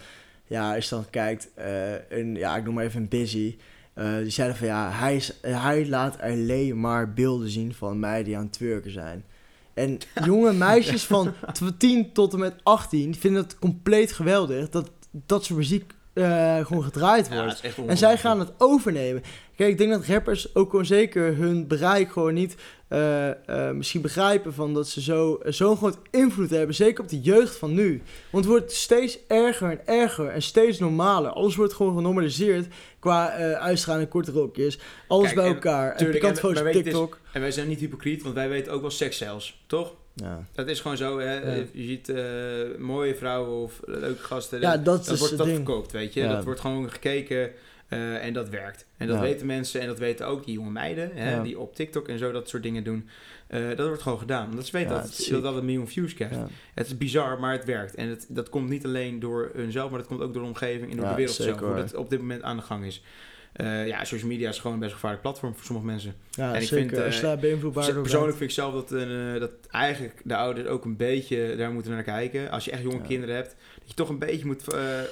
Ja, 0.46 0.74
als 0.74 0.88
je 0.88 0.94
dan 0.94 1.10
kijkt, 1.10 1.48
eh, 1.54 2.18
een, 2.18 2.34
ja, 2.34 2.56
ik 2.56 2.64
noem 2.64 2.74
maar 2.74 2.84
even 2.84 3.00
een 3.00 3.08
Busy. 3.08 3.56
Eh, 4.00 4.16
die 4.16 4.30
zeiden 4.30 4.56
van 4.56 4.66
ja, 4.66 4.90
hij, 4.92 5.16
is, 5.16 5.32
hij 5.40 5.88
laat 5.88 6.20
alleen 6.20 6.80
maar 6.80 7.12
beelden 7.12 7.50
zien 7.50 7.74
van 7.74 7.98
meiden 7.98 8.24
die 8.24 8.36
aan 8.36 8.42
het 8.42 8.52
twerken 8.52 8.90
zijn. 8.90 9.24
En 9.74 9.98
jonge 10.24 10.52
meisjes 10.52 11.04
van 11.04 11.34
tw- 11.52 11.68
10 11.78 12.12
tot 12.12 12.32
en 12.32 12.38
met 12.38 12.54
18 12.62 13.14
vinden 13.14 13.42
het 13.42 13.58
compleet 13.58 14.12
geweldig 14.12 14.68
dat 14.68 14.90
dat 15.10 15.44
soort 15.44 15.58
muziek 15.58 15.92
eh, 16.12 16.66
gewoon 16.66 16.82
gedraaid 16.82 17.28
wordt. 17.28 17.62
En 17.86 17.96
zij 17.96 18.18
gaan 18.18 18.38
het 18.38 18.52
overnemen. 18.58 19.22
Kijk, 19.60 19.72
ik 19.72 19.78
denk 19.78 19.90
dat 19.90 20.04
rappers 20.06 20.54
ook 20.54 20.70
gewoon 20.70 20.86
zeker 20.86 21.36
hun 21.36 21.66
bereik 21.66 22.12
gewoon 22.12 22.34
niet 22.34 22.54
eh, 22.88 23.28
eh, 23.30 23.74
misschien 23.74 24.00
begrijpen 24.00 24.54
van 24.54 24.74
dat 24.74 24.88
ze 24.88 25.00
zo, 25.00 25.40
zo'n 25.44 25.76
groot 25.76 25.98
invloed 26.10 26.50
hebben. 26.50 26.74
Zeker 26.74 27.02
op 27.02 27.08
de 27.08 27.20
jeugd 27.20 27.56
van 27.56 27.74
nu. 27.74 28.02
Want 28.30 28.44
het 28.44 28.52
wordt 28.54 28.72
steeds 28.72 29.18
erger 29.26 29.70
en 29.70 29.86
erger 29.86 30.28
en 30.28 30.42
steeds 30.42 30.78
normaler. 30.78 31.30
Alles 31.30 31.56
wordt 31.56 31.72
gewoon 31.72 31.94
genormaliseerd 31.96 32.66
qua 32.98 33.30
eh 33.30 33.52
uitstraling 33.52 34.04
en 34.04 34.10
korte 34.10 34.30
rokjes. 34.30 34.78
Alles 35.08 35.24
Kijk, 35.32 35.36
bij 35.36 35.46
elkaar. 35.54 35.90
En 35.90 35.96
tuurlijk, 35.96 36.24
en 36.24 36.36
foto's 36.36 36.60
op 36.60 36.66
is- 36.66 36.72
TikTok. 36.82 37.18
En 37.32 37.40
wij 37.40 37.50
zijn 37.50 37.68
niet 37.68 37.80
hypocriet, 37.80 38.22
want 38.22 38.34
wij 38.34 38.48
weten 38.48 38.72
ook 38.72 38.80
wel 38.80 38.90
seks 38.90 39.16
zelfs, 39.16 39.62
toch? 39.66 39.94
Ja. 40.14 40.46
Dat 40.52 40.68
is 40.68 40.80
gewoon 40.80 40.96
zo, 40.96 41.18
hè. 41.18 41.34
Ja. 41.34 41.64
Je 41.72 41.86
ziet 41.86 42.12
mooie 42.78 43.14
vrouwen 43.14 43.62
of 43.62 43.80
leuke 43.84 44.22
gasten. 44.22 44.60
ja, 44.60 44.76
dat, 44.76 44.84
dat 44.84 45.14
is 45.14 45.18
wordt 45.20 45.36
dat 45.36 45.46
ding. 45.46 45.56
verkoopt, 45.64 45.92
weet 45.92 46.14
je. 46.14 46.28
Dat 46.28 46.44
wordt 46.44 46.60
gewoon 46.60 46.90
gekeken. 46.90 47.50
Eh, 47.90 48.24
en 48.24 48.32
dat 48.32 48.48
werkt. 48.48 48.86
En 48.96 49.06
dat 49.06 49.16
Ja. 49.16 49.22
weten 49.22 49.46
mensen 49.46 49.80
en 49.80 49.86
dat 49.86 49.98
weten 49.98 50.26
ook 50.26 50.44
die 50.44 50.54
jonge 50.54 50.70
meiden, 50.70 51.10
hè, 51.14 51.30
Ja. 51.34 51.42
die 51.42 51.58
op 51.58 51.74
TikTok 51.74 52.08
en 52.08 52.18
zo 52.18 52.32
dat 52.32 52.48
soort 52.48 52.62
dingen 52.62 52.84
doen. 52.84 53.08
Eh, 53.46 53.68
dat 53.76 53.86
wordt 53.86 54.02
gewoon 54.02 54.18
gedaan. 54.18 54.50
Omdat 54.50 54.66
ze 54.66 54.72
weten 54.72 54.90
Ja, 54.94 55.00
dat, 55.00 55.16
het 55.16 55.28
dat 55.30 55.42
dat 55.42 55.56
een 55.56 55.64
miljoen 55.64 55.88
views 55.88 56.14
krijgt. 56.14 56.36
Het 56.74 56.86
is 56.86 56.96
bizar, 56.96 57.40
maar 57.40 57.52
het 57.52 57.64
werkt. 57.64 57.94
En 57.94 58.08
het, 58.08 58.26
dat 58.28 58.48
komt 58.48 58.68
niet 58.68 58.84
alleen 58.84 59.20
door 59.20 59.50
hunzelf, 59.54 59.90
maar 59.90 59.98
dat 59.98 60.08
komt 60.08 60.20
ook 60.20 60.32
door 60.32 60.42
de 60.42 60.48
omgeving 60.48 60.90
en 60.90 60.96
door 60.96 61.08
de 61.08 61.14
wereld 61.14 61.34
zeker 61.34 61.58
zelf. 61.58 61.72
Hoe 61.72 61.80
dat 61.80 61.94
op 61.94 62.10
dit 62.10 62.18
moment 62.20 62.42
aan 62.42 62.56
de 62.56 62.62
gang 62.62 62.84
is. 62.84 63.02
Eh, 63.52 63.86
ja, 63.86 64.04
social 64.04 64.30
media 64.30 64.48
is 64.48 64.58
gewoon 64.58 64.72
een 64.72 64.82
best 64.82 64.92
gevaarlijk 64.92 65.22
platform 65.22 65.54
voor 65.54 65.64
sommige 65.64 65.86
mensen. 65.86 66.14
Ja, 66.30 66.54
En 66.54 66.60
ik 66.60 66.68
zeker. 66.68 66.88
vind, 66.88 67.04
Als 67.04 67.16
je 67.16 67.22
daar 67.22 67.38
beïnvloedbaar 67.38 67.84
door 67.92 68.02
Persoonlijk 68.02 68.38
bent. 68.38 68.50
vind 68.50 68.50
ik 68.50 68.56
zelf 68.56 68.74
dat, 68.88 69.40
dat 69.40 69.52
eigenlijk 69.70 70.20
de 70.24 70.36
ouders 70.36 70.66
ook 70.68 70.84
een 70.84 70.96
beetje 70.96 71.54
daar 71.56 71.70
moeten 71.72 71.92
naar 71.92 72.02
kijken. 72.02 72.50
Als 72.50 72.64
je 72.64 72.70
echt 72.70 72.82
jonge 72.82 72.96
Ja. 72.96 73.02
kinderen 73.06 73.34
hebt, 73.34 73.56
dat 73.78 73.88
je 73.88 73.94
toch 73.94 74.08
een 74.08 74.18
beetje 74.18 74.46
moet 74.46 74.64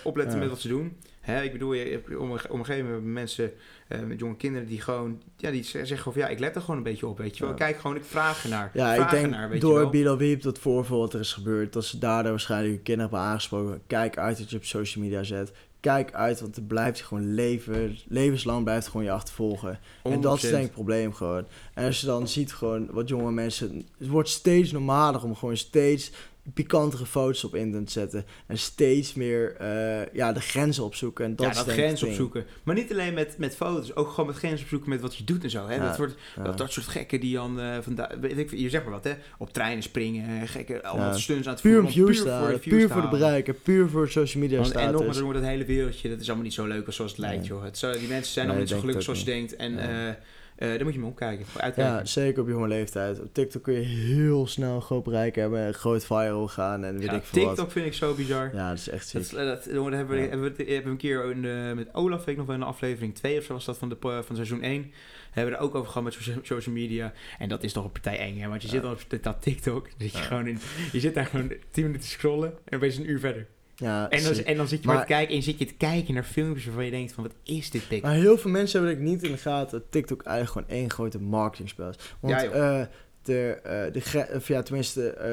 opletten 0.03 0.35
Ja. 0.35 0.41
met 0.41 0.49
wat 0.49 0.61
ze 0.61 0.69
doen. 0.69 0.97
Hè, 1.33 1.43
ik 1.43 1.53
bedoel, 1.53 1.73
je 1.73 2.03
om, 2.19 2.31
om 2.49 2.59
een 2.59 2.65
gegeven 2.65 2.87
moment 2.87 3.05
mensen 3.05 3.53
eh, 3.89 4.01
met 4.01 4.19
jonge 4.19 4.37
kinderen 4.37 4.69
die 4.69 4.81
gewoon, 4.81 5.23
ja, 5.37 5.51
die 5.51 5.63
zeggen 5.63 6.13
van 6.13 6.23
ja, 6.23 6.29
ik 6.29 6.39
let 6.39 6.55
er 6.55 6.61
gewoon 6.61 6.77
een 6.77 6.83
beetje 6.83 7.07
op, 7.07 7.19
weet 7.19 7.37
je 7.37 7.43
wel. 7.43 7.53
Ja. 7.53 7.59
Kijk 7.59 7.77
gewoon, 7.77 7.97
ik 7.97 8.05
vraag 8.05 8.43
ernaar. 8.43 8.71
Ja, 8.75 8.95
vraag 8.95 9.05
ik 9.05 9.11
denk 9.11 9.25
ernaar, 9.25 9.49
weet 9.49 9.63
je 9.63 9.69
door. 9.69 9.91
Bilal 9.91 10.17
Wiep, 10.17 10.43
dat 10.43 10.59
voorval 10.59 10.99
wat 10.99 11.15
er 11.15 11.21
is 11.21 11.33
gebeurd, 11.33 11.73
dat 11.73 11.85
ze 11.85 11.99
daardoor 11.99 12.31
waarschijnlijk 12.31 12.73
hun 12.73 12.83
kinderen 12.83 13.11
hebben 13.11 13.31
aangesproken. 13.31 13.81
Kijk 13.87 14.19
uit 14.19 14.39
wat 14.39 14.51
je 14.51 14.57
op 14.57 14.65
social 14.65 15.05
media 15.05 15.23
zet. 15.23 15.53
Kijk 15.81 16.13
uit, 16.13 16.41
want 16.41 16.57
het 16.57 16.67
blijft 16.67 17.03
gewoon 17.03 17.35
leven, 17.35 17.99
levenslang 18.09 18.65
blijft 18.65 18.87
gewoon 18.87 19.05
je 19.05 19.13
achtervolgen. 19.13 19.79
En 20.03 20.21
dat 20.21 20.37
is 20.37 20.47
100%. 20.47 20.51
denk 20.51 20.57
ik 20.57 20.63
het 20.63 20.73
probleem 20.73 21.13
gewoon. 21.13 21.45
En 21.75 21.87
als 21.87 22.01
je 22.01 22.07
dan 22.07 22.29
ziet 22.29 22.53
gewoon 22.53 22.89
wat 22.91 23.09
jonge 23.09 23.33
mensen... 23.33 23.87
Het 23.99 24.09
wordt 24.09 24.29
steeds 24.29 24.73
normaler 24.73 25.25
om 25.25 25.35
gewoon 25.35 25.57
steeds 25.57 26.13
pikantere 26.55 27.07
foto's 27.07 27.45
op 27.45 27.55
internet 27.55 27.87
te 27.87 27.93
zetten. 27.93 28.25
En 28.47 28.59
steeds 28.59 29.15
meer 29.15 29.57
eh, 29.57 30.15
ja, 30.15 30.33
de 30.33 30.41
grenzen 30.41 30.85
opzoeken. 30.85 31.25
En 31.25 31.37
dat 31.37 31.47
ja, 31.47 31.53
dat 31.53 31.67
ik 31.67 31.73
grens 31.73 32.01
het 32.01 32.11
opzoeken. 32.11 32.45
Maar 32.63 32.75
niet 32.75 32.93
alleen 32.93 33.15
met, 33.15 33.39
met 33.39 33.57
foto's, 33.57 33.95
ook 33.95 34.09
gewoon 34.09 34.27
met 34.27 34.37
grens 34.37 34.63
opzoeken 34.63 34.89
met 34.89 35.01
wat 35.01 35.17
je 35.17 35.25
doet 35.25 35.43
en 35.43 35.51
zo. 35.51 35.67
Hè? 35.67 35.75
Ja, 35.75 35.87
dat, 35.87 35.97
wordt, 35.97 36.15
Ja. 36.37 36.43
dat, 36.43 36.59
dat 36.59 36.73
soort 36.73 36.87
gekken 36.87 37.21
die 37.21 37.35
dan, 37.35 37.61
eh 37.61 37.77
vandaag, 37.81 38.15
weet 38.21 38.39
ik, 38.39 38.51
je 38.51 38.71
zegt 38.71 38.85
maar 38.85 38.93
wat, 38.93 39.05
hè? 39.05 39.15
op 39.39 39.53
treinen 39.53 39.83
springen, 39.83 40.41
eh, 40.41 40.49
gekke, 40.49 40.83
allemaal 40.83 41.15
stunts 41.15 41.47
aan 41.47 41.53
het 41.53 41.63
Puur 41.63 41.91
voeren, 41.91 42.33
halen, 42.33 42.53
de 42.53 42.59
puur 42.59 42.89
voor 42.89 43.03
de 43.03 43.09
bereiken, 43.09 43.63
puur 43.63 43.89
voor 43.89 44.09
social 44.09 44.43
media 44.43 44.61
Want, 44.61 44.73
en 44.73 44.93
nogmaals, 44.93 45.33
dat 45.33 45.43
hele 45.43 45.65
wereldje, 45.65 46.09
dat 46.09 46.21
is 46.21 46.27
allemaal 46.27 46.45
niet 46.45 46.55
zo 46.55 46.67
leuk 46.67 46.87
als 46.87 46.97
zoals 46.97 47.11
het 47.11 47.21
lijkt, 47.21 47.47
joh. 47.47 47.63
Het, 47.63 47.81
die 47.81 48.09
mensen 48.09 48.33
zijn 48.33 48.47
Nee, 48.47 48.57
allemaal 48.57 48.59
niet 48.59 48.69
zo 48.69 48.79
gelukkig 48.79 49.03
zoals 49.03 49.19
het 49.19 49.29
je 49.29 49.35
denkt. 49.35 49.57
En 49.57 49.79
eh 49.79 50.15
eh, 50.59 50.69
daar 50.69 50.85
moet 50.85 50.93
je 50.93 50.99
mee 50.99 51.09
omkijken. 51.09 51.47
Ja, 51.77 52.05
zeker 52.05 52.43
op 52.43 52.49
jonge 52.49 52.69
leeftijd. 52.69 53.21
Op 53.21 53.35
TikTok 53.35 53.63
kun 53.63 53.75
je 53.75 53.81
heel 53.81 54.47
snel 54.47 54.75
een 54.75 54.83
groot 54.83 55.03
bereik 55.05 55.35
hebben, 55.35 55.61
en 55.61 55.75
groot 55.75 56.05
viral 56.07 56.49
gaan 56.49 56.85
en 56.85 56.99
weet 56.99 57.05
Ja, 57.11 57.13
ik 57.13 57.23
veel 57.25 57.45
wat. 57.45 57.55
TikTok 57.55 57.73
vind 57.73 57.87
ik 57.87 57.95
zo 57.95 58.15
bizar. 58.15 58.51
Ja, 58.55 58.69
dat 58.69 58.79
is 58.79 58.89
echt 58.89 59.09
ziek. 59.09 59.21
is- 59.21 59.29
dat, 59.31 59.69
jongen, 59.73 59.91
daar 59.91 59.99
hebben 59.99 60.17
we, 60.17 60.23
Ja. 60.23 60.29
hebben 60.29 60.57
we, 60.57 60.63
hebben 60.65 60.85
we 60.85 60.91
een 60.91 60.97
keer 60.97 61.31
in 61.31 61.43
de- 61.43 61.73
met 61.75 61.95
Olaf, 61.95 62.19
weet 62.19 62.29
ik 62.29 62.37
nog 62.37 62.47
wel, 62.47 62.55
in 62.55 62.61
de 62.61 62.67
aflevering 62.67 63.15
2 63.15 63.39
of 63.39 63.45
zo 63.45 63.53
was 63.53 63.65
dat 63.65 63.79
van, 63.79 63.89
de, 63.89 63.97
van 64.01 64.35
seizoen 64.37 64.63
1. 64.63 64.93
Hebben 65.31 65.53
we 65.53 65.59
er 65.59 65.65
ook 65.65 65.75
over 65.75 65.89
gehad 65.89 66.03
met 66.05 66.13
socia- 66.13 66.39
social 66.43 66.75
media. 66.75 67.13
En 67.39 67.49
dat 67.49 67.63
is 67.63 67.73
toch 67.73 67.85
een 67.85 67.93
partij 67.93 68.19
eng, 68.19 68.39
hè? 68.41 68.49
Want 68.49 68.63
je 68.63 68.69
Ja. 68.69 68.75
zit 68.75 68.85
al 68.85 68.91
op 68.93 69.23
dat 69.23 69.43
TikTok. 69.43 69.85
Dan 69.85 69.93
zit 69.99 70.13
je, 70.13 70.19
gewoon 70.23 70.47
in, 70.47 70.59
je 70.93 71.01
zit 71.01 71.15
daar 71.15 71.27
gewoon 71.27 71.49
10 71.71 71.83
minuten 71.85 72.03
te 72.03 72.09
scrollen 72.13 72.53
en 72.65 72.81
je 72.81 72.99
een 72.99 73.11
uur 73.11 73.21
verder. 73.21 73.47
Ja, 73.81 74.11
En 74.11 74.23
dan, 74.23 74.35
en 74.45 74.57
dan 74.57 74.69
zit 74.69 74.81
je 74.81 74.87
maar, 74.87 74.97
Maar- 74.97 75.07
te 75.07 75.13
kijken 75.13 75.35
en 75.35 75.43
zit 75.43 75.59
je 75.59 75.65
te 75.65 75.75
kijken 75.75 76.15
naar 76.15 76.25
filmpjes 76.25 76.65
waarvan 76.65 76.85
je 76.85 76.91
denkt 76.91 77.13
van 77.13 77.23
wat 77.23 77.35
is 77.43 77.71
dit 77.71 77.89
pik? 77.89 78.03
Maar 78.03 78.15
heel 78.15 78.39
veel 78.39 78.51
mensen 78.51 78.81
hebben 78.81 78.99
het 78.99 79.09
niet 79.09 79.23
in 79.23 79.33
de 79.33 79.39
gaten 79.39 79.79
dat 79.79 79.91
TikTok 79.93 80.23
eigenlijk 80.23 80.69
gewoon 80.69 80.81
één 80.81 80.91
grote 80.91 81.21
marketingspel 81.21 81.89
is. 81.89 81.97
Want 82.21 82.35
Ja, 82.35 82.45
eh, 82.45 82.87
de, 83.23 83.61
eh, 83.63 83.93
de, 83.93 84.29
of 84.35 84.49
ja, 84.49 84.63
tenminste, 84.63 85.11
eh, 85.11 85.27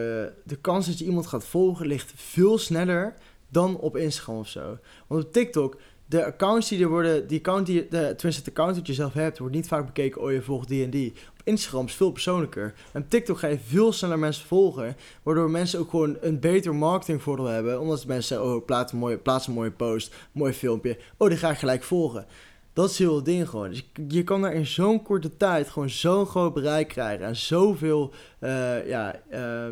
de 0.44 0.56
kans 0.62 0.86
dat 0.86 1.00
je 1.00 1.06
iemand 1.06 1.28
gaat 1.28 1.46
volgen 1.46 1.88
ligt 1.88 2.12
veel 2.16 2.58
sneller 2.58 3.14
dan 3.50 3.78
op 3.78 3.98
Instagram 3.98 4.38
of 4.38 4.48
zo. 4.48 4.78
Want 5.08 5.24
op 5.26 5.34
TikTok, 5.34 5.78
de 6.06 6.26
accounts 6.26 6.70
die 6.70 6.82
er 6.82 6.90
worden, 6.90 7.28
die 7.28 7.38
account 7.38 7.66
die, 7.66 7.82
de, 7.82 7.88
tenminste 7.90 8.42
het 8.42 8.48
account 8.50 8.76
dat 8.76 8.88
je 8.88 8.94
zelf 8.94 9.14
hebt, 9.14 9.38
wordt 9.38 9.56
niet 9.56 9.68
vaak 9.68 9.86
bekeken, 9.86 10.22
oh 10.22 10.32
je 10.32 10.42
volgt 10.42 10.68
die 10.68 10.84
en 10.84 10.90
die. 10.90 11.14
Instagram 11.46 11.86
is 11.86 11.94
veel 11.94 12.12
persoonlijker. 12.12 12.74
En 12.94 13.08
TikTok 13.08 13.38
ga 13.40 13.48
je 13.48 13.60
veel 13.60 13.92
sneller 13.94 14.20
mensen 14.20 14.46
volgen, 14.46 14.96
waardoor 15.24 15.50
mensen 15.50 15.80
ook 15.80 15.90
gewoon 15.90 16.18
een 16.22 16.40
beter 16.40 16.76
marketingvoordeel 16.76 17.46
hebben. 17.46 17.80
Omdat 17.80 18.06
mensen 18.06 18.28
zeggen, 18.38 18.56
oh 18.56 18.66
plaats 18.66 18.92
een 18.92 19.00
mooie, 19.00 19.18
plaats 19.18 19.48
een 19.48 19.54
mooie 19.54 19.72
post, 19.72 20.16
mooi 20.32 20.54
filmpje, 20.54 20.98
oh 21.18 21.28
die 21.30 21.38
ga 21.38 21.50
ik 21.52 21.58
gelijk 21.58 21.84
volgen. 21.84 22.26
Dat 22.74 22.90
is 22.90 22.98
heel 22.98 23.16
het 23.16 23.26
ding 23.26 23.50
gewoon. 23.50 23.70
Dus 23.70 23.86
je- 24.08 24.24
kan 24.24 24.42
daar 24.42 24.54
in 24.54 24.66
zo'n 24.66 25.02
korte 25.04 25.38
tijd 25.38 25.70
gewoon 25.70 25.90
zo'n 25.90 26.26
groot 26.26 26.54
bereik 26.54 26.88
krijgen. 26.88 27.26
En 27.26 27.36
zoveel, 27.36 28.14
eh, 28.40 28.88
ja, 28.88 29.16
eh, 29.30 29.68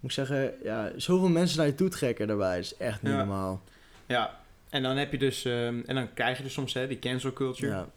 moet 0.00 0.10
ik 0.10 0.10
zeggen, 0.10 0.54
ja, 0.62 0.92
zoveel 0.96 1.28
mensen 1.28 1.58
naar 1.58 1.66
je 1.66 1.74
toe 1.74 1.88
trekken 1.88 2.26
daarbij. 2.26 2.54
Dat 2.56 2.64
is 2.64 2.76
echt 2.76 3.02
niet 3.02 3.12
Ja. 3.12 3.18
normaal. 3.18 3.62
Ja, 4.06 4.40
en 4.70 4.82
dan 4.82 4.96
heb 4.96 5.12
je 5.12 5.18
dus, 5.18 5.44
ehm, 5.44 5.80
en 5.86 5.94
dan 5.94 6.12
krijg 6.14 6.36
je 6.36 6.42
dus 6.42 6.52
soms 6.52 6.72
hè, 6.74 6.86
die 6.86 6.98
cancel 6.98 7.32
culture. 7.32 7.72
Ja, 7.72 7.88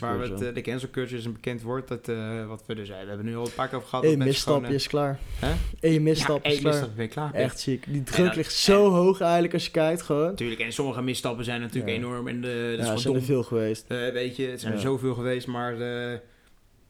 Waar 0.00 0.18
we 0.18 0.28
het, 0.28 0.42
eh, 0.42 0.54
de 0.54 0.60
cancel 0.60 0.90
culture 0.90 1.18
is 1.18 1.24
een 1.24 1.32
bekend 1.32 1.62
woord 1.62 1.88
dat, 1.88 2.08
eh, 2.08 2.46
wat 2.46 2.62
we 2.66 2.74
dus, 2.74 2.88
eh, 2.88 3.00
we 3.00 3.06
hebben 3.06 3.26
nu 3.26 3.36
al 3.36 3.44
een 3.46 3.54
paar 3.54 3.68
keer 3.68 3.76
over 3.76 3.88
gehad. 3.88 4.04
Eén 4.04 4.18
misstapje 4.18 4.60
gewoon, 4.60 4.74
is 4.74 4.86
klaar. 4.86 5.18
Hè? 5.38 5.50
Eén 5.80 5.96
eh, 5.96 6.00
misstap 6.02 6.44
ja, 6.44 6.48
is 6.50 6.52
één 6.52 6.62
klaar. 6.62 6.72
misstap 6.72 6.96
ben 6.96 7.08
klaar. 7.08 7.32
Echt 7.34 7.60
ziek. 7.60 7.84
Die 7.88 8.02
druk 8.02 8.34
ligt 8.34 8.52
zo 8.52 8.90
hoog 8.90 9.20
eigenlijk 9.20 9.52
als 9.52 9.64
je 9.64 9.70
kijkt 9.70 10.02
gewoon. 10.02 10.26
Natuurlijk, 10.26 10.60
en 10.60 10.72
sommige 10.72 11.02
misstappen 11.02 11.44
zijn 11.44 11.60
natuurlijk 11.60 11.88
Ja. 11.88 11.96
enorm 11.98 12.28
en 12.28 12.40
de, 12.40 12.48
dat 12.48 12.56
is 12.56 12.70
Ja, 12.70 12.76
er 12.78 12.84
gewoon 12.84 12.98
zijn 12.98 13.14
er 13.14 13.22
veel 13.22 13.42
geweest. 13.42 13.84
Eh, 13.88 14.12
weet 14.12 14.36
je, 14.36 14.46
het 14.46 14.60
zijn 14.60 14.72
er 14.72 14.80
zoveel 14.80 15.14
geweest, 15.14 15.46
maar 15.46 15.80
eh, 15.80 16.18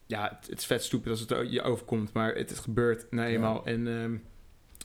ja, 0.06 0.36
het, 0.38 0.50
het 0.50 0.58
is 0.58 0.66
vet 0.66 0.84
stupid 0.84 1.10
als 1.10 1.20
het 1.20 1.50
je 1.50 1.62
overkomt. 1.62 2.12
Maar 2.12 2.34
het, 2.34 2.50
het 2.50 2.58
gebeurt 2.58 3.06
nou 3.10 3.28
eenmaal. 3.28 3.64
En 3.66 3.86
ehm, 3.88 4.16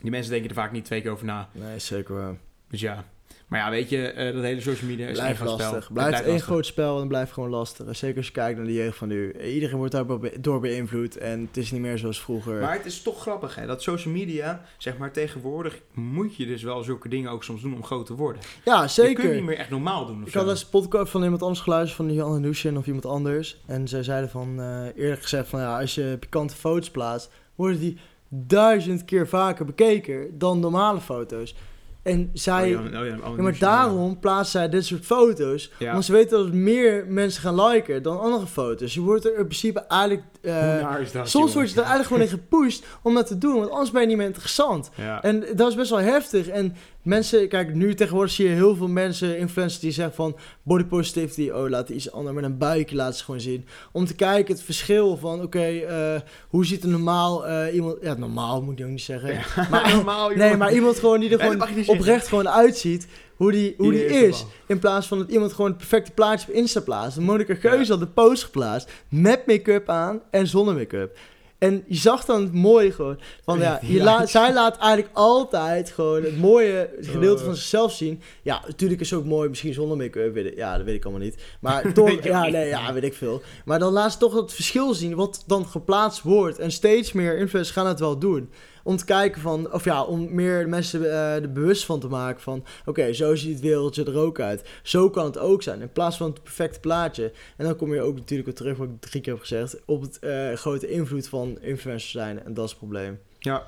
die 0.02 0.12
mensen 0.12 0.32
denken 0.32 0.50
er 0.50 0.56
vaak 0.56 0.72
niet 0.72 0.86
twee 0.86 1.02
keer 1.02 1.12
over 1.12 1.26
na. 1.26 1.50
Nee, 1.52 1.80
zeker 1.80 2.16
wel. 2.16 2.38
Dus 2.70 2.80
ja. 2.82 3.06
Maar 3.52 3.60
ja, 3.60 3.70
weet 3.70 3.90
je, 3.90 4.08
eh, 4.08 4.34
dat 4.34 4.44
hele 4.44 4.62
social 4.62 4.90
media 4.90 5.08
is 5.08 5.18
Blijft 5.18 5.40
spel. 5.40 5.58
lastig. 5.58 5.84
Het 5.84 5.94
Blijft 5.94 6.22
één 6.24 6.40
groot 6.42 6.66
spel 6.66 7.02
en 7.02 7.08
blijft 7.08 7.32
gewoon 7.32 7.50
lastig. 7.50 7.96
Zeker 7.96 8.18
als 8.18 8.26
je 8.26 8.32
kijkt 8.32 8.58
naar 8.58 8.68
de 8.68 8.74
jeugd 8.74 8.98
van 8.98 9.08
nu. 9.08 9.34
Iedereen 9.42 9.78
wordt 9.78 9.92
daar 9.92 10.06
door 10.40 10.60
beïnvloed. 10.60 11.18
En 11.18 11.42
het 11.42 11.58
is 11.58 11.72
niet 11.72 11.82
meer 11.82 11.98
zoals 11.98 12.22
vroeger. 12.22 12.60
Maar 12.62 12.74
het 12.74 12.86
is 12.86 13.02
toch 13.02 13.22
grappig, 13.22 13.56
hè, 13.56 13.66
dat 13.66 13.82
social 13.82 14.14
media, 14.14 14.62
zeg 14.78 14.98
maar 14.98 15.12
tegenwoordig, 15.12 15.80
moet 15.94 16.36
je 16.36 16.46
dus 16.46 16.64
wel 16.64 16.84
zulke 16.84 17.10
dingen 17.10 17.32
ook 17.32 17.44
soms 17.44 17.62
doen 17.62 17.74
om 17.74 17.84
groot 17.84 18.06
te 18.06 18.16
worden. 18.16 18.42
ja, 18.66 18.82
Je 18.82 18.88
zeker. 18.88 19.24
kunt 19.24 19.34
niet 19.36 19.44
meer 19.44 19.58
echt 19.58 19.70
normaal 19.70 20.06
doen. 20.06 20.24
Ik 20.26 20.34
had 20.34 20.50
eens 20.50 20.62
een 20.64 20.70
podcast 20.70 21.12
van 21.12 21.24
iemand 21.24 21.42
anders 21.42 21.60
geluisterd, 21.62 21.96
van 21.96 22.14
Jan 22.14 22.42
Nushin 22.42 22.78
of 22.78 22.86
iemand 22.86 23.06
anders. 23.06 23.62
En 23.66 23.88
zij 23.88 24.04
zeiden 24.04 24.30
van, 24.30 24.60
eh, 24.60 25.04
eerlijk 25.04 25.22
gezegd 25.22 25.48
van 25.48 25.60
ja, 25.60 25.80
als 25.80 25.96
je 25.96 26.18
pikante 26.20 26.56
foto's 26.56 26.90
plaatst, 26.92 27.32
worden 27.56 27.80
die 27.80 27.98
duizend 28.30 29.06
keer 29.06 29.28
vaker 29.28 29.66
bekeken 29.66 30.38
dan 30.38 30.60
normale 30.60 31.00
foto's. 31.00 31.56
En 32.04 32.30
zij, 32.34 32.76
Oh 32.76 32.92
ja, 32.92 33.00
oh 33.00 33.06
ja, 33.08 33.16
oh, 33.30 33.36
ja, 33.36 33.42
maar 33.44 33.58
daarom 33.58 34.20
plaatst 34.20 34.52
zij 34.52 34.70
dit 34.70 34.86
soort 34.86 35.06
foto's, 35.06 35.72
Ja. 35.80 35.92
want 35.92 36.06
ze 36.06 36.12
weten 36.12 36.38
dat 36.38 36.54
meer 36.54 37.06
mensen 37.08 37.42
gaan 37.42 37.62
liken 37.66 38.04
dan 38.04 38.20
andere 38.20 38.48
foto's. 38.48 38.94
Je 38.94 39.02
wordt 39.02 39.26
er 39.26 39.32
in 39.38 39.46
principe 39.46 39.80
eigenlijk, 39.80 40.24
eh, 40.42 40.54
Hoe 40.54 40.82
naar 40.82 41.02
is 41.02 41.12
dat, 41.12 41.30
soms 41.30 41.34
jongen? 41.52 41.54
word 41.54 41.70
je 41.70 41.82
er 41.82 41.88
eigenlijk 41.88 42.08
gewoon 42.08 42.22
in 42.24 42.30
gepusht 42.50 42.86
om 43.04 43.14
dat 43.14 43.28
te 43.28 43.38
doen, 43.38 43.56
want 43.60 43.70
anders 43.72 43.92
ben 43.92 44.02
je 44.02 44.08
niet 44.08 44.18
meer 44.18 44.26
interessant. 44.26 44.90
Ja. 44.96 45.22
En 45.24 45.46
dat 45.56 45.70
is 45.70 45.76
best 45.76 45.90
wel 45.90 46.00
heftig. 46.00 46.48
En 46.48 46.76
mensen, 47.02 47.48
kijk, 47.48 47.74
nu 47.74 47.94
tegenwoordig 47.94 48.34
zie 48.34 48.48
je 48.48 48.56
heel 48.56 48.76
veel 48.76 48.88
mensen, 48.88 49.38
influencers, 49.38 49.82
die 49.82 49.92
zeggen 49.92 50.16
van 50.16 50.38
body 50.64 50.84
positivity. 50.84 51.50
Oh, 51.50 51.70
laat 51.70 51.90
iets 51.90 52.12
anders 52.12 52.36
met 52.36 52.44
een 52.44 52.58
buikje 52.58 52.96
laten 52.96 53.18
ze 53.18 53.24
gewoon 53.24 53.40
zien. 53.40 53.66
Om 53.92 54.06
te 54.06 54.16
kijken 54.16 54.54
het 54.54 54.64
verschil 54.64 55.18
van, 55.18 55.42
oké, 55.42 55.66
eh, 55.66 56.20
hoe 56.50 56.66
ziet 56.66 56.84
een 56.84 56.92
normaal 56.92 57.48
eh, 57.48 57.74
iemand, 57.74 57.98
ja, 58.02 58.14
normaal 58.14 58.62
moet 58.62 58.78
je 58.78 58.84
ook 58.84 58.90
niet 58.90 59.02
zeggen. 59.02 59.40
Maar, 59.70 59.92
normaal, 59.96 60.30
nee, 60.30 60.58
maar 60.58 60.74
iemand 60.74 61.00
gewoon 61.00 61.20
die 61.20 61.38
er 61.38 61.40
gewoon 61.40 61.88
oprecht 61.98 62.28
gewoon 62.28 62.50
uitziet. 62.50 63.08
Hoe 63.36 63.52
die, 63.52 63.74
hoe 63.78 63.92
die 63.92 64.06
is. 64.06 64.46
In 64.66 64.80
plaats 64.80 65.08
van 65.08 65.18
dat 65.18 65.30
iemand 65.30 65.54
gewoon 65.54 65.70
het 65.70 65.78
perfecte 65.78 66.12
plaatje 66.12 66.48
op 66.48 66.54
Insta 66.54 66.80
plaatst. 66.80 67.20
Monika 67.20 67.56
Geuze 67.56 67.92
had 67.92 68.00
de 68.00 68.08
post 68.08 68.44
geplaatst. 68.44 68.92
Met 69.10 69.46
make-up 69.46 69.90
aan 69.90 70.22
en 70.30 70.48
zonder 70.48 70.76
make-up. 70.76 71.18
En 71.62 71.84
je 71.88 71.96
zag 71.96 72.26
dan 72.26 72.42
het 72.42 72.54
mooie 72.54 72.92
gewoon. 72.92 73.20
Van, 73.44 73.60
ja, 73.66 73.80
je 73.82 74.04
laat, 74.04 74.30
zij 74.30 74.54
laat 74.54 74.78
eigenlijk 74.78 75.16
altijd 75.16 75.90
gewoon 75.92 76.24
het 76.24 76.38
mooie 76.40 76.90
gedeelte 77.12 77.40
Oh. 77.42 77.46
van 77.46 77.56
zichzelf 77.56 77.92
zien. 77.92 78.22
Ja, 78.42 78.62
natuurlijk 78.68 79.02
is 79.02 79.10
het 79.10 79.20
ook 79.20 79.26
mooi, 79.26 79.50
misschien 79.50 79.74
zonder 79.74 79.98
make-up. 79.98 80.34
weet 80.34 80.46
ik- 80.46 80.56
Ja, 80.56 80.78
dat 80.78 80.86
weet 80.86 80.96
ik 80.96 81.04
allemaal 81.06 81.24
niet. 81.24 81.36
Maar 81.60 81.94
toch, 81.94 82.24
ja, 82.24 82.48
nee, 82.48 82.68
ja, 82.68 82.94
weet 82.94 83.04
ik 83.04 83.14
veel. 83.14 83.42
Maar 83.66 83.80
dan 83.80 83.94
laat 83.94 84.12
ze 84.12 84.18
toch 84.18 84.34
het 84.34 84.54
verschil 84.54 84.94
zien 84.94 85.16
wat 85.16 85.44
dan 85.48 85.66
geplaatst 85.68 86.22
wordt. 86.22 86.60
En 86.60 86.72
steeds 86.72 87.12
meer 87.12 87.38
influencers 87.38 87.72
gaan 87.78 87.88
het 87.88 88.00
wel 88.00 88.18
doen. 88.18 88.50
Om 88.84 88.98
te 88.98 89.06
kijken 89.06 89.42
van, 89.42 89.74
of 89.74 89.84
ja, 89.84 90.04
om 90.04 90.36
meer 90.36 90.70
mensen 90.70 91.12
eh 91.12 91.36
er 91.36 91.52
bewust 91.52 91.86
van 91.86 92.00
te 92.00 92.08
maken 92.08 92.42
van... 92.42 92.66
Oké, 92.86 93.14
zo 93.14 93.36
ziet 93.36 93.52
het 93.52 93.62
wereldje 93.62 94.06
er 94.06 94.18
ook 94.18 94.40
uit. 94.40 94.70
Zo 94.84 95.10
kan 95.10 95.26
het 95.26 95.38
ook 95.38 95.64
zijn. 95.64 95.82
In 95.82 95.92
plaats 95.92 96.18
van 96.18 96.30
het 96.30 96.44
perfecte 96.44 96.80
plaatje. 96.80 97.32
En 97.58 97.66
dan 97.66 97.76
kom 97.76 97.94
je 97.94 98.02
ook 98.02 98.16
natuurlijk 98.16 98.48
weer 98.48 98.58
terug, 98.58 98.78
wat 98.78 98.88
ik 98.88 99.02
drie 99.02 99.22
keer 99.22 99.34
heb 99.34 99.42
gezegd... 99.42 99.86
op 99.86 100.02
het 100.02 100.20
eh, 100.20 100.54
grote 100.54 100.90
invloed 100.90 101.28
van 101.28 101.62
influencers 101.62 102.12
zijn. 102.12 102.44
En 102.44 102.54
dat 102.54 102.66
is 102.66 102.70
het 102.70 102.80
probleem. 102.80 103.20
Ja, 103.40 103.68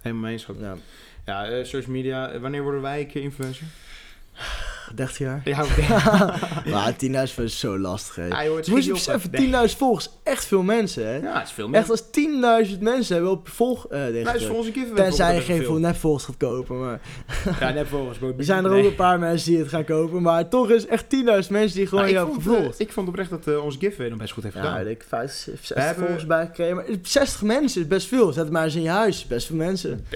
helemaal 0.00 0.30
eens. 0.30 0.46
Ja. 0.58 0.76
Ja, 1.24 1.46
eh, 1.46 1.64
social 1.64 1.92
media. 1.92 2.38
Wanneer 2.40 2.62
worden 2.62 2.82
wij 2.82 3.00
een 3.00 3.06
keer 3.06 3.22
influencer? 3.22 3.66
30 4.94 5.18
jaar. 5.18 5.40
Ja, 5.44 5.58
maar 6.72 6.92
10.000 6.92 6.98
volgers 7.10 7.38
is 7.38 7.58
zo 7.58 7.78
lastig, 7.78 8.14
hè. 8.14 8.26
Ja, 8.26 8.44
joh, 8.44 8.66
moet 8.66 8.84
je 8.84 8.92
beseffen, 8.92 9.30
10.000 9.70 9.76
volgers, 9.76 10.10
echt 10.22 10.44
veel 10.44 10.62
mensen, 10.62 11.06
hè. 11.06 11.16
Ja, 11.16 11.38
het 11.38 11.46
is 11.48 11.52
veel 11.52 11.68
Echt 11.72 11.88
meer. 12.16 12.60
als 12.60 12.68
10.000 12.74 12.78
mensen 12.80 13.14
hebben 13.14 13.32
op 13.32 13.48
volg... 13.48 13.86
dingen 13.88 14.22
Nou, 14.22 14.36
is 14.36 14.44
voor 14.46 14.64
Tenzij 14.64 14.84
je 14.84 14.94
bijvoorbeeld 14.94 15.44
geen 15.44 15.56
veel. 15.56 15.64
veel 15.66 15.78
nepvolgers 15.78 16.24
gaat 16.24 16.36
kopen, 16.36 16.80
maar... 16.80 17.00
Ja. 17.60 17.74
Er 18.38 18.44
zijn 18.44 18.64
er 18.64 18.70
ook 18.72 18.84
een 18.84 18.94
paar 18.94 19.18
mensen 19.18 19.50
die 19.50 19.58
het 19.58 19.68
gaan 19.68 19.84
kopen, 19.84 20.22
maar 20.22 20.48
toch 20.48 20.70
is 20.70 20.86
echt 20.86 21.04
10.000 21.04 21.08
mensen 21.50 21.76
die 21.76 21.86
gewoon 21.86 22.04
Nou, 22.04 22.06
ik, 22.06 22.12
jou 22.12 22.26
hebben 22.32 22.52
eh, 22.52 22.56
gevolgd. 22.56 22.80
ik 22.80 22.92
vond 22.92 23.08
oprecht 23.08 23.30
dat 23.30 23.46
eh, 23.46 23.64
onze 23.64 23.78
giveaway 23.78 24.08
nog 24.08 24.18
best 24.18 24.32
goed 24.32 24.42
heeft 24.42 24.54
Ja, 24.54 24.62
gedaan. 24.62 24.86
ik 24.86 25.04
50, 25.08 25.54
60 25.60 25.76
hebben- 25.84 26.04
volgers 26.04 26.26
bijgekregen. 26.26 26.74
Maar 26.76 26.84
60 27.02 27.42
mensen 27.42 27.80
is 27.80 27.86
best 27.86 28.06
veel. 28.08 28.32
Zet 28.32 28.42
het 28.44 28.52
maar 28.52 28.64
eens 28.64 28.74
in 28.74 28.82
je 28.82 28.88
huis. 28.88 29.26
Best 29.26 29.46
veel 29.46 29.56
mensen. 29.56 30.06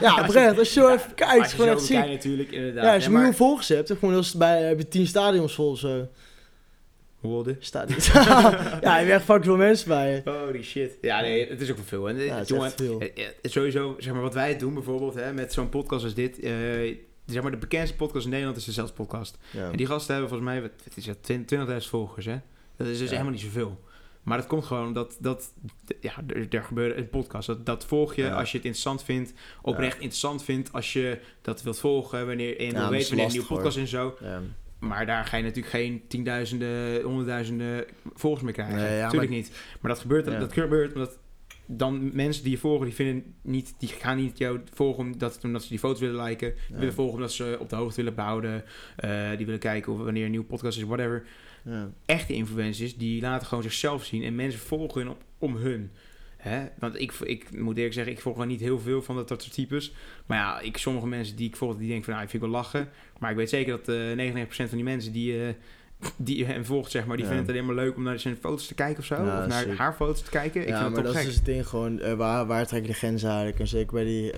Ja, 0.00 0.20
oprecht. 0.20 0.58
Als 0.58 0.74
je 0.74 0.80
zo 0.80 0.88
even 0.88 1.14
kijkt, 1.14 1.46
is 1.46 1.52
gewoon 1.52 1.68
echt 1.70 1.80
ziek. 1.80 1.96
bekijkt 1.96 2.14
natuurlijk, 2.24 2.50
inderdaad. 2.50 2.84
Ja, 2.84 2.94
als 2.94 3.02
je 3.04 3.08
Ja, 3.10 3.14
een 3.14 3.20
miljoen 3.22 3.34
volgers 3.38 3.68
hebt, 3.68 3.90
gewoon 3.98 4.14
het 4.16 4.38
bij, 4.38 4.62
heb 4.62 4.78
je 4.78 4.88
10 4.88 5.06
stadions 5.06 5.54
vol 5.54 5.76
zo. 5.76 6.08
Hoe 7.20 7.30
wilde? 7.32 7.56
Stadions. 7.58 8.06
ja, 8.12 8.80
je 8.82 8.88
hebt 8.88 9.10
echt 9.10 9.24
fucking 9.24 9.44
veel 9.44 9.56
mensen 9.56 9.88
bij. 9.88 10.22
Holy 10.24 10.62
shit. 10.62 10.98
Ja, 11.00 11.20
nee, 11.20 11.48
het 11.48 11.60
is 11.60 11.70
ook 11.70 11.76
wel 11.76 11.84
veel. 11.86 12.08
En, 12.08 12.16
eh, 12.16 12.26
Ja, 12.26 12.34
het 12.34 12.42
is 12.42 12.48
jongen, 12.48 12.66
echt 12.66 12.76
veel. 12.82 13.00
eh, 13.00 13.24
eh, 13.26 13.30
sowieso, 13.42 13.96
zeg 13.98 14.12
maar, 14.12 14.22
wat 14.22 14.34
wij 14.34 14.58
doen 14.58 14.74
bijvoorbeeld, 14.74 15.14
hè, 15.14 15.32
met 15.32 15.52
zo'n 15.52 15.68
podcast 15.68 16.04
als 16.04 16.14
dit. 16.14 16.38
eh, 16.40 16.52
zeg 17.26 17.42
maar, 17.42 17.50
de 17.50 17.56
bekendste 17.56 17.96
podcast 17.96 18.24
in 18.24 18.30
Nederland 18.30 18.56
is 18.58 18.64
de 18.64 18.72
Zelfs 18.72 18.92
podcast. 18.92 19.38
Ja. 19.50 19.70
En 19.70 19.76
die 19.76 19.86
gasten 19.86 20.12
hebben 20.14 20.30
volgens 20.30 20.50
mij, 20.50 20.60
wat, 20.62 20.70
wat 20.84 20.96
is 20.96 21.04
dat, 21.04 21.16
20.000 21.82 21.88
volgers, 21.90 22.26
hè? 22.26 22.36
Dat 22.76 22.86
is 22.86 22.92
dus 22.98 23.06
Ja. 23.06 23.10
helemaal 23.12 23.32
niet 23.32 23.40
zoveel. 23.40 23.80
Maar 24.26 24.38
dat 24.38 24.46
komt 24.46 24.64
gewoon 24.64 24.92
dat, 24.92 25.16
dat 25.20 25.52
ja, 26.00 26.12
er, 26.26 26.46
er 26.50 26.62
gebeurt 26.62 26.96
een 26.96 27.08
podcast. 27.08 27.46
Dat, 27.46 27.66
dat 27.66 27.86
volg 27.86 28.14
je 28.14 28.22
Ja. 28.22 28.34
als 28.38 28.50
je 28.50 28.56
het 28.56 28.66
interessant 28.66 29.02
vindt, 29.04 29.32
oprecht 29.62 29.94
interessant 29.94 30.42
vindt, 30.44 30.72
als 30.72 30.92
je 30.92 31.18
dat 31.42 31.62
wilt 31.62 31.78
volgen, 31.78 32.26
wanneer 32.26 32.58
en 32.58 32.66
Ja, 32.66 32.80
wanneer 32.80 33.12
een 33.12 33.28
nieuwe 33.28 33.46
podcast 33.46 33.76
en 33.76 33.86
zo. 33.86 34.18
Maar 34.78 35.06
daar 35.06 35.24
ga 35.24 35.36
je 35.36 35.42
natuurlijk 35.42 35.74
geen 35.74 36.02
tienduizenden, 36.08 37.02
honderdduizenden 37.02 37.84
volgers 38.14 38.44
mee 38.44 38.52
krijgen. 38.52 38.76
Nee, 38.76 38.96
ja, 38.96 39.02
Natuurlijk 39.04 39.30
niet. 39.30 39.50
Maar 39.80 39.90
dat 39.90 40.00
gebeurt, 40.00 40.26
Ja. 40.26 40.38
dat 40.38 40.52
gebeurt 40.52 40.94
omdat 40.94 41.18
dan 41.66 42.10
mensen 42.14 42.42
die 42.42 42.52
je 42.52 42.58
volgen, 42.58 42.86
die 42.86 42.94
vinden 42.94 43.34
niet, 43.42 43.74
die 43.78 43.88
gaan 43.88 44.16
niet 44.16 44.38
jou 44.38 44.60
volgen 44.74 45.04
omdat, 45.04 45.38
omdat 45.42 45.62
ze 45.62 45.68
die 45.68 45.78
foto's 45.78 46.00
willen 46.00 46.22
liken. 46.24 46.54
Die 46.68 46.76
willen 46.76 46.94
volgen 46.94 47.14
omdat 47.14 47.32
ze 47.32 47.56
op 47.60 47.68
de 47.68 47.76
hoogte 47.76 47.96
willen 47.96 48.14
behouden. 48.14 48.64
Eh, 48.96 49.28
die 49.36 49.44
willen 49.46 49.60
kijken 49.60 49.92
of, 49.92 49.98
wanneer 49.98 50.24
een 50.24 50.30
nieuwe 50.30 50.46
podcast 50.46 50.78
is, 50.78 50.84
whatever. 50.84 51.26
Ja. 51.66 51.90
Echte 52.06 52.32
influencers, 52.32 52.96
die 52.96 53.20
laten 53.20 53.46
gewoon 53.46 53.62
zichzelf 53.62 54.04
zien 54.04 54.22
en 54.22 54.34
mensen 54.34 54.60
volgen 54.60 55.00
hun 55.00 55.10
op, 55.10 55.22
om 55.38 55.56
hun. 55.56 55.90
Hè? 56.36 56.66
Want 56.78 57.00
ik, 57.00 57.12
ik 57.12 57.58
moet 57.58 57.76
eerlijk 57.76 57.94
zeggen, 57.94 58.12
ik 58.12 58.20
volg 58.20 58.36
wel 58.36 58.46
niet 58.46 58.60
heel 58.60 58.78
veel 58.78 59.02
van 59.02 59.16
dat, 59.16 59.28
dat 59.28 59.42
soort 59.42 59.54
types. 59.54 59.92
Maar 60.26 60.38
ja, 60.38 60.60
ik, 60.60 60.76
sommige 60.76 61.06
mensen 61.06 61.36
die 61.36 61.48
ik 61.48 61.56
volg, 61.56 61.76
die 61.76 61.86
denken 61.86 62.04
van, 62.04 62.12
nou, 62.12 62.24
ik 62.24 62.30
vind 62.30 62.42
ik 62.42 62.48
wel 62.50 62.58
lachen. 62.58 62.88
Maar 63.18 63.30
ik 63.30 63.36
weet 63.36 63.48
zeker 63.48 63.78
dat 63.84 63.88
eh 64.18 64.44
99% 64.44 64.48
van 64.48 64.66
die 64.70 64.82
mensen 64.84 65.12
die, 65.12 65.46
eh, 65.46 65.54
die 66.16 66.44
hem 66.44 66.64
volgt, 66.64 66.90
zeg 66.90 67.06
maar, 67.06 67.16
die 67.16 67.26
Ja. 67.26 67.30
vinden 67.32 67.46
het 67.54 67.56
alleen 67.56 67.74
maar 67.74 67.84
leuk 67.84 67.96
om 67.96 68.02
naar 68.02 68.18
zijn 68.18 68.36
foto's 68.36 68.66
te 68.66 68.74
kijken 68.74 68.98
of 68.98 69.04
zo. 69.04 69.14
Ja, 69.14 69.42
of 69.42 69.48
naar 69.48 69.62
zeker. 69.62 69.76
haar 69.78 69.92
foto's 69.94 70.22
te 70.22 70.30
kijken. 70.30 70.62
Ik 70.62 70.68
ja, 70.68 70.80
vind 70.82 70.94
maar 70.94 71.02
dat 71.02 71.14
is 71.14 71.24
dus 71.24 71.34
het 71.34 71.44
ding 71.44 71.66
gewoon, 71.66 72.00
eh, 72.00 72.14
waar, 72.14 72.46
waar 72.46 72.66
trek 72.66 72.82
je 72.82 72.88
de 72.88 72.94
grens 72.94 73.22
eigenlijk? 73.22 73.58
En 73.58 73.66
zeker 73.68 73.92
bij 73.92 74.04
die, 74.04 74.32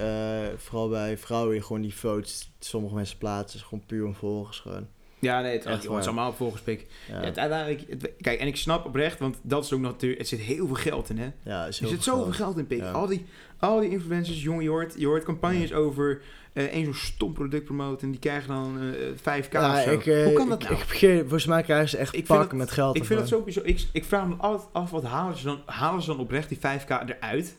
vooral 0.56 0.88
bij 0.88 1.18
vrouwen, 1.18 1.52
die 1.52 1.62
gewoon 1.62 1.82
die 1.82 1.92
foto's, 1.92 2.50
sommige 2.58 2.94
mensen 2.94 3.18
plaatsen, 3.18 3.58
is 3.60 3.64
gewoon 3.64 3.86
puur 3.86 4.04
om 4.06 4.14
volgers 4.14 4.58
gewoon. 4.60 4.86
Ja, 5.20 5.40
nee, 5.40 5.52
het, 5.52 5.64
Echt 5.64 5.74
het, 5.82 5.90
het 5.92 6.00
is 6.00 6.06
allemaal 6.06 6.32
volgespik. 6.32 6.86
Ja, 7.08 7.14
Ja. 7.14 7.34
uiteindelijk, 7.34 7.82
het- 7.88 8.10
kijk, 8.20 8.40
en 8.40 8.46
ik 8.46 8.56
snap 8.56 8.86
oprecht, 8.86 9.18
want 9.18 9.36
dat 9.42 9.64
is 9.64 9.72
ook 9.72 9.80
nog 9.80 9.90
natuurlijk, 9.92 10.20
het 10.20 10.28
zit 10.28 10.40
heel 10.40 10.66
veel 10.66 10.76
geld 10.76 11.10
in, 11.10 11.18
hè. 11.18 11.28
ja 11.42 11.66
Er 11.66 11.72
zit 11.72 11.88
veel 11.88 12.02
zoveel 12.02 12.32
geld 12.32 12.58
in, 12.58 12.66
pik. 12.66 12.78
Ja. 12.78 12.90
Al, 12.90 13.06
die, 13.06 13.26
al 13.58 13.80
die 13.80 13.90
influencers, 13.90 14.42
jongen, 14.42 14.62
je 14.62 14.68
hoort, 14.68 14.94
je 14.96 15.06
hoort 15.06 15.24
campagnes 15.24 15.72
over 15.72 16.20
eh 16.52 16.64
één 16.64 16.84
zo'n 16.84 16.94
stom 16.94 17.32
product 17.32 17.64
promoten 17.64 18.02
en 18.06 18.10
die 18.10 18.20
krijgen 18.20 18.48
dan 18.48 18.78
eh 18.80 19.08
5k 19.16 19.52
Ja, 19.52 19.82
zo. 19.82 19.90
ik, 19.90 20.06
eh, 20.06 20.24
Hoe 20.24 20.32
kan 20.32 20.48
dat 20.48 20.62
ik, 20.62 20.68
nou? 20.68 20.80
ik 20.80 21.18
volgens 21.20 21.46
mij 21.46 21.62
krijgen 21.62 21.88
ze 21.88 21.96
echt 21.96 22.14
Ik 22.14 22.24
pakken 22.24 22.58
met 22.58 22.70
geld. 22.70 22.96
ik 22.96 23.04
vind 23.04 23.20
het 23.20 23.28
sowieso, 23.28 23.60
ik, 23.64 23.86
ik 23.92 24.04
vraag 24.04 24.26
me 24.28 24.34
altijd 24.34 24.68
af, 24.72 24.90
wat 24.90 25.02
halen 25.04 25.36
ze 25.38 25.44
dan, 25.44 25.60
halen 25.66 26.02
ze 26.02 26.08
dan 26.08 26.18
oprecht 26.18 26.48
die 26.48 26.58
5k 26.58 26.88
eruit? 27.06 27.56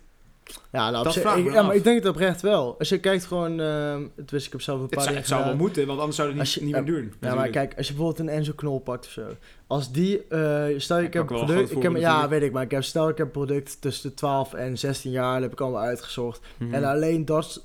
Ja, 0.72 0.86
nou, 0.90 0.98
op 0.98 1.04
Dat 1.04 1.14
zich- 1.14 1.36
ik 1.36 1.54
ja, 1.54 1.62
maar 1.62 1.76
ik 1.76 1.84
denk 1.84 1.98
het 2.04 2.08
oprecht 2.08 2.42
wel. 2.42 2.76
Als 2.80 2.90
je 2.90 3.00
kijkt 3.00 3.26
gewoon, 3.26 3.60
ehm 3.60 4.02
het 4.16 4.32
wist 4.32 4.46
ik 4.46 4.52
heb 4.52 4.62
zelf 4.62 4.78
een 4.78 4.84
Het, 4.86 4.92
paar 4.96 5.04
zou, 5.04 5.16
dingen 5.16 5.30
het 5.30 5.38
zou 5.40 5.50
wel 5.50 5.60
moeten, 5.62 5.88
want 5.88 6.00
anders 6.00 6.20
Als 6.40 6.54
je- 6.54 6.62
niet 6.64 6.70
ja, 6.76 6.82
meer 6.82 6.94
doen. 6.94 7.14
Ja, 7.22 7.36
maar 7.36 7.50
kijk, 7.50 7.74
als 7.78 7.88
je 7.88 7.94
bijvoorbeeld 7.94 8.28
een 8.30 8.36
Enzo 8.36 8.52
Knol 8.56 8.80
pakt 8.80 9.06
of 9.06 9.12
zo. 9.12 9.22
Als 9.68 9.92
die, 9.92 10.28
eh, 10.28 10.66
stel 10.78 10.98
Ik 11.00 11.06
ik 11.06 11.14
heb 11.14 11.30
een 11.30 11.36
product, 11.46 11.72
ik 11.72 11.84
heb, 11.84 11.98
ja 11.98 12.28
weet 12.28 12.42
ik, 12.42 12.52
maar 12.52 12.64
ik 12.64 12.72
heb, 12.72 12.84
stel 12.84 13.10
ik 13.10 13.18
heb 13.18 13.26
een 13.26 13.32
product 13.32 13.82
tussen 13.82 14.10
de 14.10 14.16
12 14.16 14.54
en 14.54 14.78
16 14.78 15.12
jaar, 15.12 15.34
dat 15.34 15.42
heb 15.44 15.52
ik 15.52 15.62
allemaal 15.62 15.82
uitgezocht. 15.82 16.40
Mhm. 16.58 16.74
En 16.74 16.84
alleen 16.84 17.26
dat, 17.26 17.64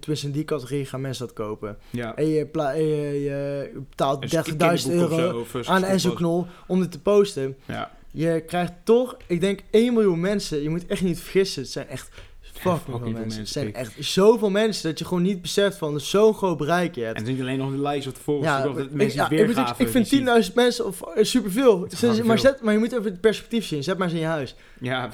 tenminste 0.00 0.26
in 0.26 0.32
die 0.32 0.44
categorie 0.44 0.84
gaan 0.86 1.00
mensen 1.00 1.26
dat 1.26 1.34
kopen. 1.34 1.78
ja. 1.90 2.16
En 2.16 2.26
je, 2.28 2.48
en 2.52 2.84
je, 2.86 3.22
je 3.22 3.70
betaalt 3.88 4.22
Een 4.22 4.28
30.000 4.28 4.56
kinderboek 4.56 5.10
of 5.10 5.18
euro 5.18 5.30
zo, 5.30 5.38
of, 5.38 5.54
eh, 5.54 5.70
aan 5.74 5.84
Enzo. 5.84 6.12
Knol 6.12 6.46
om 6.66 6.80
dit 6.80 6.92
te 6.92 7.00
posten. 7.00 7.56
Ja. 7.64 7.90
Je 8.18 8.42
krijgt 8.46 8.72
toch, 8.84 9.16
ik 9.26 9.40
denk 9.40 9.60
1 9.70 9.92
miljoen 9.92 10.20
mensen. 10.20 10.62
Je 10.62 10.68
moet 10.68 10.86
echt 10.86 11.02
niet 11.02 11.20
vergissen, 11.20 11.62
het 11.62 11.70
zijn 11.70 11.88
echt 11.88 12.10
fucking 12.40 12.98
veel 13.02 13.10
mensen. 13.10 13.40
Het 13.40 13.48
zijn 13.48 13.74
echt 13.74 13.92
zoveel 13.98 14.50
mensen 14.50 14.88
dat 14.88 14.98
je 14.98 15.04
gewoon 15.04 15.22
niet 15.22 15.42
beseft 15.42 15.76
van 15.76 16.00
zo'n 16.00 16.34
groot 16.34 16.56
bereik 16.56 16.94
je 16.94 17.02
hebt. 17.02 17.16
En 17.16 17.20
het 17.20 17.30
is 17.30 17.38
niet 17.38 17.42
alleen 17.46 17.58
nog 17.58 17.70
de 17.70 17.78
lijst 17.78 18.04
wat 18.04 18.14
de 18.14 18.20
volgers, 18.20 18.50
Ja, 18.50 18.62
dat 18.62 18.78
ik, 18.78 18.90
mensen 18.90 19.18
ja, 19.18 19.28
het 19.28 19.58
ik, 19.58 19.78
ik 19.78 19.88
vind 19.88 20.10
die 20.10 20.42
ziet. 20.42 20.48
10.000 20.48 20.54
mensen 20.54 20.86
of, 20.86 21.02
eh, 21.02 21.24
superveel. 21.24 21.88
maar, 22.24 22.38
zet, 22.38 22.62
maar 22.62 22.72
je 22.72 22.78
moet 22.78 22.92
even 22.92 23.04
het 23.04 23.20
perspectief 23.20 23.66
zien. 23.66 23.82
Zet 23.82 23.98
maar 23.98 24.06
eens 24.06 24.16
in 24.16 24.22
je 24.22 24.26
huis. 24.26 24.54
10.000 24.78 24.84
Ja, 24.84 25.10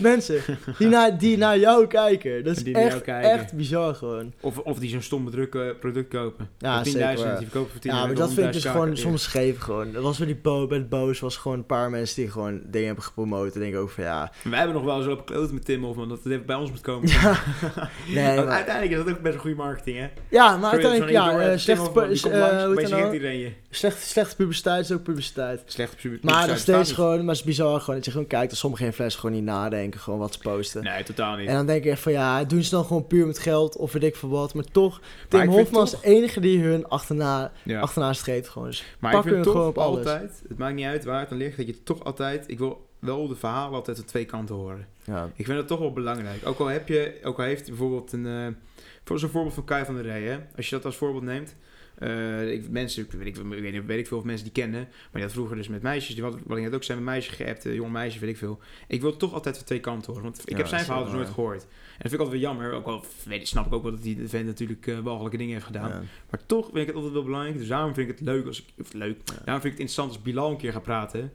mensen 0.00 0.40
die 0.78 0.88
naar, 0.88 1.18
die 1.18 1.36
naar 1.36 1.58
jou 1.58 1.86
kijken. 1.86 2.44
Dat 2.44 2.56
is 2.56 2.62
Die 2.64 2.72
naar 2.72 2.82
jou 2.82 2.94
echt, 2.94 3.02
kijken. 3.04 3.30
echt 3.30 3.52
bizar 3.52 3.94
gewoon. 3.94 4.32
of, 4.40 4.58
of 4.58 4.78
die 4.78 4.90
zo'n 4.90 5.02
stom 5.02 5.24
bedruk, 5.24 5.54
eh, 5.54 5.62
product 5.80 6.08
kopen. 6.08 6.48
Ja, 6.58 6.74
Voor 6.76 6.84
10.000 6.84 6.90
zeker 6.98 7.16
waar. 7.24 7.38
die 7.38 7.46
verkopen 7.48 7.70
voor 7.72 7.80
10.000. 7.80 7.86
Ja, 8.00 8.06
maar 8.06 8.14
dat 8.14 8.32
vind 8.32 8.46
ik 8.46 8.52
dus 8.52 8.64
100.000 8.64 8.70
gewoon 8.70 8.96
soms 8.96 9.22
scheef 9.22 9.58
gewoon. 9.58 9.92
Dat 9.92 10.02
was 10.02 10.18
bij 10.18 10.26
die 10.26 10.36
bo 10.36 10.66
bij 10.66 10.78
de 10.78 10.84
Boos 10.84 11.20
was 11.20 11.36
gewoon 11.36 11.58
een 11.58 11.66
paar 11.66 11.90
mensen 11.90 12.22
die 12.22 12.30
gewoon 12.30 12.60
dingen 12.66 12.86
hebben 12.86 13.04
gepromoot. 13.04 13.54
En 13.54 13.60
denk 13.60 13.74
ik 13.74 13.80
ook 13.80 13.90
van 13.90 14.04
ja, 14.04 14.32
Wij 14.44 14.58
hebben 14.58 14.76
nog 14.76 14.84
wel 14.84 14.96
eens 14.96 15.06
lopen 15.06 15.24
kloten 15.24 15.54
met 15.54 15.64
Tim 15.64 15.84
Hofman, 15.84 16.08
dat 16.08 16.18
het 16.22 16.32
even 16.32 16.46
bij 16.46 16.56
ons 16.56 16.70
moet 16.70 16.80
komen. 16.80 17.08
Ja. 17.16 17.38
nee, 18.14 18.36
maar, 18.36 18.46
uiteindelijk 18.48 18.98
is 18.98 19.04
dat 19.04 19.14
ook 19.14 19.22
best 19.22 19.34
een 19.34 19.40
goede 19.40 19.56
marketing, 19.56 19.98
hè? 19.98 20.08
ja, 20.28 20.56
maar 20.56 20.70
uiteindelijk 20.70 21.10
ja, 21.12 21.24
door, 21.32 21.58
slechte, 21.58 22.00
eh, 22.00 22.08
het 22.08 22.90
nou? 22.90 23.52
slechte, 23.70 24.06
slechte 24.06 24.36
publiciteit 24.36 24.84
is 24.84 24.92
ook 24.92 25.02
publiciteit. 25.02 25.62
Slechte 25.66 25.96
publi- 25.96 26.18
Maar 26.22 26.34
publiciteit 26.40 26.76
nog 26.76 26.86
steeds 26.86 26.92
gewoon, 26.92 27.18
maar 27.18 27.28
het 27.34 27.36
is 27.36 27.42
bizar 27.42 27.80
gewoon 27.80 27.94
dat 27.94 28.04
je 28.04 28.10
gewoon 28.10 28.26
kijkt 28.26 28.50
dat 28.50 28.58
sommige 28.58 28.84
influencers 29.06 29.14
gewoon 29.14 29.36
niet 29.36 29.44
nadenken, 29.44 30.00
gewoon 30.00 30.18
wat 30.18 30.32
ze 30.32 30.38
posten. 30.38 30.82
Nee, 30.84 31.02
totaal 31.02 31.36
niet. 31.36 31.48
En 31.48 31.54
dan 31.54 31.66
denk 31.66 31.84
ik 31.84 31.90
echt 31.90 32.00
van 32.02 32.12
ja, 32.12 32.44
doen 32.44 32.62
ze 32.62 32.70
dan 32.70 32.84
gewoon 32.84 33.06
puur 33.06 33.26
met 33.26 33.38
geld 33.38 33.76
of 33.76 33.92
weet 33.92 34.02
ik 34.02 34.16
veel 34.16 34.28
wat. 34.28 34.54
Maar 34.54 34.64
toch, 34.64 35.00
Maar 35.00 35.08
Tim 35.28 35.40
vind 35.40 35.52
Hofman 35.52 35.82
is 35.84 35.90
toch- 35.90 36.00
de 36.00 36.06
enige 36.06 36.40
die 36.40 36.62
hun 36.62 36.88
achterna, 36.88 37.52
ja. 37.62 37.80
achterna 37.80 38.12
streeft 38.12 38.48
gewoon. 38.48 38.68
Dus 38.68 38.84
Maar 38.98 39.14
ik 39.14 39.22
vind 39.22 39.42
toch 39.42 39.52
gewoon 39.52 39.68
op 39.68 39.78
alles. 39.78 39.96
altijd, 39.98 40.42
het 40.48 40.58
maakt 40.58 40.74
niet 40.74 40.86
uit 40.86 41.04
waar 41.04 41.20
het 41.20 41.30
aan 41.30 41.36
ligt, 41.36 41.56
dat 41.56 41.66
je 41.66 41.82
toch 41.82 42.04
altijd, 42.04 42.44
ik 42.48 42.58
wil 42.58 42.86
wel 42.98 43.28
de 43.28 43.36
verhalen 43.36 43.74
altijd 43.74 43.98
aan 43.98 44.04
twee 44.04 44.24
kanten 44.24 44.54
horen. 44.54 44.86
Ja. 45.04 45.30
Ik 45.34 45.44
vind 45.44 45.56
dat 45.58 45.66
toch 45.68 45.78
wel 45.78 45.92
belangrijk. 45.92 46.46
Ook 46.46 46.58
al 46.58 46.66
heb 46.66 46.88
je, 46.88 47.18
ook 47.24 47.38
al 47.38 47.44
heeft 47.44 47.66
bijvoorbeeld 47.66 48.12
een, 48.12 48.26
eh 48.26 48.46
voor 49.04 49.18
zo'n 49.18 49.28
voorbeeld 49.30 49.54
van 49.54 49.64
Kai 49.64 49.84
van 49.84 49.94
der 50.02 50.12
hè? 50.12 50.38
als 50.56 50.68
je 50.68 50.74
dat 50.74 50.84
als 50.84 50.96
voorbeeld 50.96 51.24
neemt. 51.24 51.54
Eh, 51.98 52.52
ik, 52.52 52.68
mensen, 52.68 53.06
weet, 53.18 53.26
ik, 53.26 53.36
weet, 53.86 53.98
ik 53.98 54.06
veel 54.06 54.18
of 54.18 54.24
mensen 54.24 54.44
die 54.44 54.52
kennen, 54.52 54.80
maar 54.80 55.10
die 55.12 55.22
had 55.22 55.32
vroeger 55.32 55.56
dus 55.56 55.68
met 55.68 55.82
meisjes, 55.82 56.14
die 56.14 56.24
wat, 56.24 56.36
wat 56.44 56.56
ik 56.56 56.64
net 56.64 56.74
ook 56.74 56.84
zei, 56.84 56.98
met 56.98 57.06
meisjes 57.06 57.34
geappt, 57.34 57.66
eh, 57.66 57.74
jong 57.74 57.92
meisje, 57.92 58.18
weet 58.18 58.30
ik 58.30 58.36
veel. 58.36 58.58
Ik 58.88 59.00
wil 59.00 59.16
toch 59.16 59.32
altijd 59.32 59.56
van 59.56 59.66
twee 59.66 59.80
kanten 59.80 60.06
horen, 60.12 60.22
want 60.22 60.42
ik 60.44 60.50
Ja, 60.50 60.56
heb 60.56 60.66
zijn 60.66 60.84
verhaal 60.84 61.02
dus 61.02 61.12
wel 61.12 61.20
nooit 61.20 61.32
gehoord. 61.34 61.62
En 61.62 61.68
dat 62.02 62.10
vind 62.10 62.12
ik 62.12 62.18
altijd 62.20 62.40
wel 62.40 62.50
jammer, 62.50 62.72
ook 62.72 62.86
al 62.86 63.04
weet, 63.24 63.48
snap 63.48 63.66
ik 63.66 63.72
ook 63.72 63.82
wel 63.82 63.92
dat 63.92 64.02
die 64.02 64.18
vent 64.24 64.46
natuurlijk 64.46 64.86
eh 64.86 64.98
walgelijke 64.98 65.36
dingen 65.36 65.52
heeft 65.52 65.66
gedaan. 65.66 65.88
Ja. 65.88 66.02
Maar 66.30 66.40
toch 66.46 66.64
vind 66.64 66.76
ik 66.76 66.86
het 66.86 66.94
altijd 66.94 67.12
wel 67.14 67.24
belangrijk, 67.24 67.58
dus 67.58 67.68
daarom 67.68 67.94
vind 67.94 68.08
ik 68.10 68.18
het 68.18 68.26
leuk 68.26 68.46
als 68.46 68.58
ik, 68.58 68.84
of 68.84 68.92
leuk, 68.92 69.16
Ja. 69.24 69.32
daarom 69.44 69.62
vind 69.62 69.64
ik 69.64 69.70
het 69.70 69.88
interessant 69.88 70.08
als 70.08 70.22
Bilal 70.22 70.50
een 70.50 70.56
keer 70.56 70.72
gaat 70.72 70.82
praten. 70.82 71.32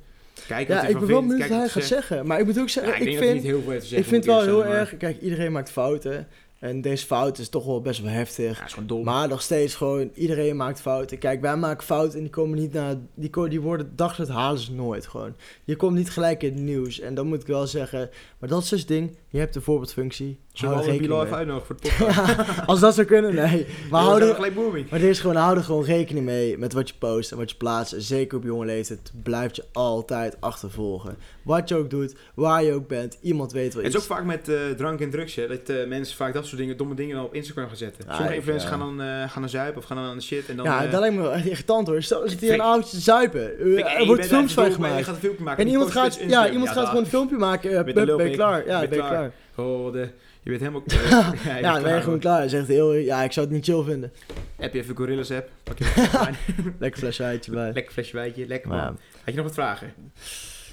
Kijk 0.47 0.67
Ja, 0.67 0.84
ik 0.88 1.00
ben 1.00 1.08
wel 1.08 1.21
benieuwd 1.21 1.50
wat 1.50 1.58
hij 1.58 1.69
gaat 1.69 1.84
zeggen. 1.84 2.28
Maar 2.28 2.39
ik 2.39 2.45
moet 2.45 2.60
ook 2.60 2.69
Ja, 2.69 2.82
zeggen, 2.82 3.08
ik 3.08 3.17
vind, 3.17 3.43
heel 3.43 3.62
veel 3.62 3.71
zeggen. 3.82 3.97
ik 3.97 4.06
vind 4.06 4.26
wel 4.26 4.36
moet 4.36 4.45
heel 4.45 4.65
erg... 4.65 4.97
Kijk, 4.97 5.21
iedereen 5.21 5.52
maakt 5.52 5.71
fouten. 5.71 6.28
En 6.62 6.82
deze 6.82 7.06
fout 7.06 7.38
is 7.38 7.50
toch 7.50 7.65
wel 7.65 7.82
best 7.82 8.02
wel 8.02 8.12
heftig. 8.12 8.58
Ja, 8.60 8.65
is 8.65 8.74
gewoon 8.74 8.88
dom. 8.88 9.04
Maar 9.04 9.28
nog 9.28 9.41
steeds 9.41 9.76
gewoon, 9.76 10.12
iedereen 10.13 10.56
maakt 10.56 10.82
fouten. 10.82 11.17
Kijk, 11.17 11.41
wij 11.41 11.58
maken 11.58 11.84
fouten 11.86 12.15
en 12.17 12.21
die 12.24 12.30
komen 12.32 12.60
niet 12.60 12.74
naar... 12.74 12.95
Die, 13.13 13.30
ko- 13.30 13.47
die 13.47 13.62
worden 13.62 13.91
dagzet 13.95 14.28
halen 14.30 14.60
ze 14.60 14.74
nooit 14.74 15.08
gewoon. 15.08 15.34
Je 15.63 15.76
komt 15.76 15.95
niet 15.97 16.10
gelijk 16.10 16.43
in 16.43 16.54
het 16.54 16.62
nieuws. 16.63 17.00
En 17.00 17.13
dan 17.13 17.28
moet 17.28 17.41
ik 17.41 17.47
wel 17.47 17.67
zeggen... 17.67 18.10
Maar 18.39 18.50
dat 18.50 18.63
is 18.63 18.69
dus 18.69 18.80
het 18.80 18.88
ding. 18.88 19.17
Je 19.30 19.39
hebt 19.39 19.54
de 19.54 19.62
voorbeeldfunctie. 19.62 20.39
Zullen 20.54 20.78
we 20.78 20.84
rekening 20.84 21.21
even 21.24 21.36
uitnodigen 21.36 21.65
voor 21.67 21.76
de 21.82 21.95
podcast? 21.97 22.17
Ja, 22.28 22.63
als 22.65 22.80
dat 22.80 22.93
zou 22.95 23.08
kunnen, 23.08 23.36
nee. 23.36 23.65
Maar 23.89 24.02
Ja, 24.02 24.08
hou 24.08 24.13
we 24.13 24.17
zijn 24.19 24.30
er, 24.30 24.36
gelijk 24.36 24.56
booming. 24.56 24.89
maar 24.89 25.00
er 25.02 25.10
is 25.10 25.19
gewoon, 25.19 25.36
hou 25.36 25.58
er 25.58 25.63
gewoon 25.63 25.84
rekening 25.84 26.26
mee 26.26 26.58
met 26.58 26.74
wat 26.74 26.89
je 26.89 26.95
post 27.00 27.32
en 27.32 27.38
wat 27.38 27.50
je 27.52 27.58
plaatst. 27.58 27.93
En 27.93 28.02
zeker 28.02 28.38
op 28.38 28.43
jonge 28.43 28.65
leeftijd 28.65 29.12
blijft 29.24 29.56
je 29.56 29.63
altijd 29.71 30.38
achtervolgen. 30.41 31.15
Wat 31.43 31.69
je 31.69 31.76
ook 31.76 31.89
doet, 31.89 32.15
waar 32.34 32.63
je 32.63 32.74
ook 32.74 32.88
bent, 32.88 33.17
iemand 33.21 33.52
weet 33.52 33.74
wel 33.74 33.84
Het 33.84 33.93
iets. 33.93 34.04
is 34.04 34.10
ook 34.10 34.17
vaak 34.17 34.26
met 34.26 34.50
eh, 34.50 34.56
drank 34.78 35.00
en 35.02 35.10
drugs, 35.10 35.36
hè, 35.36 35.47
dat 35.47 35.69
eh, 35.69 35.88
mensen 35.88 36.15
vaak 36.15 36.34
dat 36.34 36.45
soort 36.52 36.62
dingen, 36.62 36.78
domme 36.78 36.96
dingen 36.96 37.16
dan 37.16 37.26
op 37.26 37.34
Instagram 37.34 37.68
gaan 37.68 37.78
zetten. 37.78 38.04
Ja, 38.08 38.14
Sommige 38.16 38.36
influencers 38.36 38.72
ja. 38.72 38.78
gaan 38.78 38.98
dan, 38.98 39.08
eh, 39.08 39.30
gaan 39.30 39.42
dan 39.42 39.50
zuipen 39.50 39.78
of 39.82 39.86
gaan 39.88 39.98
dan 39.98 40.06
aan 40.06 40.18
de 40.18 40.24
shit. 40.24 40.50
En 40.50 40.56
dan, 40.56 40.66
ja, 40.66 40.86
eh, 40.86 40.92
dat 40.92 41.00
lijkt 41.00 41.16
me 41.16 41.22
wel 41.22 41.34
echt 41.34 41.46
irritant 41.46 41.88
hoor. 41.88 42.02
Stel, 42.02 42.30
zit 42.30 42.40
hier 42.40 42.60
een 42.60 42.82
te 42.82 43.00
zuipen. 43.00 43.60
Eh, 43.60 44.00
er 44.00 44.06
wordt 44.06 44.26
films 44.26 44.54
van 44.54 44.64
en 44.64 44.70
Je 44.70 44.76
gemaakt. 44.76 45.04
gaat 45.04 45.16
een 45.16 45.22
filmpje 45.22 45.44
maken. 45.44 45.64
En 45.64 45.70
iemand 45.72 45.92
gaat, 45.92 46.20
ja, 46.28 46.50
iemand 46.50 46.70
gaat 46.70 46.88
gewoon 46.88 47.04
een 47.04 47.10
filmpje 47.10 47.38
maken. 47.38 47.78
eh, 47.78 47.94
ben, 47.94 48.30
je 48.30 48.36
klaar? 48.36 48.66
Ja, 48.68 48.80
Ben 48.80 48.90
je 48.90 48.96
klaar? 48.96 49.32
Oh, 49.56 49.92
de, 49.94 50.10
je 50.44 50.50
bent 50.50 50.60
helemaal... 50.60 50.84
ja, 51.46 51.58
Ja, 51.58 51.74
dan 51.74 51.84
ben 51.84 51.96
je 51.96 52.02
gewoon 52.02 52.20
klaar. 52.20 52.50
Zegt 52.50 52.68
heel, 52.68 52.94
ja, 52.94 53.24
ik 53.24 53.32
zou 53.32 53.46
het 53.46 53.56
niet 53.56 53.66
chill 53.66 53.84
vinden. 53.84 54.12
Heb 54.56 54.74
je 54.74 54.80
even 54.80 54.96
Gorillas 54.96 55.32
app? 55.32 55.50
Pak 55.64 55.78
je. 55.78 55.86
Lekker 56.80 57.00
flesje 57.00 57.24
wijtje 57.24 57.52
bij. 57.52 57.72
Lekker 57.74 57.94
flesje 57.94 58.16
wijtje, 58.16 58.48
lekker 58.48 58.70
man. 58.70 58.80
Had 58.80 58.98
je 59.26 59.34
nog 59.34 59.46
wat 59.46 59.54
vragen? 59.54 59.94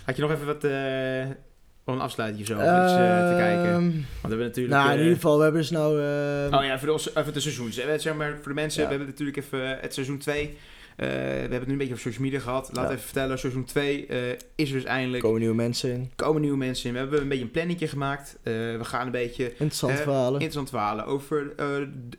Had 0.05 0.17
je 0.17 0.23
nog 0.23 0.31
even 0.31 0.47
wat... 0.47 0.65
eh 0.65 1.48
of 1.89 1.95
een 1.95 2.01
afsluiting 2.01 2.41
of 2.41 2.47
zo? 2.47 2.55
Iets 2.55 2.93
eh, 2.93 3.29
te 3.31 3.35
kijken? 3.39 3.73
Want 3.73 3.85
Ehm, 3.85 4.03
we 4.23 4.29
hebben 4.29 4.47
natuurlijk... 4.47 4.75
Nou, 4.75 4.87
in 4.89 4.95
eh, 4.95 5.01
ieder 5.01 5.15
geval, 5.15 5.37
we 5.37 5.43
hebben 5.43 5.61
dus 5.61 5.71
nou... 5.71 6.01
eh, 6.01 6.59
Oh 6.59 6.65
ja, 6.65 6.79
voor 6.79 6.97
de, 6.97 7.11
even 7.15 7.33
de 7.33 7.41
seizoens. 7.41 7.77
hè. 7.77 7.99
Zeg 7.99 8.15
maar, 8.15 8.33
voor 8.43 8.49
de 8.49 8.55
mensen, 8.55 8.83
we 8.83 8.89
hebben 8.89 9.07
natuurlijk 9.09 9.37
even 9.39 9.79
het 9.81 9.95
seizoen 9.95 10.19
2. 10.19 10.57
we 10.97 11.05
hebben 11.05 11.53
het 11.59 11.67
nu 11.67 11.73
een 11.73 11.79
beetje 11.79 11.95
op 11.95 12.01
social 12.01 12.23
media 12.25 12.39
gehad. 12.41 12.71
Laat 12.73 12.85
Ja. 12.87 12.91
even 12.91 13.03
vertellen, 13.05 13.39
seizoen 13.39 13.65
2 13.65 14.07
eh, 14.07 14.17
is 14.55 14.69
er 14.69 14.75
dus 14.75 14.85
eindelijk. 14.85 15.23
komen 15.23 15.41
nieuwe 15.41 15.55
mensen 15.55 15.91
in. 15.93 16.11
komen 16.17 16.41
nieuwe 16.41 16.57
mensen 16.57 16.87
in. 16.87 16.93
We 16.93 16.99
hebben 16.99 17.21
een 17.21 17.29
beetje 17.29 17.45
een 17.45 17.51
plannetje 17.51 17.89
gemaakt. 17.89 18.37
Eh, 18.43 18.53
we 18.53 18.79
gaan 18.85 19.07
een 19.07 19.13
beetje 19.13 19.45
Interessante 19.51 19.97
Eh, 19.97 20.03
verhalen. 20.03 20.33
interessant 20.33 20.69
verhalen 20.69 21.05
over 21.07 21.53
eh, 21.57 21.67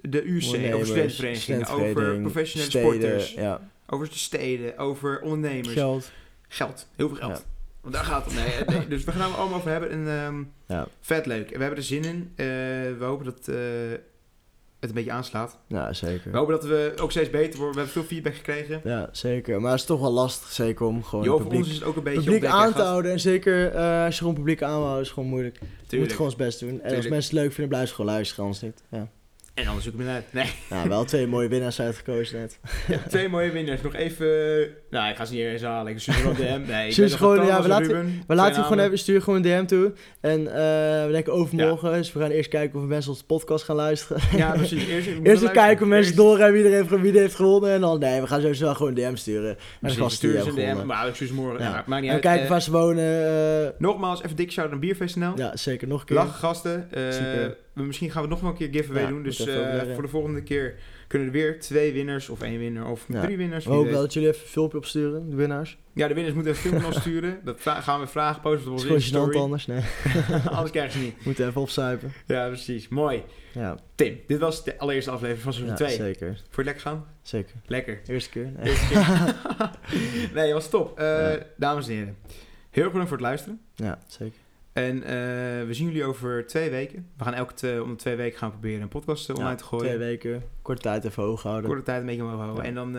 de 0.02 0.24
UC, 0.24 0.74
over 0.74 0.86
studentenverenigingen, 0.86 1.68
over 1.68 2.20
professionele 2.22 2.70
steden, 2.70 2.92
sporters, 3.00 3.34
Ja, 3.34 3.62
over 3.88 4.08
de 4.10 4.16
steden, 4.18 4.78
over 4.78 5.22
ondernemers. 5.22 5.74
geld. 5.74 6.12
Geld, 6.48 6.88
heel 6.96 7.08
veel 7.08 7.18
geld. 7.18 7.32
Ja. 7.32 7.58
Want 7.82 7.94
daar 7.94 8.04
gaat 8.04 8.26
het 8.26 8.34
om. 8.34 8.40
Nee, 8.40 8.80
eh, 8.82 8.90
dus 8.90 9.04
we 9.04 9.12
gaan 9.12 9.30
het 9.30 9.40
allemaal 9.40 9.58
over 9.58 9.72
hebben. 9.72 9.90
En, 9.90 10.08
ehm, 10.08 10.44
Ja. 10.78 10.88
Vet 11.02 11.26
leuk. 11.26 11.50
We 11.50 11.58
hebben 11.60 11.78
er 11.78 11.84
zin 11.84 12.04
in. 12.04 12.32
Eh, 12.36 12.46
we 12.98 13.04
hopen 13.04 13.26
dat 13.26 13.48
eh, 13.48 13.56
het 14.80 14.90
een 14.90 14.96
beetje 14.96 15.12
aanslaat. 15.12 15.58
Ja, 15.68 15.94
zeker. 15.94 16.32
We 16.32 16.38
hopen 16.38 16.54
dat 16.54 16.64
we 16.66 16.94
ook 17.02 17.12
steeds 17.12 17.30
beter 17.30 17.58
worden. 17.60 17.76
We 17.76 17.82
hebben 17.82 17.94
veel 18.02 18.04
feedback 18.04 18.36
gekregen. 18.36 18.82
Ja, 18.84 19.10
zeker. 19.12 19.62
Maar 19.62 19.72
het 19.72 19.80
is 19.80 19.86
toch 19.86 20.00
wel 20.00 20.12
lastig, 20.12 20.50
zeker 20.50 20.86
om 20.86 21.04
gewoon 21.04 21.26
Jo, 21.26 21.38
publiek, 21.38 21.60
ons 21.60 21.68
is 21.70 21.76
het 21.76 21.84
ook 21.84 21.96
een 21.96 22.04
beetje 22.04 22.22
publiek 22.22 22.46
aan 22.46 22.74
te 22.74 22.82
houden. 22.82 23.12
En 23.12 23.20
zeker 23.20 23.72
eh, 23.72 24.04
als 24.06 24.14
je 24.14 24.20
gewoon 24.20 24.36
publiek 24.36 24.62
aanhoudt, 24.64 25.02
is 25.02 25.12
gewoon 25.12 25.30
moeilijk. 25.30 25.56
Je 25.60 25.66
moet 25.80 25.90
Tuurlijk. 25.90 26.12
gewoon 26.12 26.28
ons 26.28 26.36
best 26.36 26.60
doen. 26.60 26.82
En 26.82 26.96
als 26.96 27.08
mensen 27.08 27.32
het 27.32 27.44
leuk 27.44 27.52
vinden, 27.52 27.68
blijven 27.68 27.90
ze 27.90 27.96
gewoon 27.96 28.12
luisteren, 28.12 28.44
anders 28.44 28.62
niet. 28.64 28.84
Ja. 28.90 29.08
En 29.60 29.68
anders 29.68 29.86
zoek 29.86 29.94
ik 29.94 30.00
me 30.00 30.08
uit. 30.12 30.26
Nee, 30.32 30.52
Nou, 30.70 30.90
wel 30.90 31.04
twee 31.06 31.28
mooie 31.28 31.48
winnaars 31.48 31.82
uitgekozen 31.82 32.40
net. 32.40 32.60
twee 33.10 33.30
mooie 33.30 33.52
winnaars. 33.52 33.82
Nog 33.82 33.94
even... 33.96 34.28
Nou, 34.90 35.10
ik 35.10 35.16
ga 35.16 35.26
ze 35.26 35.34
niet 35.34 35.44
eens 35.44 35.62
halen. 35.62 35.92
Ik 35.92 36.00
stuur 36.00 36.24
wel 36.24 36.34
DM. 36.34 36.62
Nee, 36.68 36.92
Stuur 36.92 37.10
gewoon- 37.10 37.46
ja, 37.46 37.58
we 37.58 37.64
en 37.64 37.70
laten- 37.70 37.86
Ruben. 37.88 38.24
We 38.28 38.36
laten 38.36 38.64
gewoon 38.64 38.80
even, 38.80 38.98
stuur 39.00 39.22
gewoon 39.22 39.44
een 39.46 39.62
DM 39.62 39.66
toe. 39.66 39.94
En 40.22 40.48
eh, 40.48 40.54
we 41.06 41.10
denken 41.12 41.34
overmorgen, 41.34 41.92
dus 41.94 42.14
we 42.14 42.20
gaan 42.20 42.30
eerst 42.30 42.50
kijken 42.50 42.80
of 42.80 42.86
mensen 42.86 43.12
onze 43.12 43.26
podcast 43.26 43.64
gaan 43.66 43.76
luisteren. 43.76 44.22
Ja, 44.38 44.52
precies. 44.52 44.88
Eerst, 44.88 45.08
Eerst 45.24 45.42
even 45.44 45.52
kijken 45.54 45.84
of 45.84 45.90
mensen 45.90 46.16
doorhebben 46.16 46.62
wie 46.62 46.72
er 46.72 46.78
heeft, 46.78 47.02
wie 47.02 47.14
er 47.14 47.20
heeft 47.20 47.36
gewonnen. 47.36 47.72
En 47.72 47.82
dan, 47.82 48.00
nee, 48.00 48.22
we 48.22 48.28
gaan 48.28 48.42
sowieso 48.42 48.64
wel 48.66 48.76
gewoon 48.76 48.98
een 48.98 49.12
DM 49.12 49.16
sturen. 49.16 49.58
Maar 49.82 49.92
die 49.96 50.10
stuur 50.10 50.32
ze 50.40 50.46
hebben 50.46 50.68
een 50.70 50.78
DM. 50.78 50.86
Maar 50.86 51.08
ik 51.08 51.16
stuur 51.16 51.28
ze 51.28 51.34
morgen. 51.34 51.64
Ja. 51.64 51.84
Maakt 51.86 52.02
niet 52.02 52.10
En 52.10 52.16
uit. 52.16 52.22
kijken 52.22 52.44
Eh, 52.44 52.50
waar 52.50 52.62
ze 52.62 52.72
wonen. 52.72 53.28
eh, 53.64 53.70
Nogmaals, 53.78 54.24
even 54.24 54.36
dik 54.36 54.52
shout 54.52 54.70
naar 54.70 54.80
Bierfeest.nl. 54.80 55.32
ja, 55.36 55.58
zeker. 55.58 55.88
Nog 55.88 56.00
een 56.00 56.06
keer. 56.06 56.16
Lachen 56.16 56.34
gasten. 56.34 56.88
Misschien 57.88 58.12
gaan 58.12 58.24
we 58.24 58.30
nog 58.30 58.40
wel 58.40 58.50
een 58.50 58.56
keer 58.56 58.70
giveaway 58.72 59.04
Ja, 59.04 59.10
doen. 59.10 59.24
Dus 59.24 59.46
eh, 59.46 59.94
voor 59.94 60.04
de 60.04 60.10
volgende 60.10 60.44
keer 60.44 60.76
kunnen 61.08 61.28
er 61.28 61.34
weer 61.34 61.60
twee 61.60 61.94
winnaars 61.94 62.30
of 62.30 62.42
één 62.42 62.60
winnaar 62.60 62.92
of 62.92 63.06
drie 63.08 63.38
winnaars. 63.38 63.66
We 63.66 63.72
hopen 63.72 63.92
wel 63.92 64.02
dat 64.02 64.14
jullie 64.14 64.30
even 64.30 64.42
een 64.42 64.48
filmpje 64.48 64.78
opsturen, 64.78 65.30
de 65.30 65.36
winnaars. 65.36 65.78
Ja, 65.94 66.08
de 66.08 66.14
winnaars 66.14 66.36
moeten 66.36 66.52
even 66.54 66.64
een 66.64 66.70
filmpje 66.70 66.88
naar 66.88 66.96
ons 66.96 67.06
sturen. 67.06 67.40
Dat 67.44 67.60
gaan 67.62 68.00
we 68.00 68.08
vragen, 68.08 68.42
posten 68.42 68.72
op 68.72 68.78
onze 68.78 69.12
gênant 69.12 69.36
anders. 69.36 69.66
Nee, 69.68 69.82
story. 69.82 70.42
Anders 70.58 70.72
krijgen 70.72 70.92
ze 70.92 71.00
niet. 71.00 71.16
moeten 71.26 71.48
even 71.48 71.62
opzuipen. 71.62 72.14
Ja, 72.26 72.48
precies. 72.48 72.88
Mooi. 72.88 73.24
Ja, 73.52 73.78
Tim, 73.96 74.20
dit 74.28 74.40
was 74.40 74.64
de 74.64 74.78
allereerste 74.78 75.12
aflevering 75.12 75.44
van 75.44 75.54
seizoen 75.54 75.76
ja 75.78 75.96
2. 75.96 75.96
zeker. 75.96 76.28
Vond 76.28 76.40
je 76.50 76.56
het 76.56 76.66
lekker 76.66 76.84
gaan? 76.84 77.06
Zeker. 77.22 77.56
Lekker. 77.66 78.02
Eerste 78.08 78.30
keer. 78.30 78.52
Nee. 78.58 78.70
Eerste 78.70 78.88
keer. 78.88 79.36
nee, 80.34 80.54
was 80.54 80.70
top. 80.70 81.00
Eh. 81.00 81.34
Dames 81.58 81.88
en 81.88 81.94
heren, 81.94 82.18
heel 82.70 82.84
erg 82.84 82.92
bedankt 82.92 83.10
voor 83.10 83.18
het 83.18 83.28
luisteren. 83.28 83.60
Ja, 83.76 84.00
zeker. 84.08 84.38
En 84.80 85.04
eh, 85.04 85.12
we 85.68 85.74
zien 85.74 85.88
jullie 85.88 86.06
over 86.06 86.48
twee 86.48 86.70
weken. 86.70 87.08
We 87.18 87.24
gaan 87.24 87.34
elke 87.34 87.54
twee, 87.54 87.84
om 87.84 87.90
de 87.90 87.96
twee 87.96 88.16
weken 88.16 88.38
gaan 88.38 88.52
proberen 88.52 88.82
een 88.82 88.88
podcast 88.88 89.30
eh, 89.30 89.36
online 89.36 89.52
Ja, 89.52 89.58
te 89.58 89.64
gooien. 89.64 89.86
Twee 89.86 89.98
weken. 89.98 90.44
Korte 90.62 90.82
tijd 90.82 91.04
even 91.04 91.24
hoog 91.24 91.44
houden. 91.44 91.70
Korte 91.70 91.84
tijd 91.84 92.00
een 92.00 92.06
beetje 92.06 92.24
omhoog 92.24 92.40
houden. 92.40 92.64
Ja. 92.64 92.70
En 92.70 92.76
dan 92.76 92.98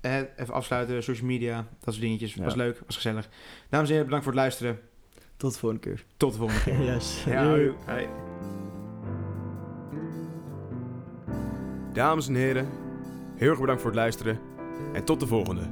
eh, 0.00 0.16
even 0.36 0.54
afsluiten, 0.54 1.02
social 1.02 1.26
media, 1.26 1.56
dat 1.56 1.94
soort 1.94 2.00
dingetjes. 2.00 2.34
Ja. 2.34 2.44
Was 2.44 2.54
leuk, 2.54 2.80
was 2.86 2.94
gezellig. 2.94 3.28
Dames 3.68 3.86
en 3.88 3.92
heren, 3.92 4.04
bedankt 4.04 4.24
voor 4.24 4.32
het 4.32 4.42
luisteren. 4.42 4.80
Tot 5.36 5.52
de 5.52 5.58
volgende 5.58 5.84
keer. 5.84 6.04
Tot 6.16 6.32
de 6.32 6.38
volgende 6.38 6.62
keer. 6.62 6.82
yes. 6.94 7.24
Ja, 7.24 7.44
hoi. 7.44 7.72
Dames 11.92 12.28
en 12.28 12.34
heren, 12.34 12.68
heel 13.36 13.50
erg 13.50 13.60
bedankt 13.60 13.82
voor 13.82 13.90
het 13.90 14.00
luisteren 14.00 14.38
en 14.92 15.04
tot 15.04 15.20
de 15.20 15.26
volgende. 15.26 15.62